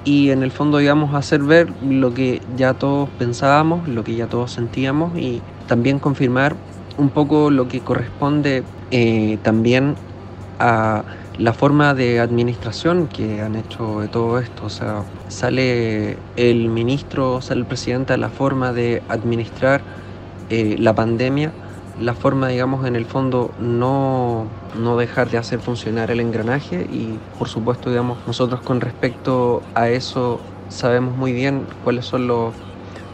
[0.07, 4.27] y en el fondo, digamos, hacer ver lo que ya todos pensábamos, lo que ya
[4.29, 6.55] todos sentíamos y también confirmar
[6.95, 9.99] un poco lo que corresponde eh, también
[10.59, 11.03] a
[11.35, 14.67] la forma de administración que han hecho de todo esto.
[14.67, 19.83] O sea, sale el ministro, sale el presidente a la forma de administrar
[20.47, 21.53] eh, la pandemia
[21.97, 27.19] la forma, digamos, en el fondo no, no dejar de hacer funcionar el engranaje y
[27.37, 32.55] por supuesto, digamos, nosotros con respecto a eso sabemos muy bien cuáles son los,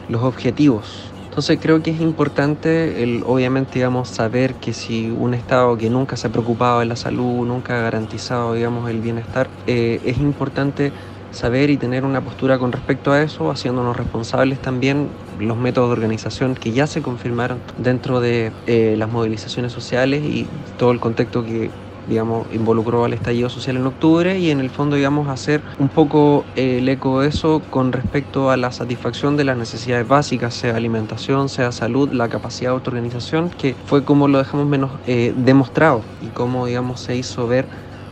[0.07, 1.15] los objetivos.
[1.33, 6.15] Entonces creo que es importante, el, obviamente, digamos, saber que si un Estado que nunca
[6.15, 10.93] se ha preocupado de la salud, nunca ha garantizado, digamos, el bienestar, eh, es importante
[11.33, 15.93] saber y tener una postura con respecto a eso, haciéndonos responsables también los métodos de
[15.93, 21.43] organización que ya se confirmaron dentro de eh, las movilizaciones sociales y todo el contexto
[21.43, 21.73] que
[22.05, 26.51] digamos, involucró al estallido social en octubre y en el fondo, digamos, hacer un poco
[26.55, 30.75] eh, el eco de eso con respecto a la satisfacción de las necesidades básicas, sea
[30.75, 36.09] alimentación, sea salud, la capacidad de autoorganización, que fue como lo dejamos menos eh, demostrado
[36.19, 37.69] y cómo, digamos, se hizo ver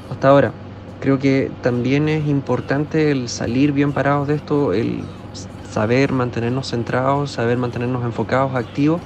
[0.08, 0.61] hasta ahora.
[1.02, 5.16] Creo que también es importante el salir bien parados de esto, el
[5.64, 9.02] saber mantenernos centrados, saber mantenernos enfocados, activos.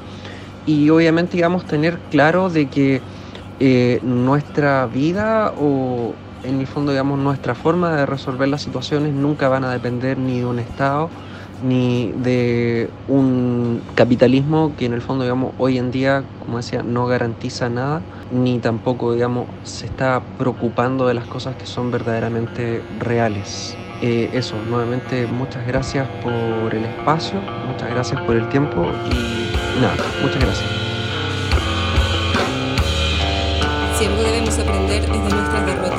[0.66, 3.06] Y obviamente digamos tener claro de que
[3.60, 9.50] eh, nuestra vida o en el fondo digamos nuestra forma de resolver las situaciones nunca
[9.50, 11.14] van a depender ni de un Estado
[11.64, 17.08] ni de un capitalismo que en el fondo digamos hoy en día como decía no
[17.08, 18.02] garantiza nada
[18.32, 23.76] ni tampoco, digamos, se está preocupando de las cosas que son verdaderamente reales.
[24.02, 29.96] Eh, eso, nuevamente muchas gracias por el espacio, muchas gracias por el tiempo y nada,
[30.22, 30.70] muchas gracias.
[33.98, 35.95] Si algo debemos aprender es de nuestras derrotas,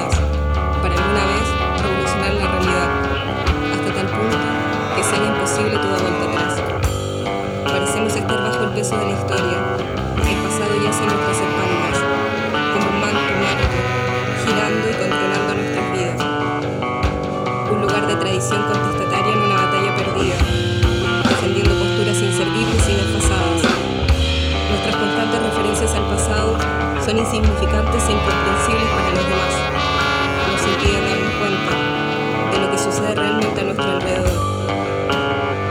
[27.26, 29.54] insignificantes e incomprensibles para los demás.
[30.46, 31.74] Nos impiden darnos cuenta
[32.52, 34.38] de lo que sucede realmente a nuestro alrededor.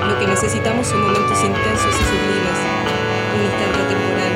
[0.10, 2.60] Lo que necesitamos son momentos intensos y sublimes,
[3.36, 4.36] un instante temporal,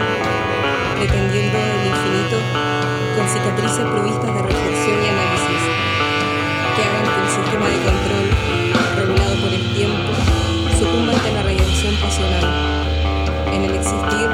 [0.95, 2.37] pretendiendo el infinito
[3.15, 5.63] con cicatrices provistas de reflexión y análisis,
[6.71, 8.27] que hagan que el sistema de control,
[8.95, 10.11] regulado por el tiempo,
[10.79, 12.47] sucumba ante la radiación pasional,
[13.51, 14.29] en el existir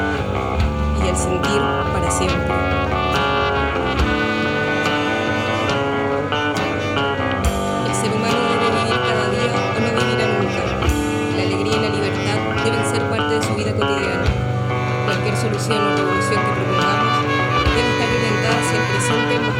[1.06, 1.61] y el sentir
[1.94, 2.56] para siempre.
[7.86, 10.64] El ser humano debe vivir cada día o no vivirá nunca.
[11.38, 14.26] La alegría y la libertad deben ser parte de su vida cotidiana.
[15.06, 17.14] Cualquier solución o revolución que propongamos
[17.76, 19.55] debe estar orientada hacia el presente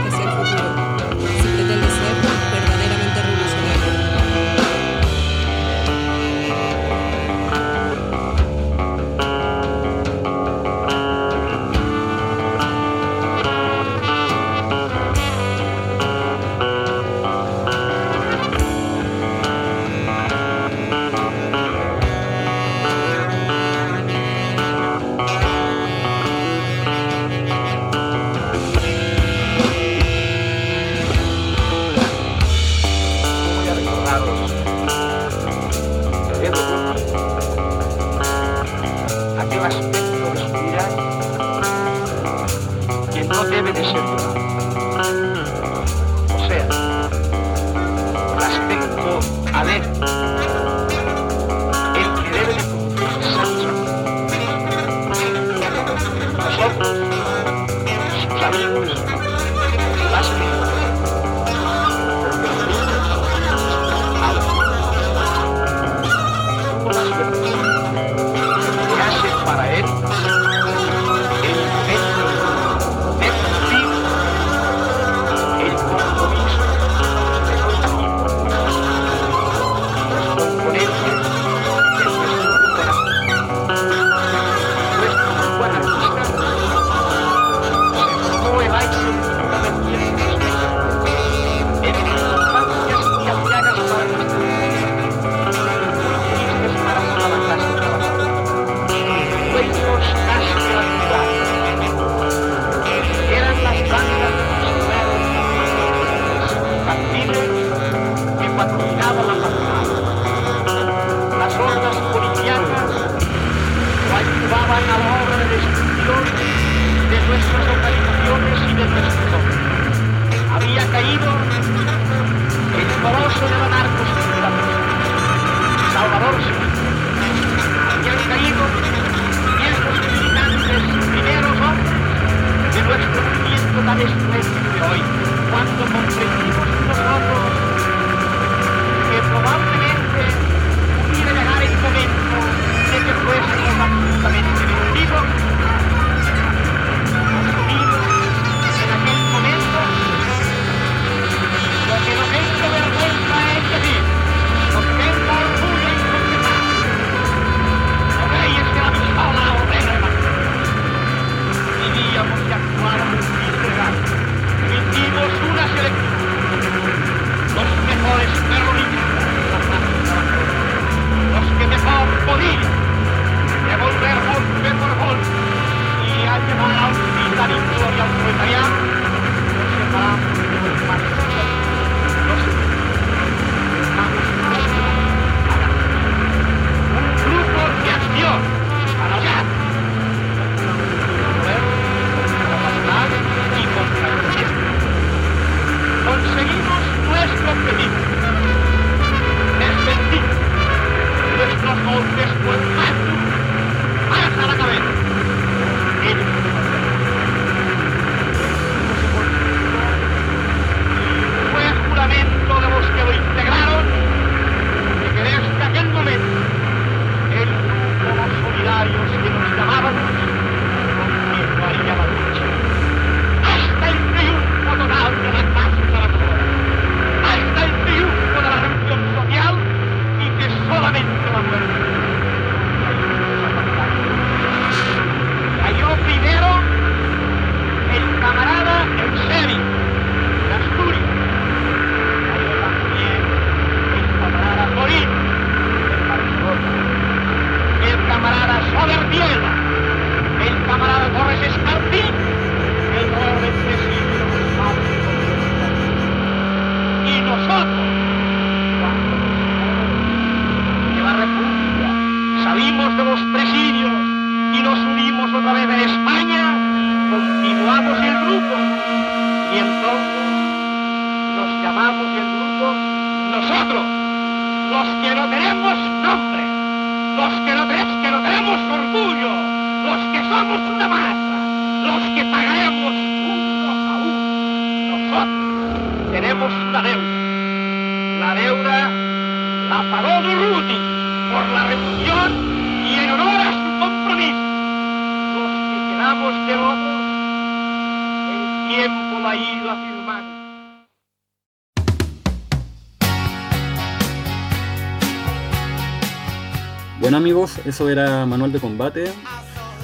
[307.66, 309.12] eso era Manual de Combate.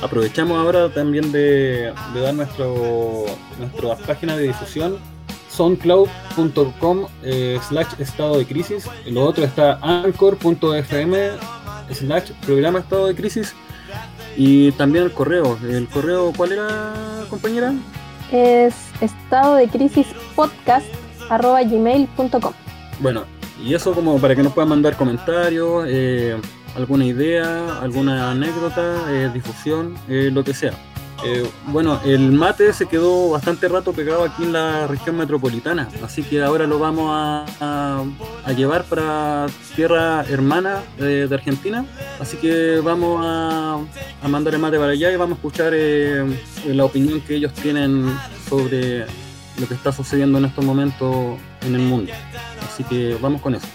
[0.02, 3.26] Aprovechamos ahora también de, de dar nuestro,
[3.60, 4.98] nuestra página de difusión
[5.52, 8.88] soundcloud.com eh, slash estado de crisis.
[9.06, 11.18] Lo otro está anchor.fm
[11.92, 13.54] slash programa estado de crisis.
[14.38, 15.58] Y también el correo.
[15.62, 16.94] ¿El correo cuál era,
[17.30, 17.74] compañera?
[18.32, 20.86] Es estado de crisis podcast
[21.30, 22.54] arroba gmail.com.
[23.00, 23.26] Bueno,
[23.62, 26.38] y eso como para que nos puedan mandar comentarios, eh,
[26.76, 30.74] alguna idea, alguna anécdota, eh, difusión, eh, lo que sea.
[31.24, 36.24] Eh, bueno, el mate se quedó bastante rato pegado aquí en la región metropolitana, así
[36.24, 38.04] que ahora lo vamos a,
[38.58, 39.46] llevar para
[39.76, 41.86] tierra hermana de, Argentina,
[42.20, 43.78] así que vamos a,
[44.24, 45.74] a mandar el mate para allá y vamos a escuchar
[46.66, 48.12] la opinión que ellos tienen
[48.50, 49.06] sobre
[49.60, 52.12] lo que está sucediendo en estos momentos en el mundo.
[52.68, 53.68] Así que vamos con eso.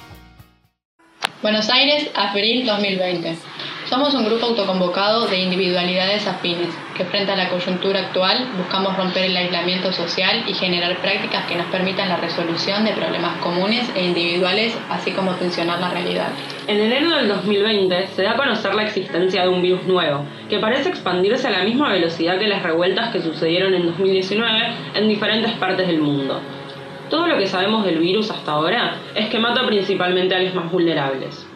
[1.43, 3.37] Buenos Aires, abril 2020.
[3.91, 9.27] Somos un grupo autoconvocado de individualidades afines que frente a la coyuntura actual buscamos romper
[9.27, 14.07] el aislamiento social y generar prácticas que nos permitan la resolución de problemas comunes e
[14.07, 16.29] individuales, así como tensionar la realidad.
[16.69, 20.59] En enero del 2020 se da a conocer la existencia de un virus nuevo, que
[20.59, 25.53] parece expandirse a la misma velocidad que las revueltas que sucedieron en 2019 en diferentes
[25.53, 26.41] partes del mundo.
[27.11, 30.73] Todo lo que sabemos del virus hasta ahora es que mata principalmente a los más
[30.73, 31.47] vulnerables.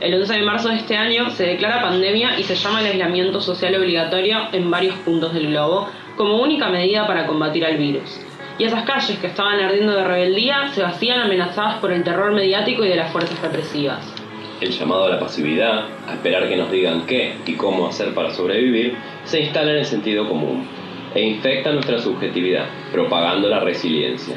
[0.00, 3.40] El 11 de marzo de este año se declara pandemia y se llama el aislamiento
[3.40, 8.20] social obligatorio en varios puntos del globo como única medida para combatir al virus.
[8.58, 12.84] Y esas calles que estaban ardiendo de rebeldía se vacían amenazadas por el terror mediático
[12.84, 14.12] y de las fuerzas represivas.
[14.60, 18.32] El llamado a la pasividad, a esperar que nos digan qué y cómo hacer para
[18.32, 20.66] sobrevivir, se instala en el sentido común
[21.14, 24.36] e infecta nuestra subjetividad, propagando la resiliencia.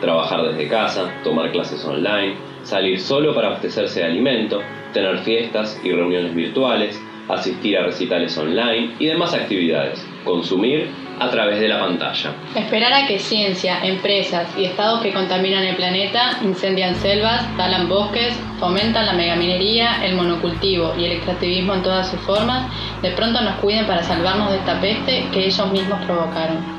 [0.00, 4.60] Trabajar desde casa, tomar clases online, salir solo para abastecerse de alimento,
[4.92, 11.60] tener fiestas y reuniones virtuales, asistir a recitales online y demás actividades, consumir a través
[11.60, 12.32] de la pantalla.
[12.54, 18.38] Esperar a que ciencia, empresas y estados que contaminan el planeta incendian selvas, talan bosques,
[18.60, 22.70] fomentan la megaminería, el monocultivo y el extractivismo en todas sus formas,
[23.02, 26.75] de pronto nos cuiden para salvarnos de esta peste que ellos mismos provocaron.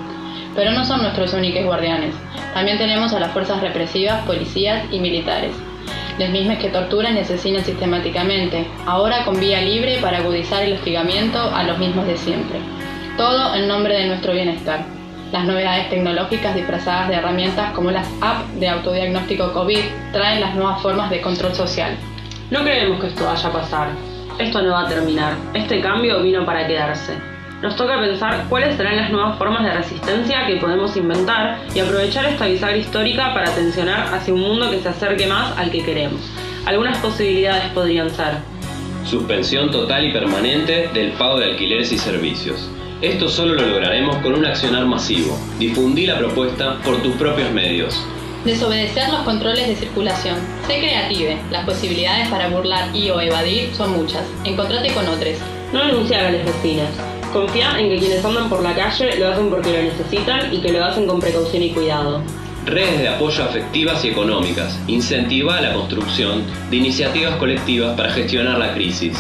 [0.57, 2.15] Pero no son nuestros únicos guardianes.
[2.55, 5.51] También tenemos a las fuerzas represivas, policías y militares.
[6.17, 11.39] Los mismos que torturan y asesinan sistemáticamente, ahora con vía libre para agudizar el hostigamiento
[11.39, 12.57] a los mismos de siempre.
[13.17, 14.83] Todo en nombre de nuestro bienestar.
[15.31, 20.81] Las novedades tecnológicas disfrazadas de herramientas como las apps de autodiagnóstico COVID traen las nuevas
[20.81, 21.95] formas de control social.
[22.49, 23.89] No creemos que esto vaya a pasar.
[24.39, 25.35] Esto no va a terminar.
[25.53, 27.36] Este cambio vino para quedarse.
[27.61, 32.25] Nos toca pensar cuáles serán las nuevas formas de resistencia que podemos inventar y aprovechar
[32.25, 36.21] esta bisagra histórica para tensionar hacia un mundo que se acerque más al que queremos.
[36.65, 38.35] Algunas posibilidades podrían ser
[39.05, 42.69] Suspensión total y permanente del pago de alquileres y servicios.
[43.01, 45.39] Esto solo lo lograremos con un accionar masivo.
[45.57, 48.05] Difundí la propuesta por tus propios medios.
[48.43, 50.35] Desobedecer los controles de circulación.
[50.67, 51.37] Sé creative.
[51.51, 54.23] Las posibilidades para burlar y o evadir son muchas.
[54.43, 55.37] Encontrate con otros.
[55.71, 57.16] No denunciar a las vecinas.
[57.37, 60.71] Confía en que quienes andan por la calle lo hacen porque lo necesitan y que
[60.71, 62.23] lo hacen con precaución y cuidado.
[62.65, 64.79] Redes de apoyo afectivas y económicas.
[64.87, 69.15] Incentiva la construcción de iniciativas colectivas para gestionar la crisis.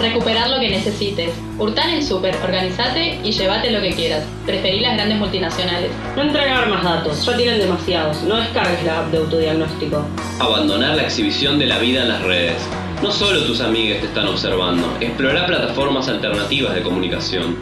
[0.00, 1.34] Recuperar lo que necesites.
[1.58, 4.24] Hurtar en súper, organizate y llévate lo que quieras.
[4.46, 5.90] Preferí las grandes multinacionales.
[6.16, 8.22] No entregar más datos, ya tienen demasiados.
[8.22, 10.02] No descargues la app de autodiagnóstico.
[10.40, 12.56] Abandonar la exhibición de la vida en las redes.
[13.04, 17.54] No solo tus amigues te están observando, explora plataformas alternativas de comunicación.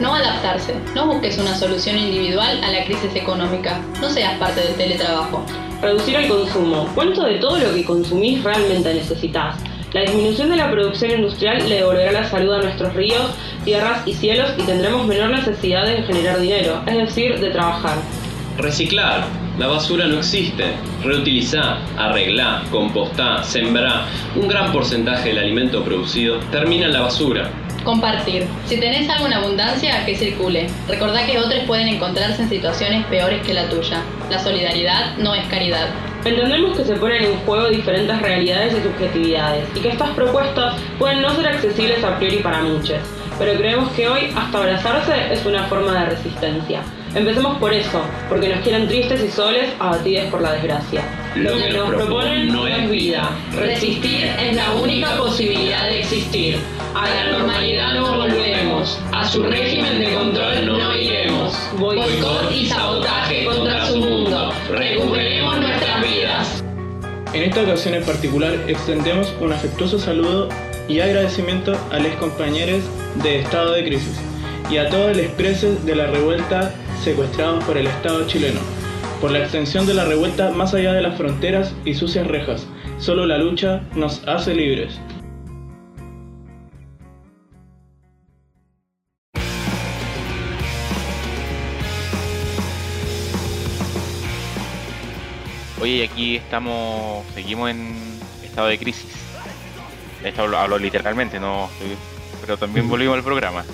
[0.00, 0.74] No adaptarse.
[0.94, 3.78] No busques una solución individual a la crisis económica.
[4.00, 5.44] No seas parte del teletrabajo.
[5.82, 6.88] Reducir el consumo.
[6.94, 9.58] ¿Cuánto de todo lo que consumís realmente necesitas?
[9.92, 13.34] La disminución de la producción industrial le devolverá la salud a nuestros ríos,
[13.66, 17.98] tierras y cielos y tendremos menor necesidad de generar dinero, es decir, de trabajar.
[18.56, 19.45] Reciclar.
[19.58, 20.64] La basura no existe.
[21.02, 24.04] Reutilizá, arreglá, compostá, sembrá.
[24.34, 27.50] Un gran porcentaje del alimento producido termina en la basura.
[27.82, 28.46] Compartir.
[28.66, 30.66] Si tenés algo en abundancia, que circule.
[30.88, 34.02] Recordá que otros pueden encontrarse en situaciones peores que la tuya.
[34.30, 35.88] La solidaridad no es caridad.
[36.26, 41.22] Entendemos que se ponen en juego diferentes realidades y subjetividades y que estas propuestas pueden
[41.22, 42.98] no ser accesibles a priori para muchos,
[43.38, 46.82] pero creemos que hoy hasta abrazarse es una forma de resistencia.
[47.14, 51.02] Empecemos por eso, porque nos quieren tristes y soles, abatidos por la desgracia.
[51.34, 53.30] Lo que nos proponen no es vida.
[53.54, 56.58] Resistir es la única posibilidad de existir.
[56.94, 58.98] A la normalidad no volvemos.
[59.12, 61.54] A su régimen de control no iremos.
[61.78, 64.52] Boicot y sabotaje contra su mundo.
[64.70, 66.64] Recuperemos nuestras vidas.
[67.32, 70.48] En esta ocasión en particular extendemos un afectuoso saludo
[70.88, 72.82] y agradecimiento a los compañeros
[73.22, 74.18] de estado de crisis
[74.70, 76.72] y a todos los presos de la revuelta
[77.06, 78.58] secuestrados por el Estado chileno,
[79.20, 82.66] por la extensión de la revuelta más allá de las fronteras y sucias rejas.
[82.98, 85.00] Solo la lucha nos hace libres.
[95.80, 97.94] Oye, y aquí estamos, seguimos en
[98.42, 99.14] estado de crisis.
[100.24, 101.70] Esto hablo, hablo literalmente, no,
[102.40, 103.64] pero también volvimos al programa.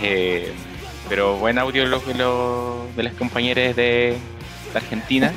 [0.00, 0.52] Eh,
[1.08, 4.16] pero buen audio lo- lo- de las compañeras de,
[4.74, 5.32] Argentina.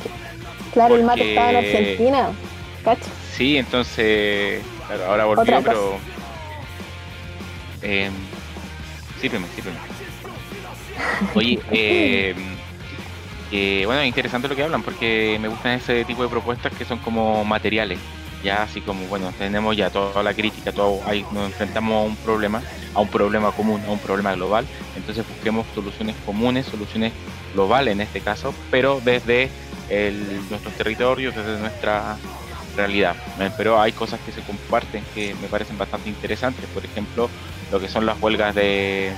[0.73, 2.29] Claro, el mate estaba en Argentina.
[2.83, 3.09] Cacho.
[3.33, 5.97] Sí, entonces, claro, ahora volvió, pero...
[7.87, 8.09] Eh,
[9.21, 9.77] sírveme, sírveme.
[11.35, 12.33] Oye, eh,
[13.51, 16.83] que, bueno, es interesante lo que hablan porque me gustan ese tipo de propuestas que
[16.83, 17.99] son como materiales.
[18.45, 22.15] Ya así como, bueno, tenemos ya toda la crítica, todo, ahí nos enfrentamos a un
[22.15, 22.61] problema,
[22.93, 24.67] a un problema común, a un problema global.
[24.95, 27.11] Entonces busquemos soluciones comunes, soluciones
[27.55, 29.49] globales en este caso, pero desde
[29.89, 32.17] el- nuestros territorios, desde nuestra
[32.77, 33.15] realidad.
[33.39, 36.65] Eh, Pero hay cosas que se comparten que me parecen bastante interesantes.
[36.71, 37.29] Por ejemplo,
[37.71, 39.11] lo que son las huelgas de,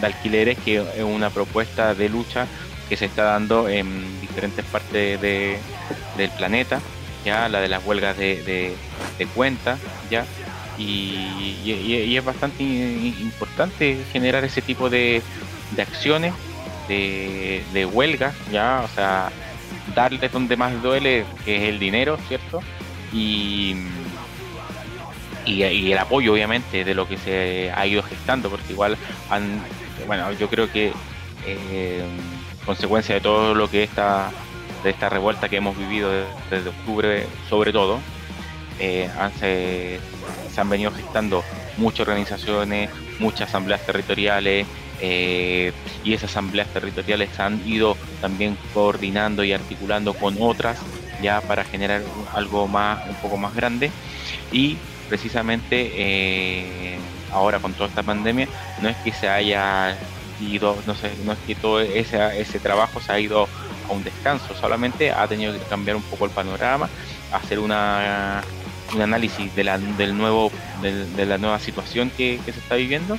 [0.00, 2.46] alquileres, que es una propuesta de lucha
[2.88, 5.58] que se está dando en diferentes partes de-
[6.16, 6.80] del planeta,
[7.24, 8.80] ya la de las huelgas de, de,
[9.18, 10.30] de cuenta, ya.
[10.76, 15.26] Y, y- es bastante importante generar ese tipo de,
[15.70, 16.38] de acciones,
[16.86, 19.32] de, de huelga, ya, o sea,
[19.86, 22.66] darle donde más duele, que es el dinero, ¿cierto?
[23.10, 23.74] Y,
[25.44, 28.98] y, y el apoyo, obviamente, de lo que se ha ido gestando, porque igual
[29.28, 29.66] han,
[30.06, 30.98] bueno, yo creo que
[31.40, 32.20] eh,
[32.64, 34.34] consecuencia de todo lo que esta,
[34.82, 38.06] de esta revuelta que hemos vivido de- desde octubre, sobre todo,
[38.78, 40.04] eh, han- se,
[40.46, 41.46] se han venido gestando
[41.76, 49.52] muchas organizaciones, muchas asambleas territoriales, eh, y esas asambleas territoriales han ido también coordinando y
[49.52, 53.94] articulando con otras ya para generar algo más un poco más grande.
[54.50, 59.98] Y precisamente eh, ahora con toda esta pandemia no es que se haya
[60.36, 63.50] ido no sé no es que todo ese, ese trabajo se ha ido
[63.90, 66.88] a un descanso solamente ha tenido que cambiar un poco el panorama
[67.32, 68.42] hacer una
[68.94, 70.50] un análisis de la, del nuevo
[70.82, 73.18] de, la nueva situación que, se está viviendo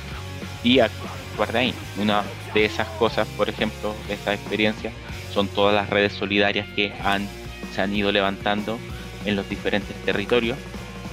[0.62, 1.74] y actuar de ahí.
[1.98, 2.22] Una
[2.54, 4.92] de esas cosas, por ejemplo, de esta experiencia,
[5.32, 7.26] son todas las redes solidarias que han,
[7.74, 8.78] se han ido levantando
[9.24, 10.58] en los diferentes territorios,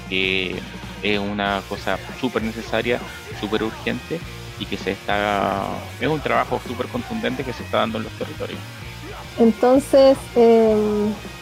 [0.09, 0.59] que
[1.03, 2.99] es una cosa súper necesaria,
[3.39, 4.19] súper urgente
[4.59, 5.67] y que se está,
[6.01, 8.59] es un trabajo súper contundente que se está dando en los territorios.
[9.37, 10.75] Entonces, eh,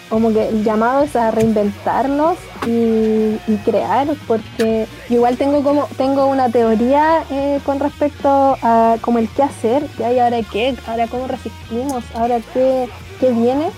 [0.10, 6.50] como que el llamado es a reinventarnos y, crear, porque igual tengo como tengo una
[6.50, 11.28] teoría eh, con respecto a como el qué hacer, qué hay ahora qué, ahora cómo
[11.28, 12.90] resistimos, ahora qué,
[13.20, 13.70] qué viene.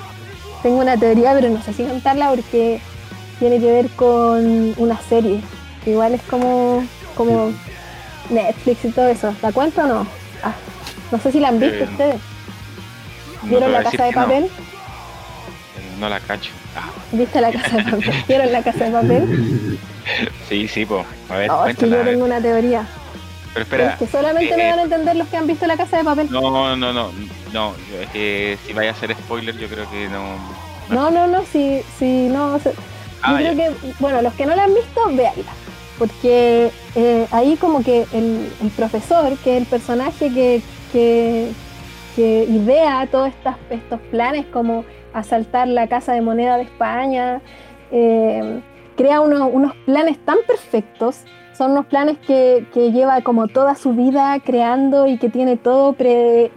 [0.62, 2.82] Tengo una teoría, pero no sé si contarla porque
[3.40, 5.42] tiene que ver con una serie.
[5.86, 6.84] Igual es como,
[7.16, 7.52] como
[8.30, 9.34] Netflix y todo eso.
[9.42, 10.08] ¿La cuento o no?
[10.44, 10.54] Ah,
[11.12, 12.22] no sé si la han visto eh, ustedes.
[13.44, 14.50] ¿Vieron la casa de papel?
[16.00, 16.52] no la cacho.
[16.76, 16.90] Ah.
[17.12, 18.14] ¿Viste la casa de papel?
[18.28, 19.80] ¿Vieron la casa de papel?
[20.48, 21.06] sí, sí, pues.
[21.30, 22.88] A ver, oh, es que yo tengo una teoría.
[23.54, 23.94] Pero espera.
[23.94, 26.04] Es que solamente me eh, van a entender los que han visto la casa de
[26.04, 26.30] papel.
[26.32, 27.12] No, no, no.
[27.52, 30.36] No, es que si vaya a ser spoiler, yo creo que no.
[30.90, 32.60] No, no, no, si, si no.
[33.22, 35.52] Ah, yo creo que, bueno, los que no la han visto, véanla.
[35.98, 40.62] Porque eh, ahí, como que el, el, profesor, que es el personaje que,
[40.94, 41.52] que,
[42.20, 43.32] que idea todos
[43.70, 44.84] estos, planes, como
[45.14, 47.42] asaltar la Casa de Moneda de España,
[47.92, 48.60] eh,
[48.98, 51.24] crea unos, planes tan perfectos,
[51.54, 56.52] son unos planes que, lleva como toda su vida creando y que tiene todo pre,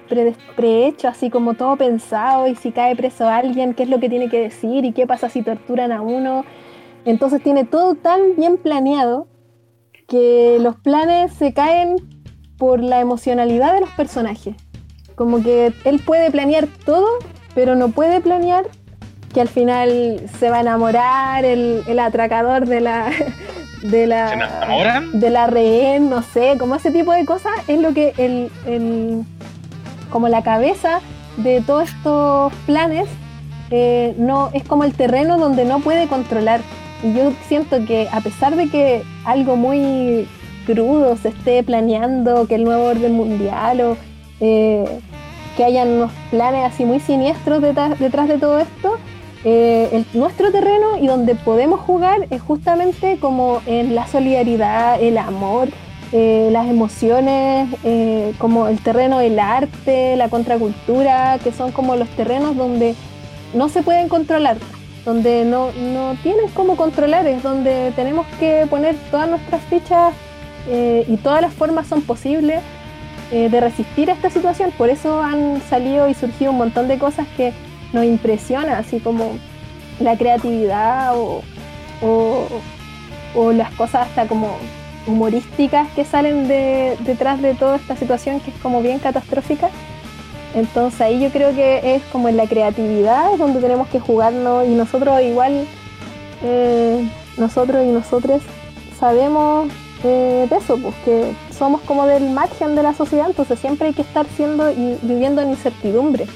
[0.56, 4.28] prehecho, así como todo pensado, y si cae preso alguien, qué es lo que tiene
[4.28, 6.44] que decir y qué pasa si torturan a uno.
[7.04, 9.28] Entonces tiene todo tan bien planeado
[10.08, 11.94] que los planes se caen
[12.58, 14.56] por la emocionalidad de los personajes.
[15.14, 17.06] Como que él puede planear todo
[17.54, 18.64] pero no puede planear
[19.32, 23.10] que al final se va a enamorar el, atracador de la
[23.82, 28.12] de la de la rehén, no sé, como ese tipo de cosas es lo que
[28.18, 29.24] el,
[30.10, 31.00] como la cabeza
[31.38, 33.08] de todos estos planes
[33.70, 36.60] eh, no es como el terreno donde no puede controlar.
[37.02, 40.28] Y yo siento que a pesar de que algo muy
[40.66, 43.96] crudo se esté planeando, que el nuevo orden mundial o
[44.44, 44.84] eh,
[45.56, 48.98] que hayan unos planes así muy siniestros detrás, de todo esto.
[49.44, 55.68] Eh, nuestro terreno y donde podemos jugar es justamente como en la solidaridad, el amor,
[56.10, 57.68] eh, las emociones,
[58.38, 62.96] como el terreno del arte, la contracultura, que son como los terrenos donde
[63.54, 64.56] no se pueden controlar,
[65.04, 70.14] donde no, no tienen cómo controlar, es donde tenemos que poner todas nuestras fichas
[71.08, 72.60] y todas las formas son posibles
[73.32, 74.72] eh, de resistir a esta situación.
[74.76, 77.54] Por eso han salido y surgido un montón de cosas que
[77.94, 79.38] nos impresionan, así como
[80.00, 81.42] la creatividad o,
[83.34, 84.58] o, las cosas hasta como
[85.06, 89.70] humorísticas que salen de, detrás de toda esta situación que es como bien catastrófica.
[90.54, 94.74] Entonces ahí yo creo que es como en la creatividad donde tenemos que jugarnos y
[94.74, 95.66] nosotros igual,
[96.42, 98.42] eh, nosotros y nosotros
[99.00, 99.70] sabemos
[100.02, 101.32] de eso, pues que
[101.62, 105.42] somos como del margen de la sociedad, entonces siempre hay que estar siendo y viviendo
[105.42, 106.26] en incertidumbre.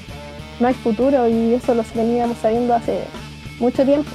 [0.61, 3.03] No hay futuro y eso lo veníamos sabiendo hace
[3.59, 4.12] mucho tiempo.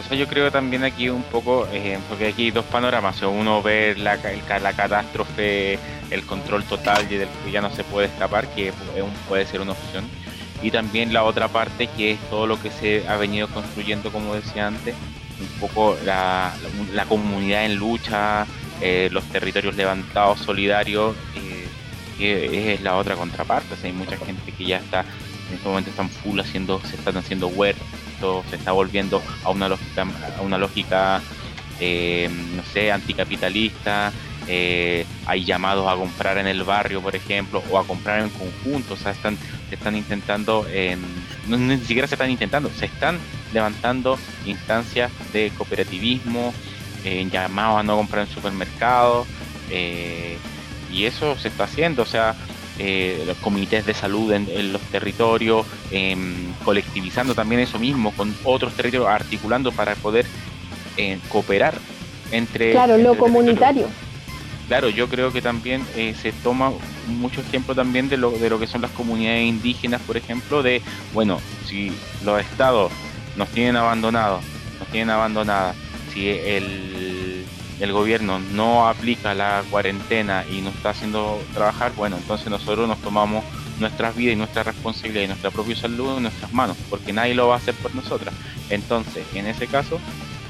[0.00, 3.62] O sea, yo creo también aquí un poco, eh, porque aquí hay dos panoramas, uno
[3.62, 4.16] ve la,
[4.58, 8.72] la catástrofe, el control total y del que ya no se puede escapar, que
[9.28, 10.06] puede ser una opción,
[10.62, 14.34] y también la otra parte que es todo lo que se ha venido construyendo, como
[14.34, 14.94] decía antes,
[15.42, 16.52] un poco la,
[17.08, 18.46] comunidad en lucha,
[18.84, 21.68] eh, los territorios levantados solidarios, eh,
[22.18, 23.76] que es la otra contraparte.
[23.84, 25.04] hay mucha gente que ya está,
[25.48, 27.86] en este momento están full haciendo, se están haciendo huertos,
[28.50, 30.04] se está volviendo a una lógica,
[30.36, 31.22] a una lógica
[31.78, 34.12] eh, no sé, anticapitalista.
[35.26, 38.94] hay llamados a comprar en el barrio, por ejemplo, o a comprar en conjunto.
[38.94, 39.38] O sea, están,
[39.70, 40.66] están intentando,
[41.46, 43.20] no, ni siquiera se están intentando, se están
[43.52, 46.52] levantando instancias de cooperativismo,
[47.04, 49.26] eh, llamados a no comprar en supermercados,
[49.70, 50.36] eh,
[50.90, 52.34] y eso se está haciendo, o sea,
[52.78, 58.74] eh, los comités de salud en, los territorios, em, colectivizando también eso mismo con otros
[58.74, 60.26] territorios, articulando para poder
[61.28, 61.74] cooperar
[62.32, 62.72] entre...
[62.72, 63.88] Claro, lo comunitario.
[64.66, 66.72] claro, yo creo que también eh, se toma
[67.06, 70.82] mucho ejemplo también de lo, de lo que son las comunidades indígenas, por ejemplo, de,
[71.12, 71.92] bueno, si
[72.24, 72.90] los estados
[73.36, 74.42] nos tienen abandonados,
[74.78, 75.76] nos tienen abandonadas,
[76.12, 77.44] si el,
[77.80, 82.98] el gobierno no aplica la cuarentena y nos está haciendo trabajar, bueno, entonces nosotros nos
[82.98, 83.44] tomamos
[83.78, 87.48] nuestras vidas y nuestra responsabilidad y nuestra propia salud en nuestras manos, porque nadie lo
[87.48, 88.34] va a hacer por nosotras.
[88.70, 89.98] Entonces, en ese caso,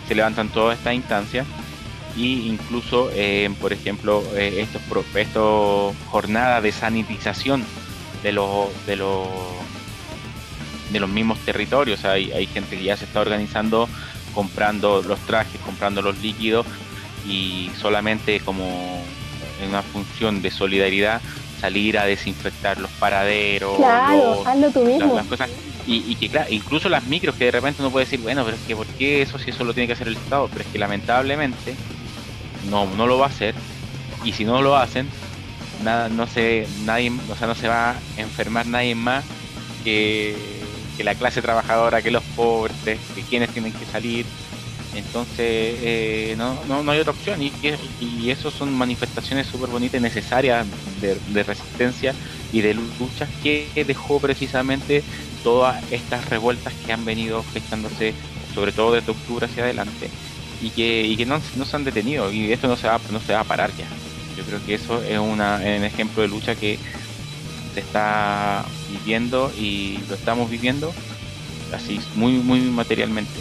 [0.06, 1.46] se levantan todas estas instancias
[2.16, 4.82] y incluso, eh, por ejemplo, eh, estos,
[5.14, 7.64] estos jornadas de sanitización
[8.22, 9.26] de los de los
[10.92, 12.04] de los mismos territorios.
[12.04, 13.88] Hay, hay gente que ya se está organizando,
[14.34, 16.66] comprando los trajes, comprando los líquidos
[17.26, 19.02] y solamente como
[19.62, 21.20] en una función de solidaridad
[21.60, 23.76] salir a desinfectar los paraderos.
[23.76, 25.14] Claro, hazlo tú mismo.
[25.14, 25.48] Las, cosas.
[25.86, 28.62] Y, que claro, incluso las micros que de repente uno puede decir, bueno, pero es
[28.64, 30.48] que ¿por qué eso si eso lo tiene que hacer el Estado?
[30.48, 31.74] Pero es que lamentablemente
[32.68, 33.54] no, no lo va a hacer.
[34.24, 35.08] Y si no lo hacen,
[35.84, 39.24] nada, no se, nadie, o sea, no se va a enfermar nadie más
[39.84, 40.36] que,
[40.96, 42.76] que la clase trabajadora, que los pobres,
[43.14, 44.26] que quienes tienen que salir.
[44.94, 47.42] Entonces, eh, no, no, no, hay otra opción.
[47.42, 47.52] Y,
[48.00, 50.66] y eso son manifestaciones súper bonitas y necesarias
[51.00, 52.14] de, resistencia
[52.52, 55.02] y de luchas que dejó precisamente
[55.42, 58.14] todas estas revueltas que han venido gestándose,
[58.54, 60.10] sobre todo desde octubre hacia adelante,
[60.60, 62.30] y que, y que no, no, se han detenido.
[62.30, 63.86] Y esto no se, va, no se va a parar ya.
[64.36, 66.78] Yo creo que eso es una, un ejemplo de lucha que
[67.74, 70.92] se está viviendo y lo estamos viviendo
[71.74, 73.32] así, muy, muy materialmente.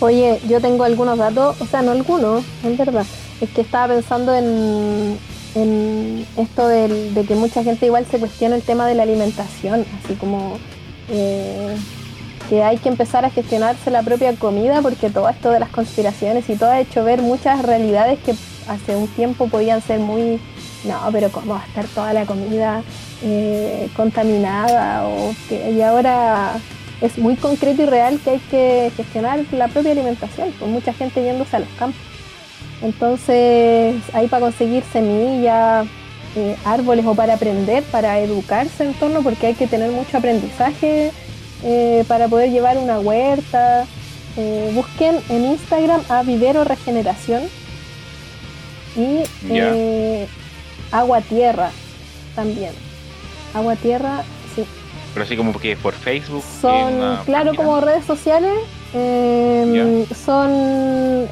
[0.00, 3.06] Oye, yo tengo algunos datos, o sea, no algunos, en verdad.
[3.40, 5.18] Es que estaba pensando en,
[5.54, 10.14] en esto de que mucha gente igual se cuestiona el tema de la alimentación, así
[10.14, 10.58] como
[11.08, 11.76] eh,
[12.48, 16.48] que hay que empezar a gestionarse la propia comida porque todo esto de las conspiraciones
[16.50, 18.34] y todo ha hecho ver muchas realidades que
[18.68, 20.40] hace un tiempo podían ser muy,
[20.84, 22.82] no, pero cómo va a estar toda la comida
[23.22, 26.54] eh, contaminada o que, y ahora
[27.00, 31.22] es muy concreto y real que hay que gestionar la propia alimentación, con mucha gente
[31.22, 32.00] yéndose a los campos.
[32.82, 35.86] Entonces, ahí para conseguir semillas,
[36.36, 41.12] eh, árboles o para aprender, para educarse en torno, porque hay que tener mucho aprendizaje
[41.62, 43.86] eh, para poder llevar una huerta.
[44.36, 47.44] Eh, busquen en Instagram a Vivero Regeneración
[48.96, 49.22] y
[50.90, 51.70] Agua Tierra
[52.34, 52.83] también.
[53.54, 54.24] Agua Tierra
[55.14, 56.42] pero así como que por Facebook.
[56.60, 58.52] Son, claro, como redes sociales.
[58.92, 60.50] Em, son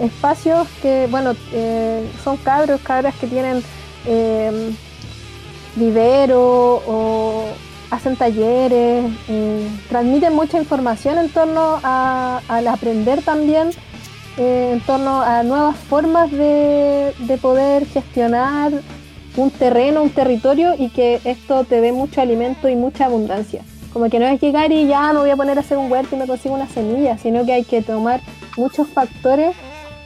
[0.01, 3.63] espacios que, bueno, eh, son cabros, cabras que tienen
[4.07, 4.75] em,
[5.77, 7.45] vivero o
[7.91, 13.71] hacen talleres, eh, transmiten mucha información en torno al aprender también,
[14.39, 18.73] eh, en torno a nuevas formas de, de poder gestionar
[19.37, 23.63] un terreno, un territorio y que esto te dé mucho alimento y mucha abundancia.
[23.93, 26.17] Como que no es llegar y ya me voy a poner a hacer un huerto
[26.17, 28.21] y me consigo una semilla, sino que hay que tomar
[28.57, 29.55] muchos factores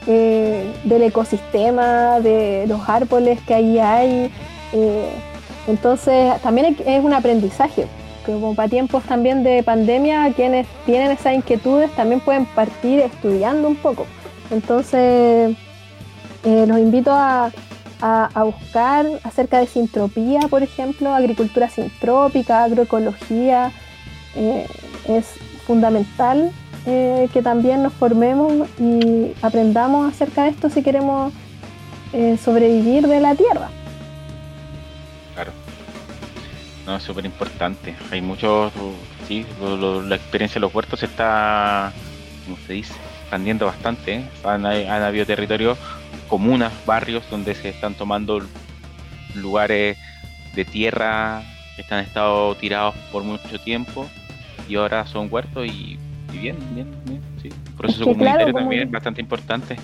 [0.07, 4.31] eh, del ecosistema, de los árboles que ahí hay.
[4.73, 5.09] Eh,
[5.67, 7.87] entonces también es un aprendizaje.
[8.25, 13.77] Como para tiempos también de pandemia, quienes tienen esas inquietudes también pueden partir estudiando un
[13.77, 14.05] poco.
[14.51, 15.55] Entonces,
[16.43, 17.51] eh, los invito a,
[18.01, 23.71] a, buscar acerca de sintropía, por ejemplo, agricultura sintrópica, agroecología.
[24.35, 24.67] Eh,
[25.07, 25.25] es
[25.65, 26.51] fundamental
[26.85, 31.33] eh, que también nos formemos y aprendamos acerca de esto si queremos
[32.13, 33.69] eh, sobrevivir de la tierra.
[35.33, 35.51] Claro.
[36.85, 37.95] No, es súper importante.
[38.11, 38.71] Hay muchos,
[39.27, 41.91] sí, la experiencia de los huertos está,
[42.45, 44.23] como se dice, expandiendo bastante.
[44.45, 45.77] Han, han habido territorios
[46.27, 48.41] comunas, barrios donde se están tomando
[49.35, 49.97] lugares
[50.55, 51.41] de tierra
[51.75, 54.05] que están estado tirados por mucho tiempo
[54.67, 55.97] y ahora son huertos y,
[56.31, 57.49] bien, bien, bien, sí.
[57.77, 59.77] proceso comunitario también es bastante importante.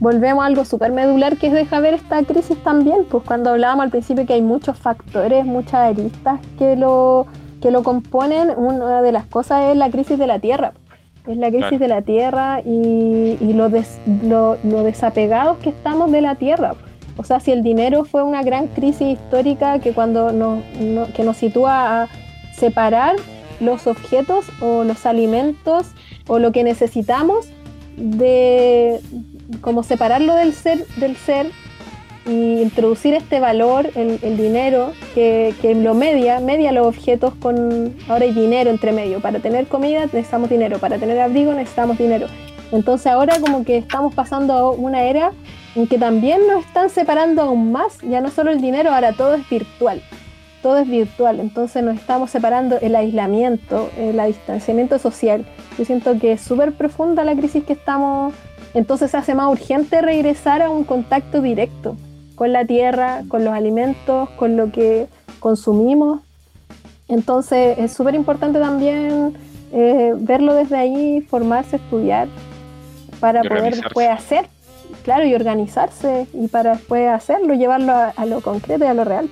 [0.00, 3.84] Volvemos a algo súper medular que es deja ver esta crisis también, pues cuando hablábamos
[3.84, 7.28] al principio que hay muchos factores, muchas aristas que lo,
[7.60, 10.72] que lo componen, una de las cosas es la crisis de la tierra
[11.26, 13.68] es la crisis de la tierra y, lo,
[14.64, 16.74] lo, desapegados que estamos de la tierra.
[17.16, 20.62] O sea, si el dinero fue una gran crisis histórica que cuando nos,
[21.10, 22.08] que nos sitúa a
[22.54, 23.16] separar
[23.60, 25.86] los objetos o los alimentos
[26.26, 27.48] o lo que necesitamos
[27.96, 29.00] de
[29.60, 31.50] como separarlo del ser del ser
[32.26, 38.24] y introducir este valor, el, dinero, que, que, lo media, media los objetos con, ahora
[38.24, 42.26] hay dinero entre medio, para tener comida necesitamos dinero, para tener abrigo necesitamos dinero.
[42.70, 45.32] Entonces ahora como que estamos pasando una era
[45.74, 49.34] en que también nos están separando aún más, ya no solo el dinero, ahora todo
[49.34, 50.00] es virtual,
[50.62, 55.44] todo es virtual, entonces nos estamos separando el aislamiento, el distanciamiento social.
[55.76, 58.32] Yo siento que es súper profunda la crisis que estamos,
[58.74, 61.96] entonces se hace más urgente regresar a un contacto directo
[62.34, 65.06] con la tierra, con los alimentos, con lo que
[65.40, 66.20] consumimos.
[67.08, 69.34] Entonces es súper importante también
[69.72, 72.28] eh, verlo desde ahí, formarse, estudiar,
[73.20, 74.46] para poder después hacer,
[75.02, 79.30] claro, y organizarse, y para después hacerlo, llevarlo a, lo concreto y a lo real.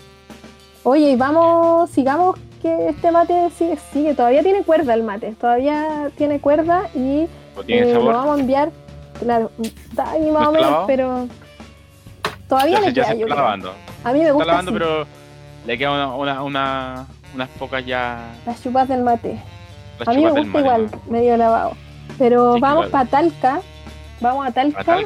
[0.82, 6.10] Oye, y vamos, sigamos que este mate sigue, sigue, todavía tiene cuerda el mate, todavía
[6.16, 7.26] tiene cuerda y
[7.66, 8.70] eh, lo vamos a enviar,
[9.18, 9.50] claro,
[9.98, 11.26] ahí más o menos, pero
[12.50, 13.26] todavía le queda, yo
[14.04, 14.42] A mí me gusta.
[14.42, 15.06] Está lavando, pero
[15.66, 18.32] le queda una, una, unas pocas ya.
[18.44, 19.40] Las chupas del mate.
[20.04, 21.72] a mí me gusta igual, medio lavado.
[22.18, 23.60] Pero vamos para Talca.
[24.20, 24.98] Vamos a Talca.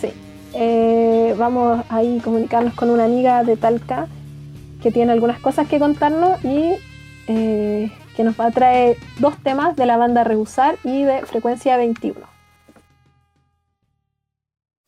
[0.00, 0.12] Sí.
[0.54, 4.06] Eh, vamos ahí comunicarnos con una amiga de Talca
[4.82, 6.74] que tiene algunas cosas que contarnos y
[7.26, 11.76] eh, que nos va a traer dos temas de la banda Rehusar y de Frecuencia
[11.76, 12.18] 21.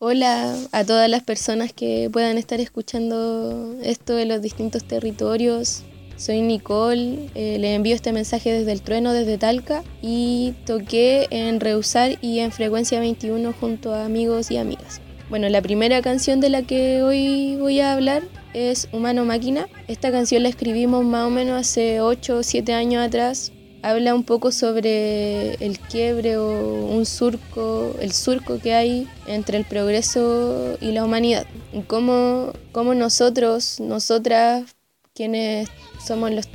[0.03, 5.83] Hola a todas las personas que puedan estar escuchando esto de los distintos territorios.
[6.17, 11.61] Soy Nicole, eh, le envío este mensaje desde el trueno, desde Talca, y toqué en
[11.61, 15.03] Rehusar y en Frecuencia 21 junto a amigos y amigas.
[15.29, 18.23] Bueno, la primera canción de la que hoy voy a hablar
[18.55, 19.69] es Humano Máquina.
[19.87, 23.53] Esta canción la escribimos más o menos hace 8 o 7 años atrás
[23.83, 29.65] habla un poco sobre el quiebre o un surco, el surco que hay entre el
[29.65, 31.47] progreso y la humanidad.
[31.73, 34.77] Y cómo, nosotros, nosotras,
[35.15, 35.69] quienes
[36.05, 36.49] somos las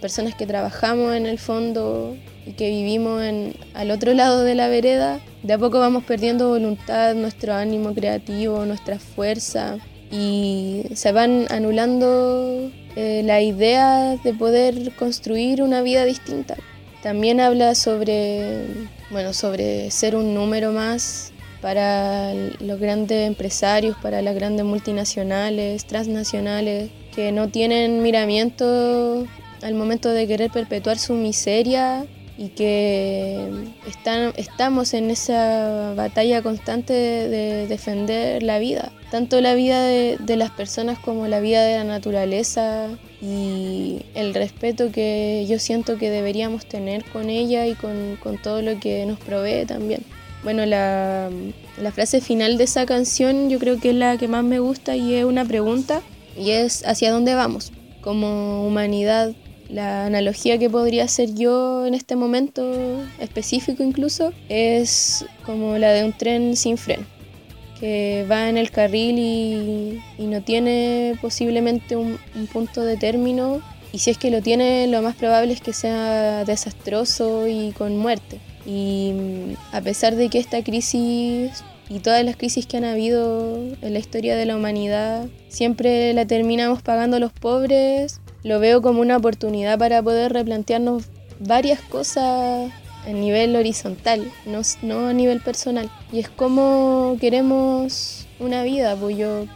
[0.00, 2.16] personas que trabajamos en el fondo
[2.46, 3.22] y que vivimos
[3.74, 8.64] al otro lado de la vereda, de a poco vamos perdiendo voluntad, nuestro ánimo creativo,
[8.64, 9.78] nuestra fuerza
[10.10, 16.56] y se van anulando eh, la idea de poder construir una vida distinta.
[17.02, 18.66] También habla sobre,
[19.10, 21.32] bueno, sobre ser un número más
[21.62, 29.26] para los grandes empresarios, para las grandes multinacionales, transnacionales, que no tienen miramiento
[29.62, 32.06] al momento de querer perpetuar su miseria
[32.38, 33.50] y que
[33.86, 40.36] están, estamos en esa batalla constante de, defender la vida, tanto la vida de, de,
[40.36, 42.88] las personas como la vida de la naturaleza
[43.22, 48.62] y el respeto que yo siento que deberíamos tener con ella y con, con todo
[48.62, 50.02] lo que nos provee también.
[50.42, 51.28] Bueno, la,
[51.78, 54.96] la frase final de esa canción yo creo que es la que más me gusta
[54.96, 56.00] y es una pregunta
[56.36, 57.72] y es ¿hacia dónde vamos?
[58.00, 59.32] Como humanidad
[59.68, 62.72] la analogía que podría hacer yo en este momento
[63.20, 67.04] específico incluso es como la de un tren sin freno,
[67.80, 72.18] que va en el carril y, no tiene posiblemente un,
[72.52, 73.60] punto de término
[73.92, 77.96] y si es que lo tiene lo más probable es que sea desastroso y con
[77.96, 78.38] muerte.
[78.64, 83.56] Y mm, a pesar de que esta crisis y todas las crisis que han habido
[83.56, 89.00] en la historia de la humanidad siempre la terminamos pagando los pobres, lo veo como
[89.00, 91.06] una oportunidad para poder replantearnos
[91.40, 92.70] varias cosas
[93.06, 95.90] a nivel horizontal, no, a nivel personal.
[96.12, 99.46] Y es como queremos una vida, pues yo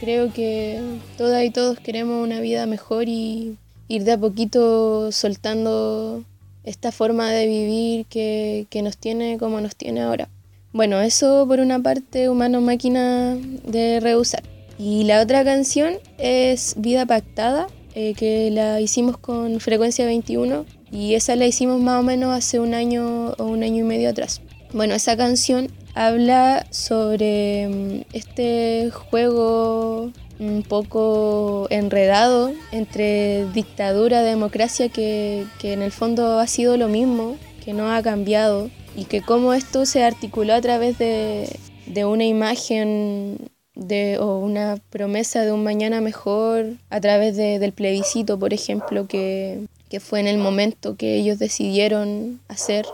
[0.00, 0.80] creo que
[1.16, 3.56] todas y todos queremos una vida mejor y
[3.88, 6.24] ir de a poquito soltando
[6.64, 10.28] esta forma de vivir que, que nos tiene como nos tiene ahora.
[10.72, 14.42] Bueno, eso por una parte, humano máquina de rehusar.
[14.78, 21.14] Y la otra canción es Vida Pactada, eh, que la hicimos con frecuencia 21 y
[21.14, 24.40] esa la hicimos más o menos hace un año o un año y medio atrás.
[24.72, 35.46] Bueno, esa canción habla sobre mm, este juego un poco enredado entre dictadura, democracia, que,
[35.58, 39.54] que en el fondo ha sido lo mismo, que no ha cambiado y que cómo
[39.54, 41.48] esto se articuló a través de,
[41.86, 43.38] de una imagen
[43.74, 49.06] de, o una promesa de un mañana mejor a través de, del plebiscito, por ejemplo,
[49.06, 52.86] que, que, fue en el momento que ellos decidieron hacer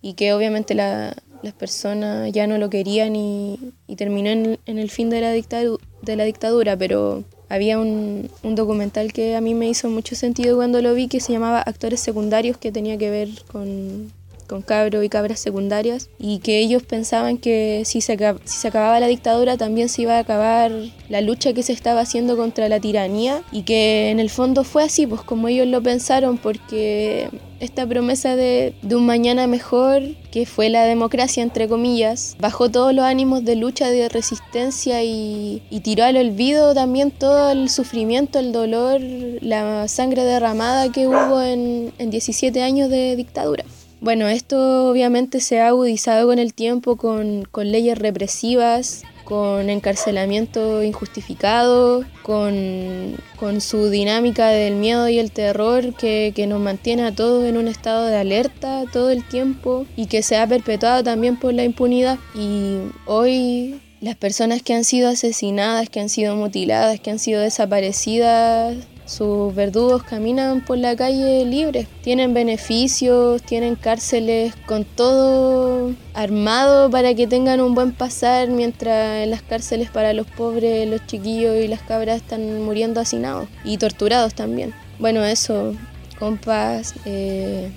[0.00, 4.78] y que obviamente la, las personas ya no lo querían y, y terminó en, en,
[4.78, 9.40] el fin de la, dictadura, de la dictadura, pero había un, un, documental que a
[9.40, 12.96] mí me hizo mucho sentido cuando lo vi que se llamaba Actores Secundarios, que tenía
[12.96, 14.12] que ver con
[14.52, 19.00] con cabros y cabras secundarias y que ellos pensaban que si se, si se acababa
[19.00, 20.70] la dictadura también se iba a acabar
[21.08, 24.84] la lucha que se estaba haciendo contra la tiranía y que en el fondo fue
[24.84, 27.30] así, pues como ellos lo pensaron porque
[27.60, 30.02] esta promesa de, de, un mañana mejor,
[30.32, 35.62] que fue la democracia, entre comillas, bajó todos los ánimos de lucha, de resistencia y,
[35.70, 39.00] y tiró al olvido también todo el sufrimiento, el dolor,
[39.40, 43.64] la sangre derramada que hubo en, en 17 años de dictadura.
[44.02, 50.82] Bueno, esto obviamente se ha agudizado con el tiempo, con, con leyes represivas, con encarcelamiento
[50.82, 57.14] injustificado, con, con, su dinámica del miedo y el terror que, que, nos mantiene a
[57.14, 61.38] todos en un estado de alerta todo el tiempo y que se ha perpetuado también
[61.38, 62.18] por la impunidad.
[62.34, 67.40] Y hoy las personas que han sido asesinadas, que han sido mutiladas, que han sido
[67.40, 76.90] desaparecidas, sus verdugos caminan por la calle libres, tienen beneficios, tienen cárceles con todo armado
[76.90, 81.56] para que tengan un buen pasar, mientras en las cárceles para los pobres, los chiquillos
[81.56, 84.72] y las cabras están muriendo hacinados y torturados también.
[84.98, 85.74] Bueno, eso,
[86.18, 87.70] compas, eh,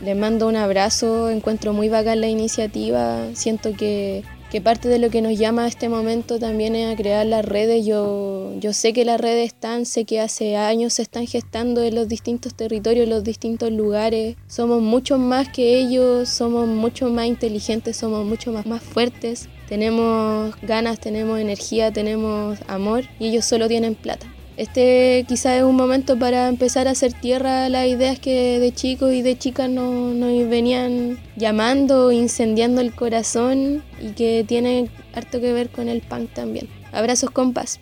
[0.00, 5.08] les mando un abrazo, encuentro muy bacán la iniciativa, siento que que parte de lo
[5.08, 7.86] que nos llama a este momento también es a crear las redes.
[7.86, 11.94] Yo, yo sé que las redes están, sé que hace años se están gestando en
[11.94, 14.36] los distintos territorios, en los distintos lugares.
[14.48, 19.48] Somos mucho más que ellos, somos mucho más inteligentes, somos mucho más, más fuertes.
[19.70, 24.31] Tenemos ganas, tenemos energía, tenemos amor y ellos solo tienen plata.
[24.62, 29.12] Este quizás es un momento para empezar a hacer tierra las ideas que de chicos
[29.12, 35.52] y de chicas nos, nos venían llamando, incendiando el corazón y que tiene harto que
[35.52, 36.68] ver con el punk también.
[36.92, 37.80] Abrazos compas.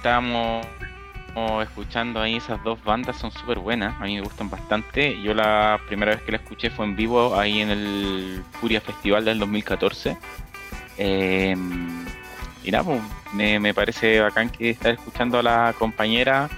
[0.00, 0.66] Hoy estamos
[1.62, 5.20] escuchando ahí esas dos bandas, son súper buenas, a mí me gustan bastante.
[5.20, 9.26] Yo la primera vez que la escuché fue en vivo ahí en el Furia Festival
[9.26, 10.16] del 2014.
[10.96, 11.54] Eh,
[12.64, 13.02] y nada, pues,
[13.34, 16.48] me, me, parece bacán que estar escuchando a la compañera,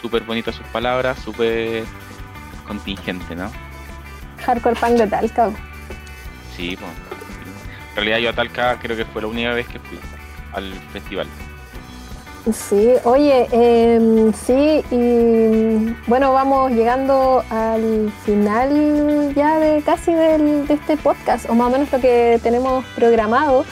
[0.00, 1.82] súper bonita sus palabras, súper
[2.64, 3.50] contingente, ¿no?
[4.46, 5.50] Hardcore punk de Talca.
[6.56, 6.92] Sí, pues.
[7.90, 9.98] En realidad yo a Talca creo que fue la única vez que fui
[10.52, 11.26] al festival.
[12.52, 20.74] Sí, oye, eh, sí, y bueno, vamos llegando al final ya de casi del, de
[20.74, 23.64] este podcast, o más o menos lo que tenemos programado.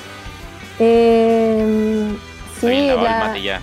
[0.78, 2.16] Eh,
[2.60, 3.60] sí, la, la, mate ya.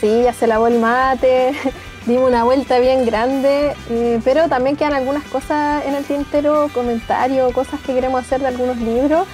[0.00, 1.52] sí, ya se lavó el mate.
[2.06, 7.52] dimos una vuelta bien grande, eh, pero también quedan algunas cosas en el tintero, comentarios,
[7.52, 9.26] cosas que queremos hacer de algunos libros.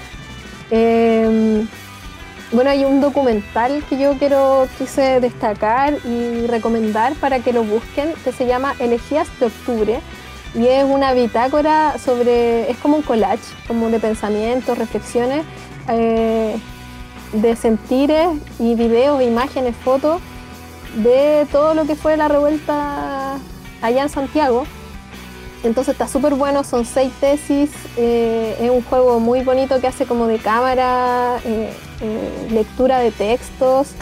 [2.53, 8.13] Bueno, hay un documental que yo quiero quise destacar y recomendar para que lo busquen,
[8.25, 10.01] que se llama Elegías de Octubre.
[10.55, 15.47] Y es una bitácora sobre, es como un collage, como de pensamientos, reflexiones,
[15.89, 16.55] eh,
[17.33, 20.21] de sentires y videos, imágenes, fotos
[20.97, 23.39] de todo lo que fue la revuelta
[23.81, 24.67] allá en Santiago.
[25.63, 30.07] Entonces está súper bueno, son seis tesis, eh, es un juego muy bonito que hace
[30.07, 33.95] como de cámara, eh, eh, lectura de textos.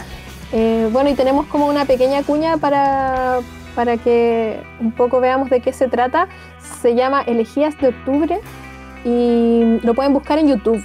[0.51, 3.39] bueno, y tenemos como una pequeña cuña para,
[3.75, 6.27] para que un poco veamos de qué se trata.
[6.81, 8.39] Se llama Elegías de Octubre
[9.05, 10.83] y lo pueden buscar en YouTube.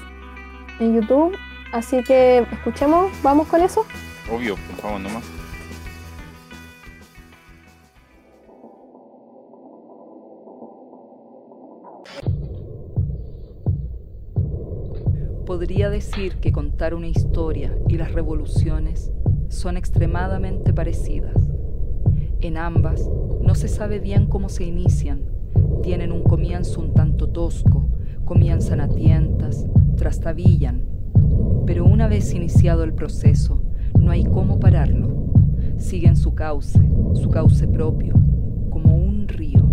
[0.79, 1.35] En YouTube,
[1.73, 3.87] así que escuchemos, vamos con eso.
[4.31, 5.36] Obvio, por favor, nomás.
[15.47, 19.13] Podría decir que contar una historia y las revoluciones
[19.49, 21.37] son extremadamente parecidas.
[22.41, 23.09] En ambas
[23.43, 25.23] no se sabe bien cómo se inician,
[25.85, 27.89] tienen un comienzo un tanto tosco,
[28.25, 30.85] comienzan a tientas, trastabillan,
[31.65, 33.63] pero una vez iniciado el proceso,
[33.97, 35.27] no hay cómo pararlo.
[35.79, 36.81] Siguen su cauce,
[37.15, 38.15] su cauce propio,
[38.69, 39.66] como un río.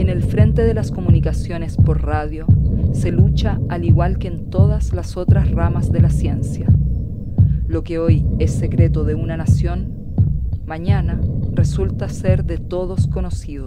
[0.00, 2.46] En el frente de las comunicaciones por radio
[2.92, 6.66] se lucha al igual que en todas las otras ramas de la ciencia.
[7.66, 9.92] Lo que hoy es secreto de una nación,
[10.64, 11.20] mañana
[11.52, 13.66] resulta ser de todos conocido.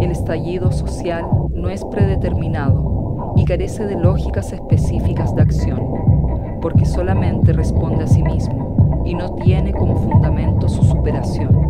[0.00, 7.52] El estallido social no es predeterminado y carece de lógicas específicas de acción, porque solamente
[7.52, 11.67] responde a sí mismo y no tiene como fundamento su superación.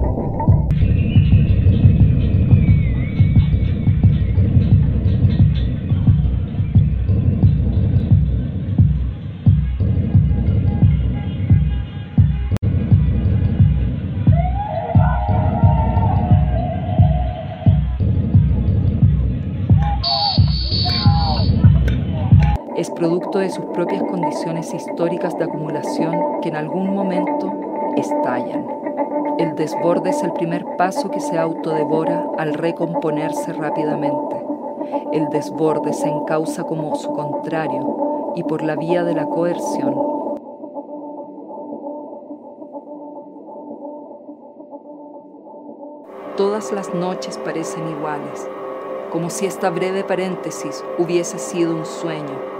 [23.36, 27.52] De sus propias condiciones históricas de acumulación que en algún momento
[27.94, 28.66] estallan.
[29.38, 34.42] El desborde es el primer paso que se autodevora al recomponerse rápidamente.
[35.12, 39.94] El desborde se encausa como su contrario y por la vía de la coerción.
[46.38, 48.48] Todas las noches parecen iguales,
[49.12, 52.57] como si esta breve paréntesis hubiese sido un sueño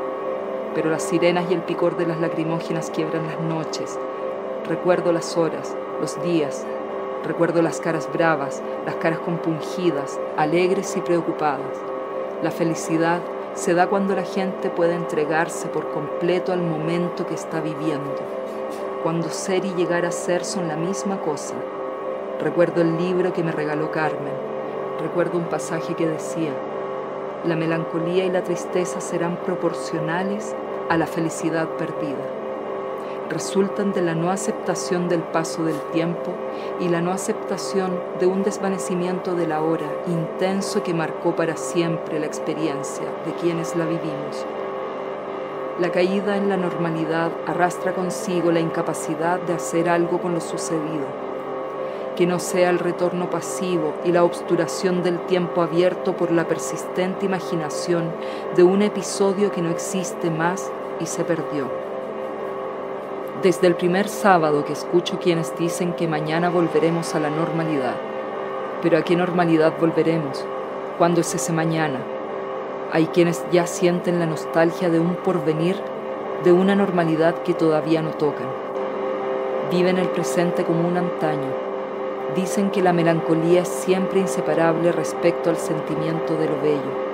[0.79, 3.99] pero las sirenas y el picor de las lacrimógenas quiebran las noches.
[4.69, 6.65] Recuerdo las horas, los días,
[7.25, 11.77] recuerdo las caras bravas, las caras compungidas, alegres y preocupadas.
[12.45, 13.21] La felicidad
[13.55, 18.15] se da cuando la gente puede entregarse por completo al momento que está viviendo,
[19.03, 21.57] cuando ser y llegar a ser son la misma cosa.
[22.41, 24.33] Recuerdo el libro que me regaló Carmen,
[25.01, 26.53] recuerdo un pasaje que decía,
[27.45, 30.55] la melancolía y la tristeza serán proporcionales
[30.89, 32.25] a la felicidad perdida.
[33.29, 36.33] Resultan de la no aceptación del paso del tiempo
[36.81, 42.19] y la no aceptación de un desvanecimiento de la hora intenso que marcó para siempre
[42.19, 44.47] la experiencia de quienes la vivimos.
[45.79, 51.29] La caída en la normalidad arrastra consigo la incapacidad de hacer algo con lo sucedido
[52.19, 57.27] que no sea el retorno pasivo y la obsturación del tiempo abierto por la persistente
[57.27, 58.13] imaginación
[58.57, 61.69] de un episodio que no existe más y se perdió.
[63.43, 67.95] Desde el primer sábado que escucho quienes dicen que mañana volveremos a la normalidad.
[68.83, 70.45] Pero ¿a qué normalidad volveremos?
[70.99, 72.01] ¿Cuándo es ese mañana?
[72.93, 75.77] Hay quienes ya sienten la nostalgia de un porvenir,
[76.45, 78.49] de una normalidad que todavía no tocan.
[79.71, 81.69] Viven el presente como un antaño,
[82.37, 87.08] Dicen que la melancolía es siempre inseparable respecto al sentimiento de lo bello.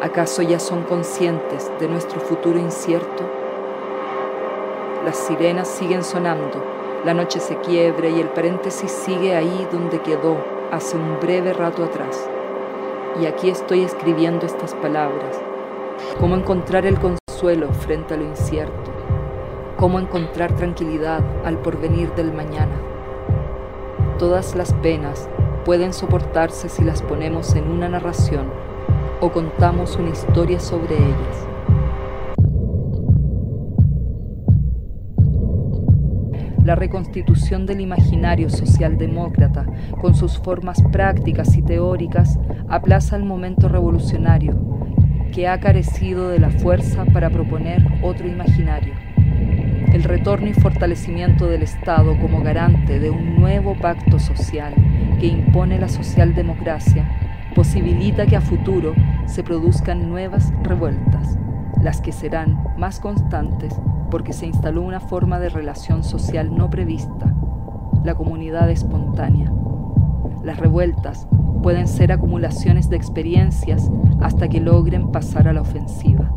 [0.00, 3.24] ¿Acaso ya son conscientes de nuestro futuro incierto?
[5.04, 6.62] Las sirenas siguen sonando,
[7.04, 10.36] la noche se quiebra y el paréntesis sigue ahí donde quedó
[10.70, 12.28] hace un breve rato atrás.
[13.20, 15.40] Y aquí estoy escribiendo estas palabras.
[16.20, 18.90] ¿Cómo encontrar el consuelo frente a lo incierto?
[19.76, 22.76] ¿Cómo encontrar tranquilidad al porvenir del mañana?
[24.18, 25.28] Todas las penas
[25.64, 28.67] pueden soportarse si las ponemos en una narración
[29.20, 31.48] o contamos una historia sobre ellas.
[36.64, 39.66] La reconstitución del imaginario socialdemócrata,
[40.00, 42.38] con sus formas prácticas y teóricas,
[42.68, 44.54] aplaza el momento revolucionario,
[45.32, 48.92] que ha carecido de la fuerza para proponer otro imaginario.
[49.92, 54.74] El retorno y fortalecimiento del Estado como garante de un nuevo pacto social
[55.18, 57.27] que impone la socialdemocracia
[57.58, 58.94] posibilita que a futuro
[59.26, 61.36] se produzcan nuevas revueltas,
[61.82, 63.74] las que serán más constantes
[64.12, 67.34] porque se instaló una forma de relación social no prevista,
[68.04, 69.52] la comunidad espontánea.
[70.44, 71.26] Las revueltas
[71.60, 73.90] pueden ser acumulaciones de experiencias
[74.20, 76.30] hasta que logren pasar a la ofensiva.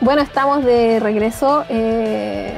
[0.00, 1.64] Bueno, estamos de regreso.
[1.68, 2.54] eh,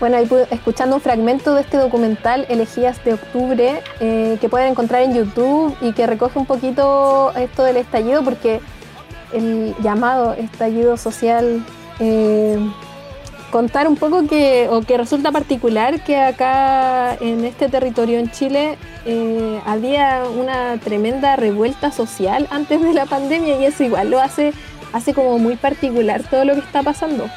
[0.00, 0.16] bueno,
[0.50, 5.76] escuchando un fragmento de este documental Elegías de Octubre eh, que pueden encontrar en YouTube
[5.80, 8.60] y que recoge un poquito esto del estallido porque
[9.32, 11.66] el llamado estallido social
[11.98, 12.58] eh,
[13.50, 18.78] contar un poco que, o que resulta particular que acá en este territorio en Chile
[19.66, 24.52] había una tremenda revuelta social antes de la pandemia y eso igual lo hace,
[24.92, 27.28] hace como muy particular todo lo que está pasando.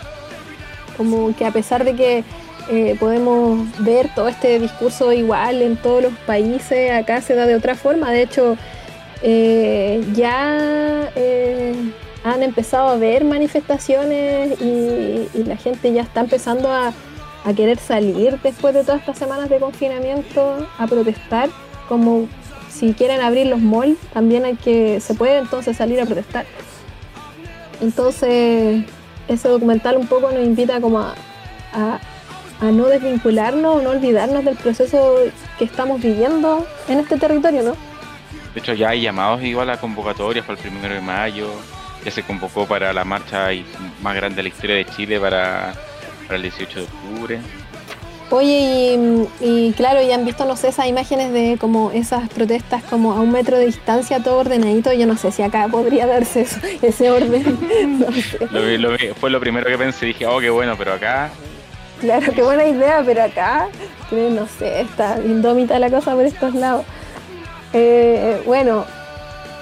[0.98, 2.23] Como que a pesar de que
[2.69, 7.56] eh, podemos ver todo este discurso igual en todos los países, acá se da de
[7.56, 8.11] otra forma.
[8.11, 8.57] De hecho,
[9.23, 11.76] eh, ya eh,
[12.23, 16.94] han empezado a ver manifestaciones y, la gente ya está empezando a,
[17.44, 21.49] a querer salir después de todas estas semanas de confinamiento a protestar.
[21.90, 22.28] Como
[22.69, 26.45] si quieren abrir los malls, también hay que, se puede entonces salir a protestar.
[27.82, 28.84] Entonces,
[29.28, 31.99] ese documental un poco nos invita como a,
[32.62, 35.16] no desvincularnos no olvidarnos del proceso
[35.58, 37.72] que estamos viviendo en este territorio, ¿no?
[38.53, 41.49] De hecho, ya hay llamados igual a convocatorias para el primero de mayo.
[42.06, 43.49] Ya se convocó para la marcha
[44.02, 45.74] más grande de la historia de Chile para,
[46.28, 47.40] para el 18 de octubre.
[48.32, 48.98] Oye,
[49.41, 53.12] y, y claro, ya han visto, no sé, esas imágenes de como esas protestas como
[53.12, 54.91] a un metro de distancia, todo ordenadito.
[54.94, 57.99] Yo no sé si acá podría darse eso- ese orden.
[57.99, 58.48] No sé.
[58.49, 60.06] Lo vi- lo vi- fue lo primero que pensé.
[60.06, 61.30] Dije, oh, qué bueno, pero acá
[61.99, 63.68] Claro, qué buena idea, pero acá,
[64.10, 66.84] no sé, está indómita la cosa por estos lados.
[67.74, 68.86] Eh, bueno,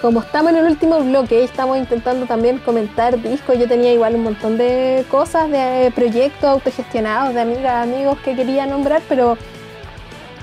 [0.02, 4.16] como estamos en el último bloque y estamos intentando también comentar discos, yo tenía igual
[4.16, 9.38] un montón de cosas, de proyectos autogestionados, de amigas, amigos que quería nombrar, pero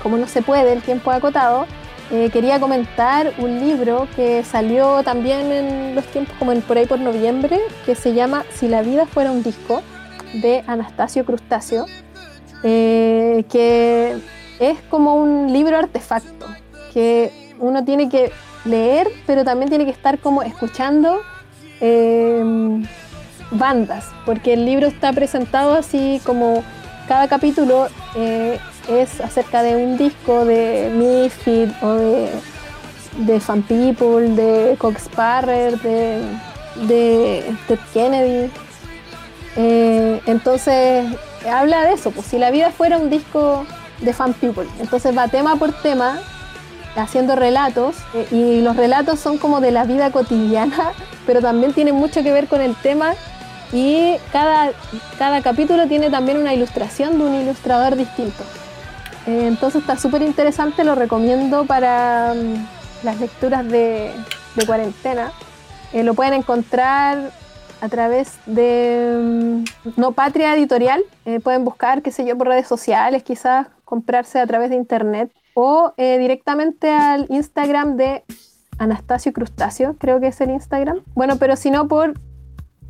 [0.03, 1.65] como no se puede, el tiempo es acotado,
[2.11, 6.85] eh, quería comentar un libro que salió también en los tiempos como en, por ahí
[6.85, 9.81] por noviembre, que se llama Si la vida fuera un disco,
[10.33, 11.85] de Anastasio Crustáceo,
[12.63, 14.17] eh, que
[14.59, 16.45] es como un libro artefacto,
[16.93, 18.31] que uno tiene que
[18.67, 21.21] leer, pero también tiene que estar como escuchando
[21.81, 22.83] eh,
[23.51, 26.63] bandas, porque el libro está presentado así como
[27.07, 32.29] cada capítulo eh, es acerca de un disco de Misfit o de,
[33.19, 36.21] de Fan People, de Cox Sparrer, de,
[36.87, 38.51] de Ted Kennedy.
[39.55, 41.05] Eh, entonces
[41.49, 43.65] habla de eso, pues si la vida fuera un disco
[44.01, 46.19] de Fan People, entonces va tema por tema
[46.97, 50.91] haciendo relatos eh, y los relatos son como de la vida cotidiana,
[51.25, 53.13] pero también tienen mucho que ver con el tema
[53.71, 54.71] y cada,
[55.17, 58.43] cada capítulo tiene también una ilustración de un ilustrador distinto.
[59.25, 64.11] Eh, entonces está súper interesante, lo recomiendo para mm, las lecturas de,
[64.65, 65.31] cuarentena.
[65.93, 67.31] Eh, lo pueden encontrar
[67.81, 69.63] a través de mm,
[69.97, 71.03] No Patria Editorial.
[71.43, 75.29] Pueden buscar, qué sé yo, por redes sociales, quizás comprarse a través de internet
[75.59, 78.23] o eh, directamente al Instagram de
[78.77, 80.99] Anastasio Crustáceo, creo que es el Instagram.
[81.15, 82.13] Bueno, pero si no por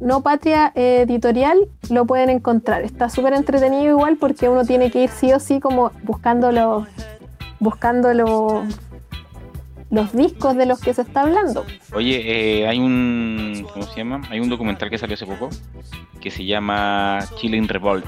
[0.01, 1.57] No Patria Editorial
[1.89, 2.81] lo pueden encontrar.
[2.83, 6.85] Está súper entretenido igual porque uno tiene que ir sí o sí como buscando los,
[7.61, 8.65] buscando los,
[9.89, 11.65] los discos de los que se está hablando.
[11.93, 13.65] Oye, eh, hay un.
[13.71, 14.23] ¿Cómo se llama?
[14.29, 15.49] Hay un documental que salió hace poco
[16.19, 18.05] que se llama Chile in Revolt,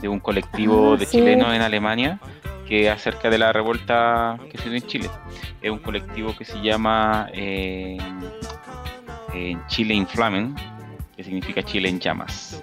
[0.00, 1.18] de un colectivo Ah, de sí.
[1.18, 2.20] chilenos en Alemania
[2.68, 5.10] que acerca de la revuelta que se dio en Chile.
[5.62, 7.96] Es un colectivo que se llama eh,
[9.34, 10.54] eh, Chile in Flamen,
[11.16, 12.62] que significa Chile en llamas.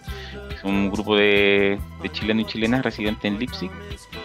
[0.53, 3.71] Es un grupo de, de chilenos y chilenas residentes en Leipzig,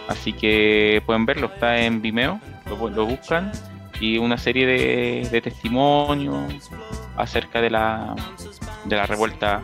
[0.07, 3.51] así que pueden verlo, está en Vimeo, lo, lo buscan
[3.99, 4.65] y una serie
[5.29, 6.69] de, testimonios
[7.17, 8.15] acerca de la,
[8.85, 9.61] de la revuelta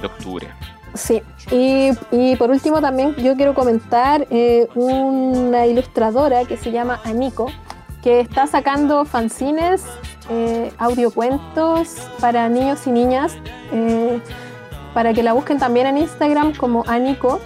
[0.00, 0.48] de octubre.
[0.96, 7.50] Sí, y, por último también yo quiero comentar eh, una ilustradora que se llama Aniko,
[8.02, 9.84] que está sacando fanzines,
[10.30, 13.36] eh, audiocuentos para niños y niñas,
[13.72, 14.20] eh,
[14.94, 17.40] para que la busquen también en Instagram como Aniko.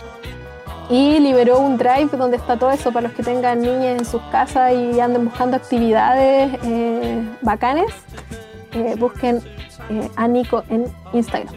[0.88, 4.20] Y liberó un drive donde está todo eso para los que tengan niñas en sus
[4.32, 7.92] casas y anden buscando actividades eh, bacanes.
[8.98, 9.40] busquen
[10.16, 11.54] Aniko en Instagram.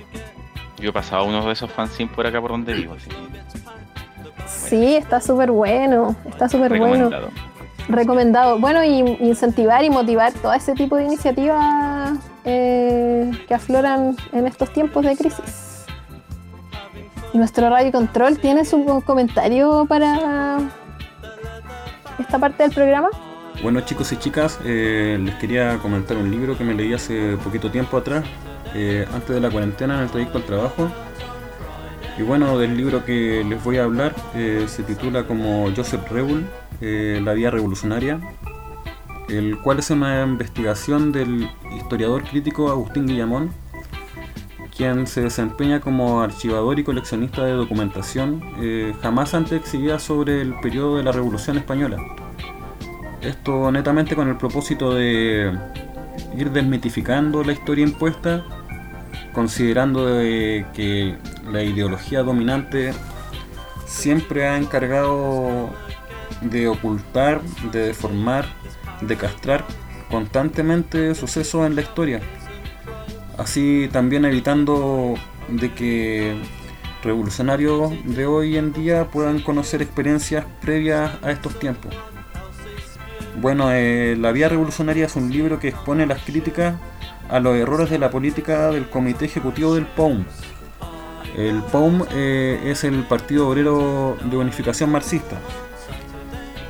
[0.83, 2.97] Yo he pasado uno de esos fanzines por acá por donde vivo.
[4.45, 6.13] Sí, está súper bueno.
[6.25, 7.09] Está súper bueno.
[7.87, 8.59] Recomendado.
[8.59, 14.73] Bueno, y incentivar y motivar todo ese tipo de iniciativas eh, que afloran en estos
[14.73, 15.85] tiempos de crisis.
[17.33, 20.59] Nuestro Radio Control tiene su comentario para
[22.19, 23.07] esta parte del programa.
[23.61, 27.71] Bueno chicos y chicas, eh, les quería comentar un libro que me leí hace poquito
[27.71, 28.25] tiempo atrás,
[28.73, 30.91] eh, antes de la cuarentena en el trayecto al trabajo.
[32.17, 36.45] Y bueno, del libro que les voy a hablar se titula como Joseph Rebull,
[36.85, 38.19] eh, la Vía Revolucionaria,
[39.29, 43.51] el cual es una investigación del historiador crítico Agustín Guillamón,
[44.75, 50.59] quien se desempeña como archivador y coleccionista de documentación eh, jamás antes exhibida sobre el
[50.59, 51.97] periodo de la Revolución Española.
[53.21, 55.57] Esto netamente con el propósito de
[56.37, 58.43] ir desmitificando la historia impuesta,
[59.33, 61.17] considerando que
[61.51, 62.93] la ideología dominante
[63.85, 65.69] siempre ha encargado
[66.41, 67.41] de ocultar,
[67.71, 68.45] de deformar,
[69.01, 69.65] de castrar
[70.09, 72.21] constantemente sucesos en la historia.
[73.37, 75.15] Así también evitando
[75.47, 76.35] de que
[77.03, 81.93] revolucionarios de hoy en día puedan conocer experiencias previas a estos tiempos.
[83.41, 86.75] Bueno, eh, La Vía Revolucionaria es un libro que expone las críticas
[87.29, 90.25] a los errores de la política del Comité Ejecutivo del POUM.
[91.37, 95.37] El POUM eh, es el Partido Obrero de Unificación Marxista,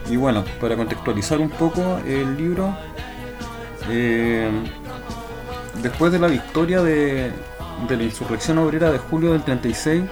[0.09, 2.75] y bueno, para contextualizar un poco el libro,
[3.89, 4.49] eh,
[5.81, 7.31] después de la victoria de,
[7.89, 10.03] la insurrección obrera de julio del 36,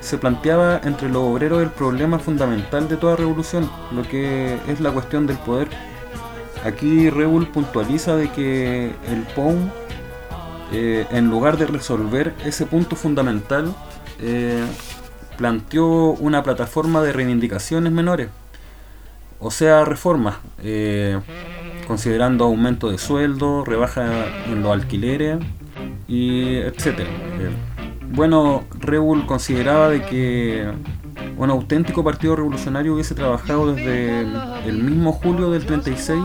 [0.00, 4.90] se planteaba entre los obreros el problema fundamental de toda revolución, lo que es la
[4.90, 5.68] cuestión del poder.
[6.66, 9.70] Aquí Rebull puntualiza de que el POUM,
[10.72, 13.74] eh, en lugar de resolver ese punto fundamental,
[14.20, 14.64] eh,
[15.36, 18.28] planteó una plataforma de reivindicaciones menores
[19.38, 21.20] o sea, reformas, eh,
[21.86, 25.38] considerando aumento de sueldo, rebaja en los alquileres,
[26.08, 27.10] y etcétera.
[27.10, 27.50] Eh,
[28.12, 30.70] bueno, Reul consideraba de que
[31.36, 34.22] un auténtico partido revolucionario hubiese trabajado desde
[34.66, 36.18] el mismo julio del 36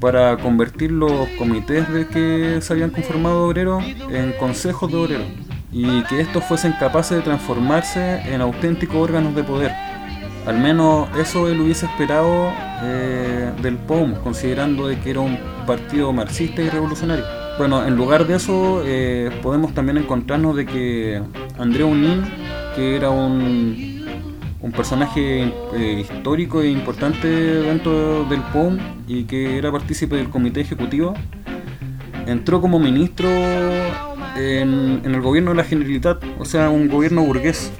[0.00, 5.26] para convertir los comités de que se habían conformado obreros en consejos de obreros
[5.72, 9.72] y que estos fuesen capaces de transformarse en auténticos órganos de poder
[10.46, 12.52] al menos eso él hubiese esperado
[12.82, 17.24] eh, del POM, considerando de que era un partido marxista y revolucionario.
[17.58, 21.22] Bueno, en lugar de eso eh, podemos también encontrarnos de que
[21.58, 22.22] André Unín,
[22.74, 23.99] que era un,
[24.62, 28.78] un personaje eh, histórico e importante dentro del POM
[29.08, 31.14] y que era partícipe del comité ejecutivo,
[32.26, 33.28] entró como ministro
[34.36, 37.72] en, el gobierno de la Generalitat, o sea, un gobierno burgués.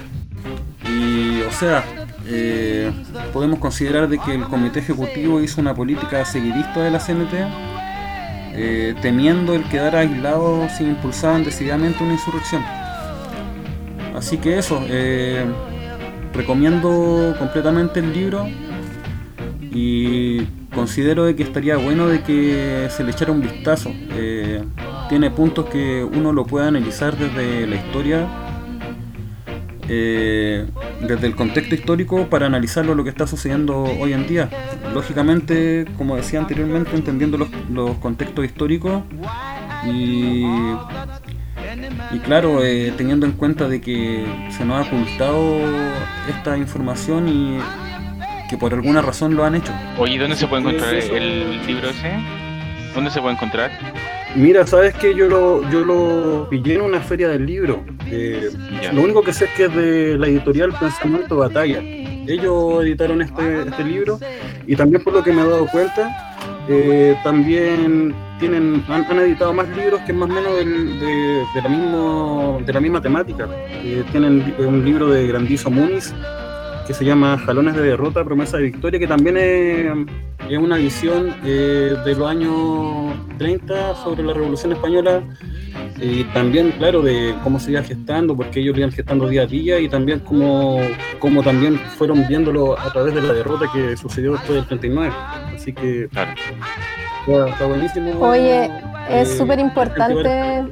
[0.89, 1.85] Y, o sea,
[2.27, 2.91] eh,
[3.33, 7.35] podemos considerar de que el comité ejecutivo hizo una política seguidista de la CNT,
[8.53, 12.65] eh, temiendo el quedar aislado si impulsaban decididamente una insurrección.
[14.15, 14.83] Así que eso,
[16.35, 18.47] recomiendo completamente el libro
[19.73, 20.43] y
[20.75, 23.93] considero de que estaría bueno de que se le echara un vistazo.
[25.09, 28.29] tiene puntos que uno lo puede analizar desde la historia
[29.93, 30.69] eh,
[31.01, 34.49] desde el contexto histórico para analizarlo lo que está sucediendo hoy en día.
[34.95, 39.03] Lógicamente, como decía anteriormente, entendiendo los, contextos históricos
[39.85, 40.45] y,
[42.13, 45.61] y claro, eh, teniendo en cuenta de que se nos ha ocultado
[46.29, 47.59] esta información y
[48.49, 49.73] que por alguna razón lo han hecho.
[49.99, 52.13] Oye, ¿dónde se puede encontrar el libro ese?
[52.95, 53.71] ¿Dónde se puede encontrar?
[54.35, 57.85] Mira, sabes que yo lo, yo lo pillé en una feria del libro.
[58.07, 58.51] Eh,
[58.93, 61.81] lo único que sé es que es de la editorial Pensamiento Batalla.
[61.81, 64.21] Ellos editaron este, este libro
[64.67, 66.30] y también por lo que me he dado cuenta,
[66.69, 72.73] eh, también tienen, han, editado más libros que más o menos de, la, mismo, de
[72.73, 73.49] la misma temática.
[73.71, 76.15] Eh, tienen un libro de Grandizo Muniz
[76.91, 79.93] que se llama Jalones de Derrota, Promesa de Victoria, que también es
[80.49, 85.23] es una visión eh, de los años 30 sobre la Revolución Española
[86.01, 89.79] y también, claro, de cómo se iba gestando, porque ellos iban gestando día a día
[89.79, 90.81] y también cómo,
[91.21, 95.15] cómo también fueron viéndolo a través de la derrota que sucedió después del 39.
[95.55, 98.19] Así que, claro, está, buenísimo.
[98.19, 98.65] Oye,
[99.09, 100.65] es eh, súper importante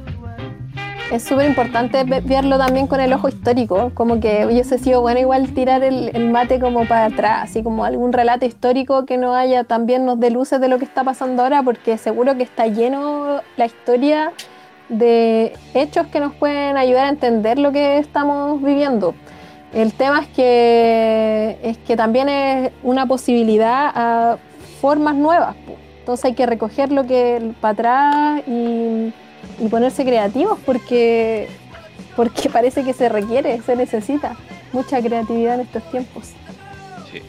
[1.11, 5.51] es súper importante verlo también con el ojo histórico, como que hubiese sido bueno igual
[5.53, 10.05] tirar el, mate como para atrás, así como algún relato histórico que no haya también
[10.05, 13.65] nos dé luces de lo que está pasando ahora, porque seguro que está lleno la
[13.65, 14.33] historia
[14.89, 19.15] de hechos que nos pueden ayudar a entender lo que estamos viviendo.
[19.73, 24.37] El tema es que, es que también es una posibilidad a
[24.79, 25.55] formas nuevas.
[25.99, 29.13] Entonces hay que recoger lo que para atrás y
[29.59, 31.49] y ponerse creativos porque,
[32.15, 34.35] porque parece que se requiere, se necesita
[34.71, 36.25] mucha creatividad en estos tiempos.
[37.11, 37.21] Sí.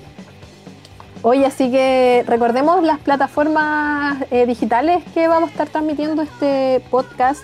[1.23, 7.43] Hoy así que recordemos las plataformas eh, digitales que vamos a estar transmitiendo este podcast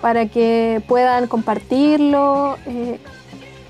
[0.00, 2.98] para que puedan compartirlo eh,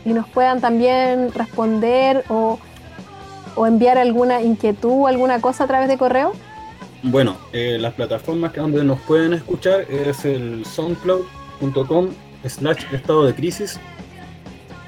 [0.05, 2.59] y nos puedan también responder o,
[3.55, 6.33] o enviar alguna inquietud, alguna cosa a través de correo.
[7.07, 12.09] Bueno, eh, las plataformas donde nos pueden escuchar es el soundcloud.com
[12.47, 13.79] slash estado de crisis.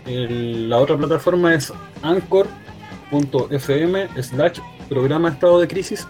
[0.07, 2.49] la otra plataforma es anchor.fm
[4.23, 6.09] slash programa estado de crisis.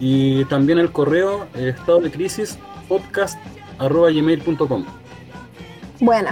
[0.00, 3.38] Y también el correo estado de crisis podcast
[3.78, 4.86] arroba gmail.com.
[6.00, 6.30] Bueno.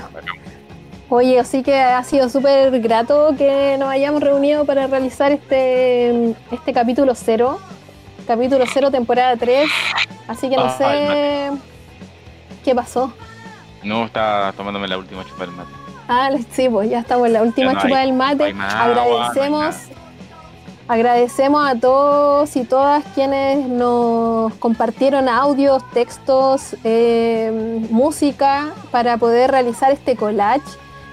[1.11, 6.73] Oye, así que ha sido súper grato que nos hayamos reunido para realizar este, este
[6.73, 7.59] capítulo cero
[8.35, 9.69] capítulo 0, temporada 3.
[10.29, 11.51] Así que no Ah, sé
[12.65, 13.13] qué pasó.
[13.83, 15.71] No, estaba tomándome la última chupa del mate.
[16.09, 18.53] Ah, sí, pues ya estamos en la última no chupa hay- del mate.
[18.53, 19.77] no no agradecemos,
[20.89, 29.91] agradecemos a todos y todas quienes nos compartieron audios, textos, eh, música para poder realizar
[29.93, 30.63] este collage.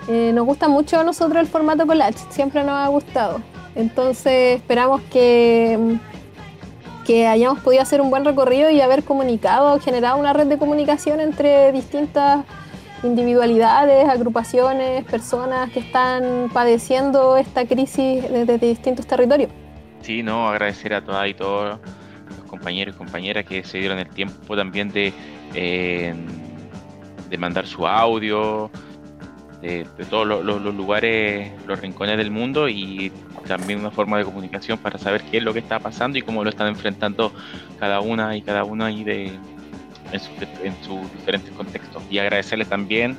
[0.07, 3.41] Eh, nos gusta mucho a nosotros el formato collage, siempre nos ha gustado.
[3.75, 5.97] Entonces esperamos que,
[7.07, 11.21] que hayamos podido hacer un buen recorrido y haber comunicado, generado una red de comunicación
[11.21, 12.43] entre distintas
[13.01, 19.49] individualidades, agrupaciones, personas que están padeciendo esta crisis desde distintos territorios.
[20.01, 21.79] Sí, no, agradecer a todas y todos
[22.27, 25.13] los compañeros y compañeras que se dieron el tiempo también de,
[25.53, 26.13] eh,
[27.29, 28.69] de mandar su audio,
[29.61, 33.13] de, todos los lugares, los rincones del mundo y
[33.47, 36.43] también una forma de comunicación para saber qué es lo que está pasando y cómo
[36.43, 37.31] lo están enfrentando
[37.79, 39.27] cada una y cada uno ahí de,
[40.11, 40.31] en, sus,
[40.63, 42.03] en sus diferentes contextos.
[42.09, 43.17] Y agradecerle también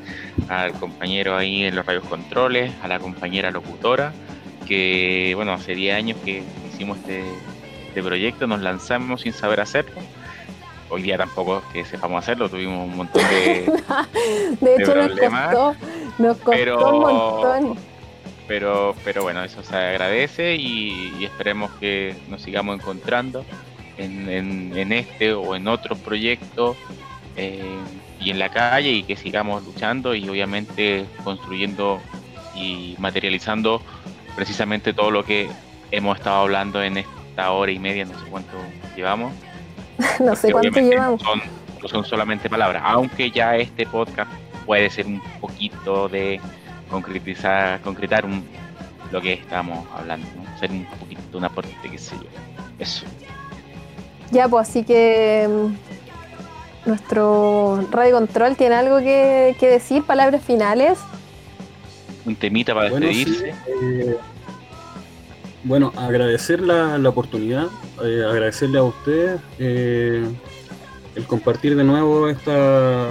[0.48, 4.12] al compañero ahí en los radios controles, a la compañera locutora,
[4.66, 6.42] que bueno, hace 10 años que
[6.72, 7.22] hicimos este,
[7.88, 10.00] este proyecto, nos lanzamos sin saber hacerlo.
[10.90, 13.70] Hoy día tampoco que sepamos hacerlo, tuvimos un montón de,
[14.60, 15.76] De hecho, nos problemas, costó,
[16.18, 17.87] nos costó pero- un montón.
[18.48, 23.44] Pero, pero bueno, eso se agradece y, y esperemos que nos sigamos encontrando
[23.98, 26.76] en, en- en este o en otros proyectos
[27.36, 27.60] eh,
[28.20, 32.00] y en la calle y que sigamos luchando y obviamente construyendo
[32.56, 33.80] y materializando
[34.34, 35.48] precisamente todo lo que
[35.92, 38.56] hemos estado hablando en esta hora y media, no sé cuánto
[38.96, 39.32] llevamos.
[40.20, 41.22] no sé cuánto llevamos.
[41.22, 41.40] Son,
[41.82, 44.30] no son solamente palabras, aunque ya este podcast
[44.66, 46.40] puede ser un poquito de
[46.88, 48.44] concretizar, concretar un,
[49.10, 50.58] lo que estamos hablando, ¿no?
[50.58, 52.28] ser un poquito un aporte, qué sé yo.
[52.78, 53.06] Eso.
[54.30, 60.98] Ya, pues así que mm, nuestro radio control tiene algo que, que decir, palabras finales.
[62.24, 63.42] Un temita para Bueno, sí,
[63.82, 64.16] eh,
[65.64, 67.66] bueno, agradecer la, la oportunidad,
[68.04, 70.24] eh, agradecerle a ustedes eh,
[71.14, 73.08] el compartir de nuevo esta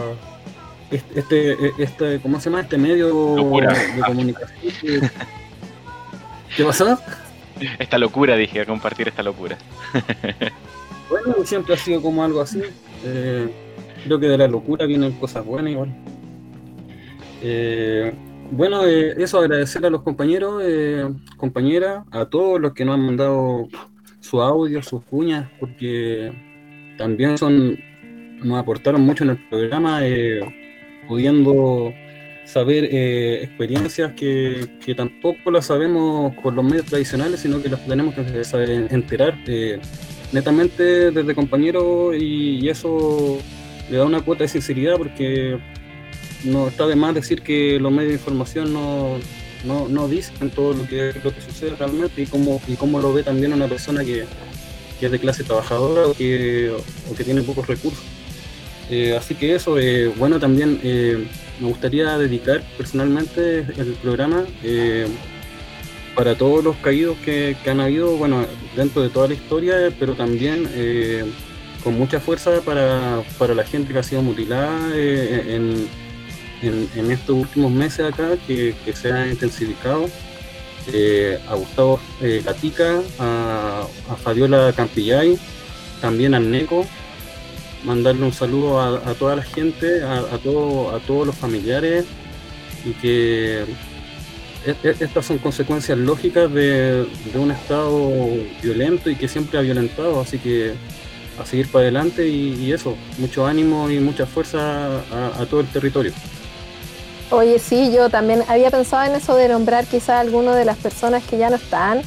[0.92, 2.62] este, este, este- ¿cómo se llama?
[2.62, 3.74] Este medio Locura.
[3.74, 4.60] de comunicación.
[4.82, 5.02] que-
[6.56, 6.98] ¿Qué pasó?
[7.80, 9.58] Esta locura, dije, a compartir esta locura.
[11.10, 12.62] Bueno, siempre ha sido como algo así.
[13.06, 13.48] Eh,
[14.04, 15.88] creo que de la locura vienen cosas buenas igual.
[17.42, 18.14] Eh,
[18.52, 21.08] bueno, eh, eso agradecer a los compañeros, eh,
[21.38, 23.70] compañeras, a todos los que nos han mandado
[24.20, 26.32] su audio, sus cuñas, porque
[26.98, 27.78] también son
[28.44, 30.42] nos aportaron mucho en el programa, eh,
[31.08, 31.94] pudiendo
[32.48, 37.86] saber eh, experiencias que, que tampoco las sabemos por los medios tradicionales, sino que las
[37.86, 39.80] tenemos que saber enterar eh,
[40.32, 43.38] netamente desde compañeros y, eso
[43.90, 45.58] le da una cuota de sinceridad porque
[46.44, 49.18] no está de más decir que los medios de información no,
[49.66, 53.14] no, no dicen todo lo que, lo que sucede realmente y cómo, y cómo lo
[53.14, 54.26] ve también una persona que,
[55.00, 56.72] que es de clase trabajadora que,
[57.10, 58.03] o que tiene pocos recursos.
[58.90, 61.28] Eh, así que eso, eh, bueno, también eh,
[61.60, 64.46] me gustaría dedicar personalmente el programa
[66.16, 70.68] para todos los caídos que, han habido, bueno, dentro de toda la historia, pero también
[71.84, 75.88] con mucha fuerza para, la gente que ha sido mutilada en,
[77.12, 80.10] estos últimos meses acá, que, se ha intensificado.
[81.50, 82.00] a Gustavo
[82.46, 85.38] Gatica, a, a Fabiola Campillay,
[86.02, 86.88] también al Neco,
[87.84, 92.06] mandarle un saludo a, toda la gente, a, a todos los familiares
[92.86, 93.66] y que
[94.68, 98.12] e, e, estas son consecuencias lógicas de, un estado
[98.62, 100.74] violento y que siempre ha violentado, así que
[101.40, 104.98] a seguir para adelante y, eso, mucho ánimo y mucha fuerza
[105.40, 106.12] a, todo el territorio.
[107.30, 110.78] Oye, sí, yo también había pensado en eso de nombrar quizá a alguno de las
[110.78, 112.02] personas que ya no están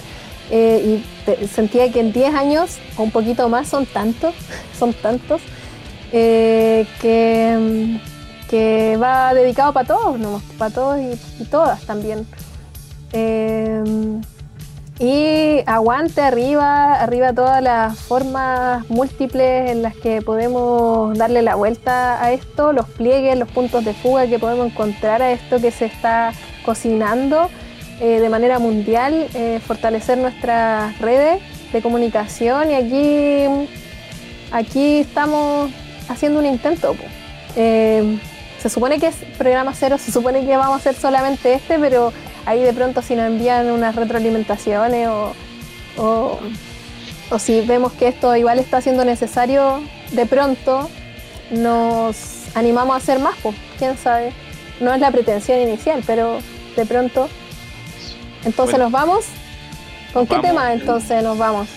[0.51, 4.35] eh, y sentía que en 10 años o un poquito más son tantos,
[4.79, 5.41] son tantos
[6.13, 8.01] eh, que,
[8.49, 10.99] que, va dedicado para todos, para todos
[11.39, 12.27] y, todas también.
[13.13, 13.83] Eh,
[14.99, 22.23] y aguante arriba, arriba todas las formas múltiples en las que podemos darle la vuelta
[22.23, 25.87] a esto, los pliegues, los puntos de fuga que podemos encontrar a esto que se
[25.87, 26.33] está
[26.67, 27.49] cocinando
[28.01, 29.29] eh, de manera mundial,
[29.67, 31.41] fortalecer nuestras redes
[31.73, 33.69] de comunicación y aquí,
[34.53, 35.71] aquí estamos
[36.11, 36.95] haciendo un intento.
[37.57, 38.19] Eh,
[38.61, 42.13] se supone que es programa cero, se supone que vamos a hacer solamente este, pero
[42.45, 45.33] ahí de pronto si nos envían unas retroalimentaciones o,
[45.97, 46.39] o,
[47.39, 49.81] si vemos que esto igual está siendo necesario,
[50.13, 50.91] de pronto
[51.51, 52.17] nos
[52.55, 54.33] animamos a hacer más, pues, quién sabe.
[54.81, 56.39] No es la pretensión inicial, pero
[56.77, 57.29] de pronto.
[58.45, 59.27] Entonces nos vamos.
[60.13, 61.69] ¿Con qué tema entonces nos vamos?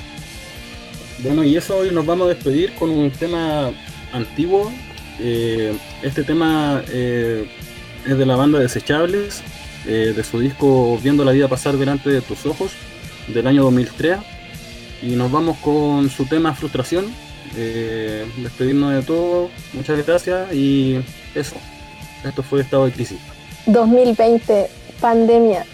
[1.19, 3.71] Bueno, y eso hoy nos vamos a despedir con un tema
[4.13, 4.71] antiguo.
[5.19, 7.47] Eh, este tema eh,
[8.05, 9.41] es de la banda Desechables,
[9.85, 12.71] eh, de su disco Viendo la vida pasar delante de tus ojos,
[13.27, 14.17] del año 2003.
[15.01, 17.13] Y nos vamos con su tema Frustración.
[17.53, 20.99] despedirnos de todo, muchas gracias y
[21.35, 21.55] eso.
[22.23, 23.19] Esto fue Estado de Crisis.
[23.65, 24.69] 2020,
[25.01, 25.65] pandemia,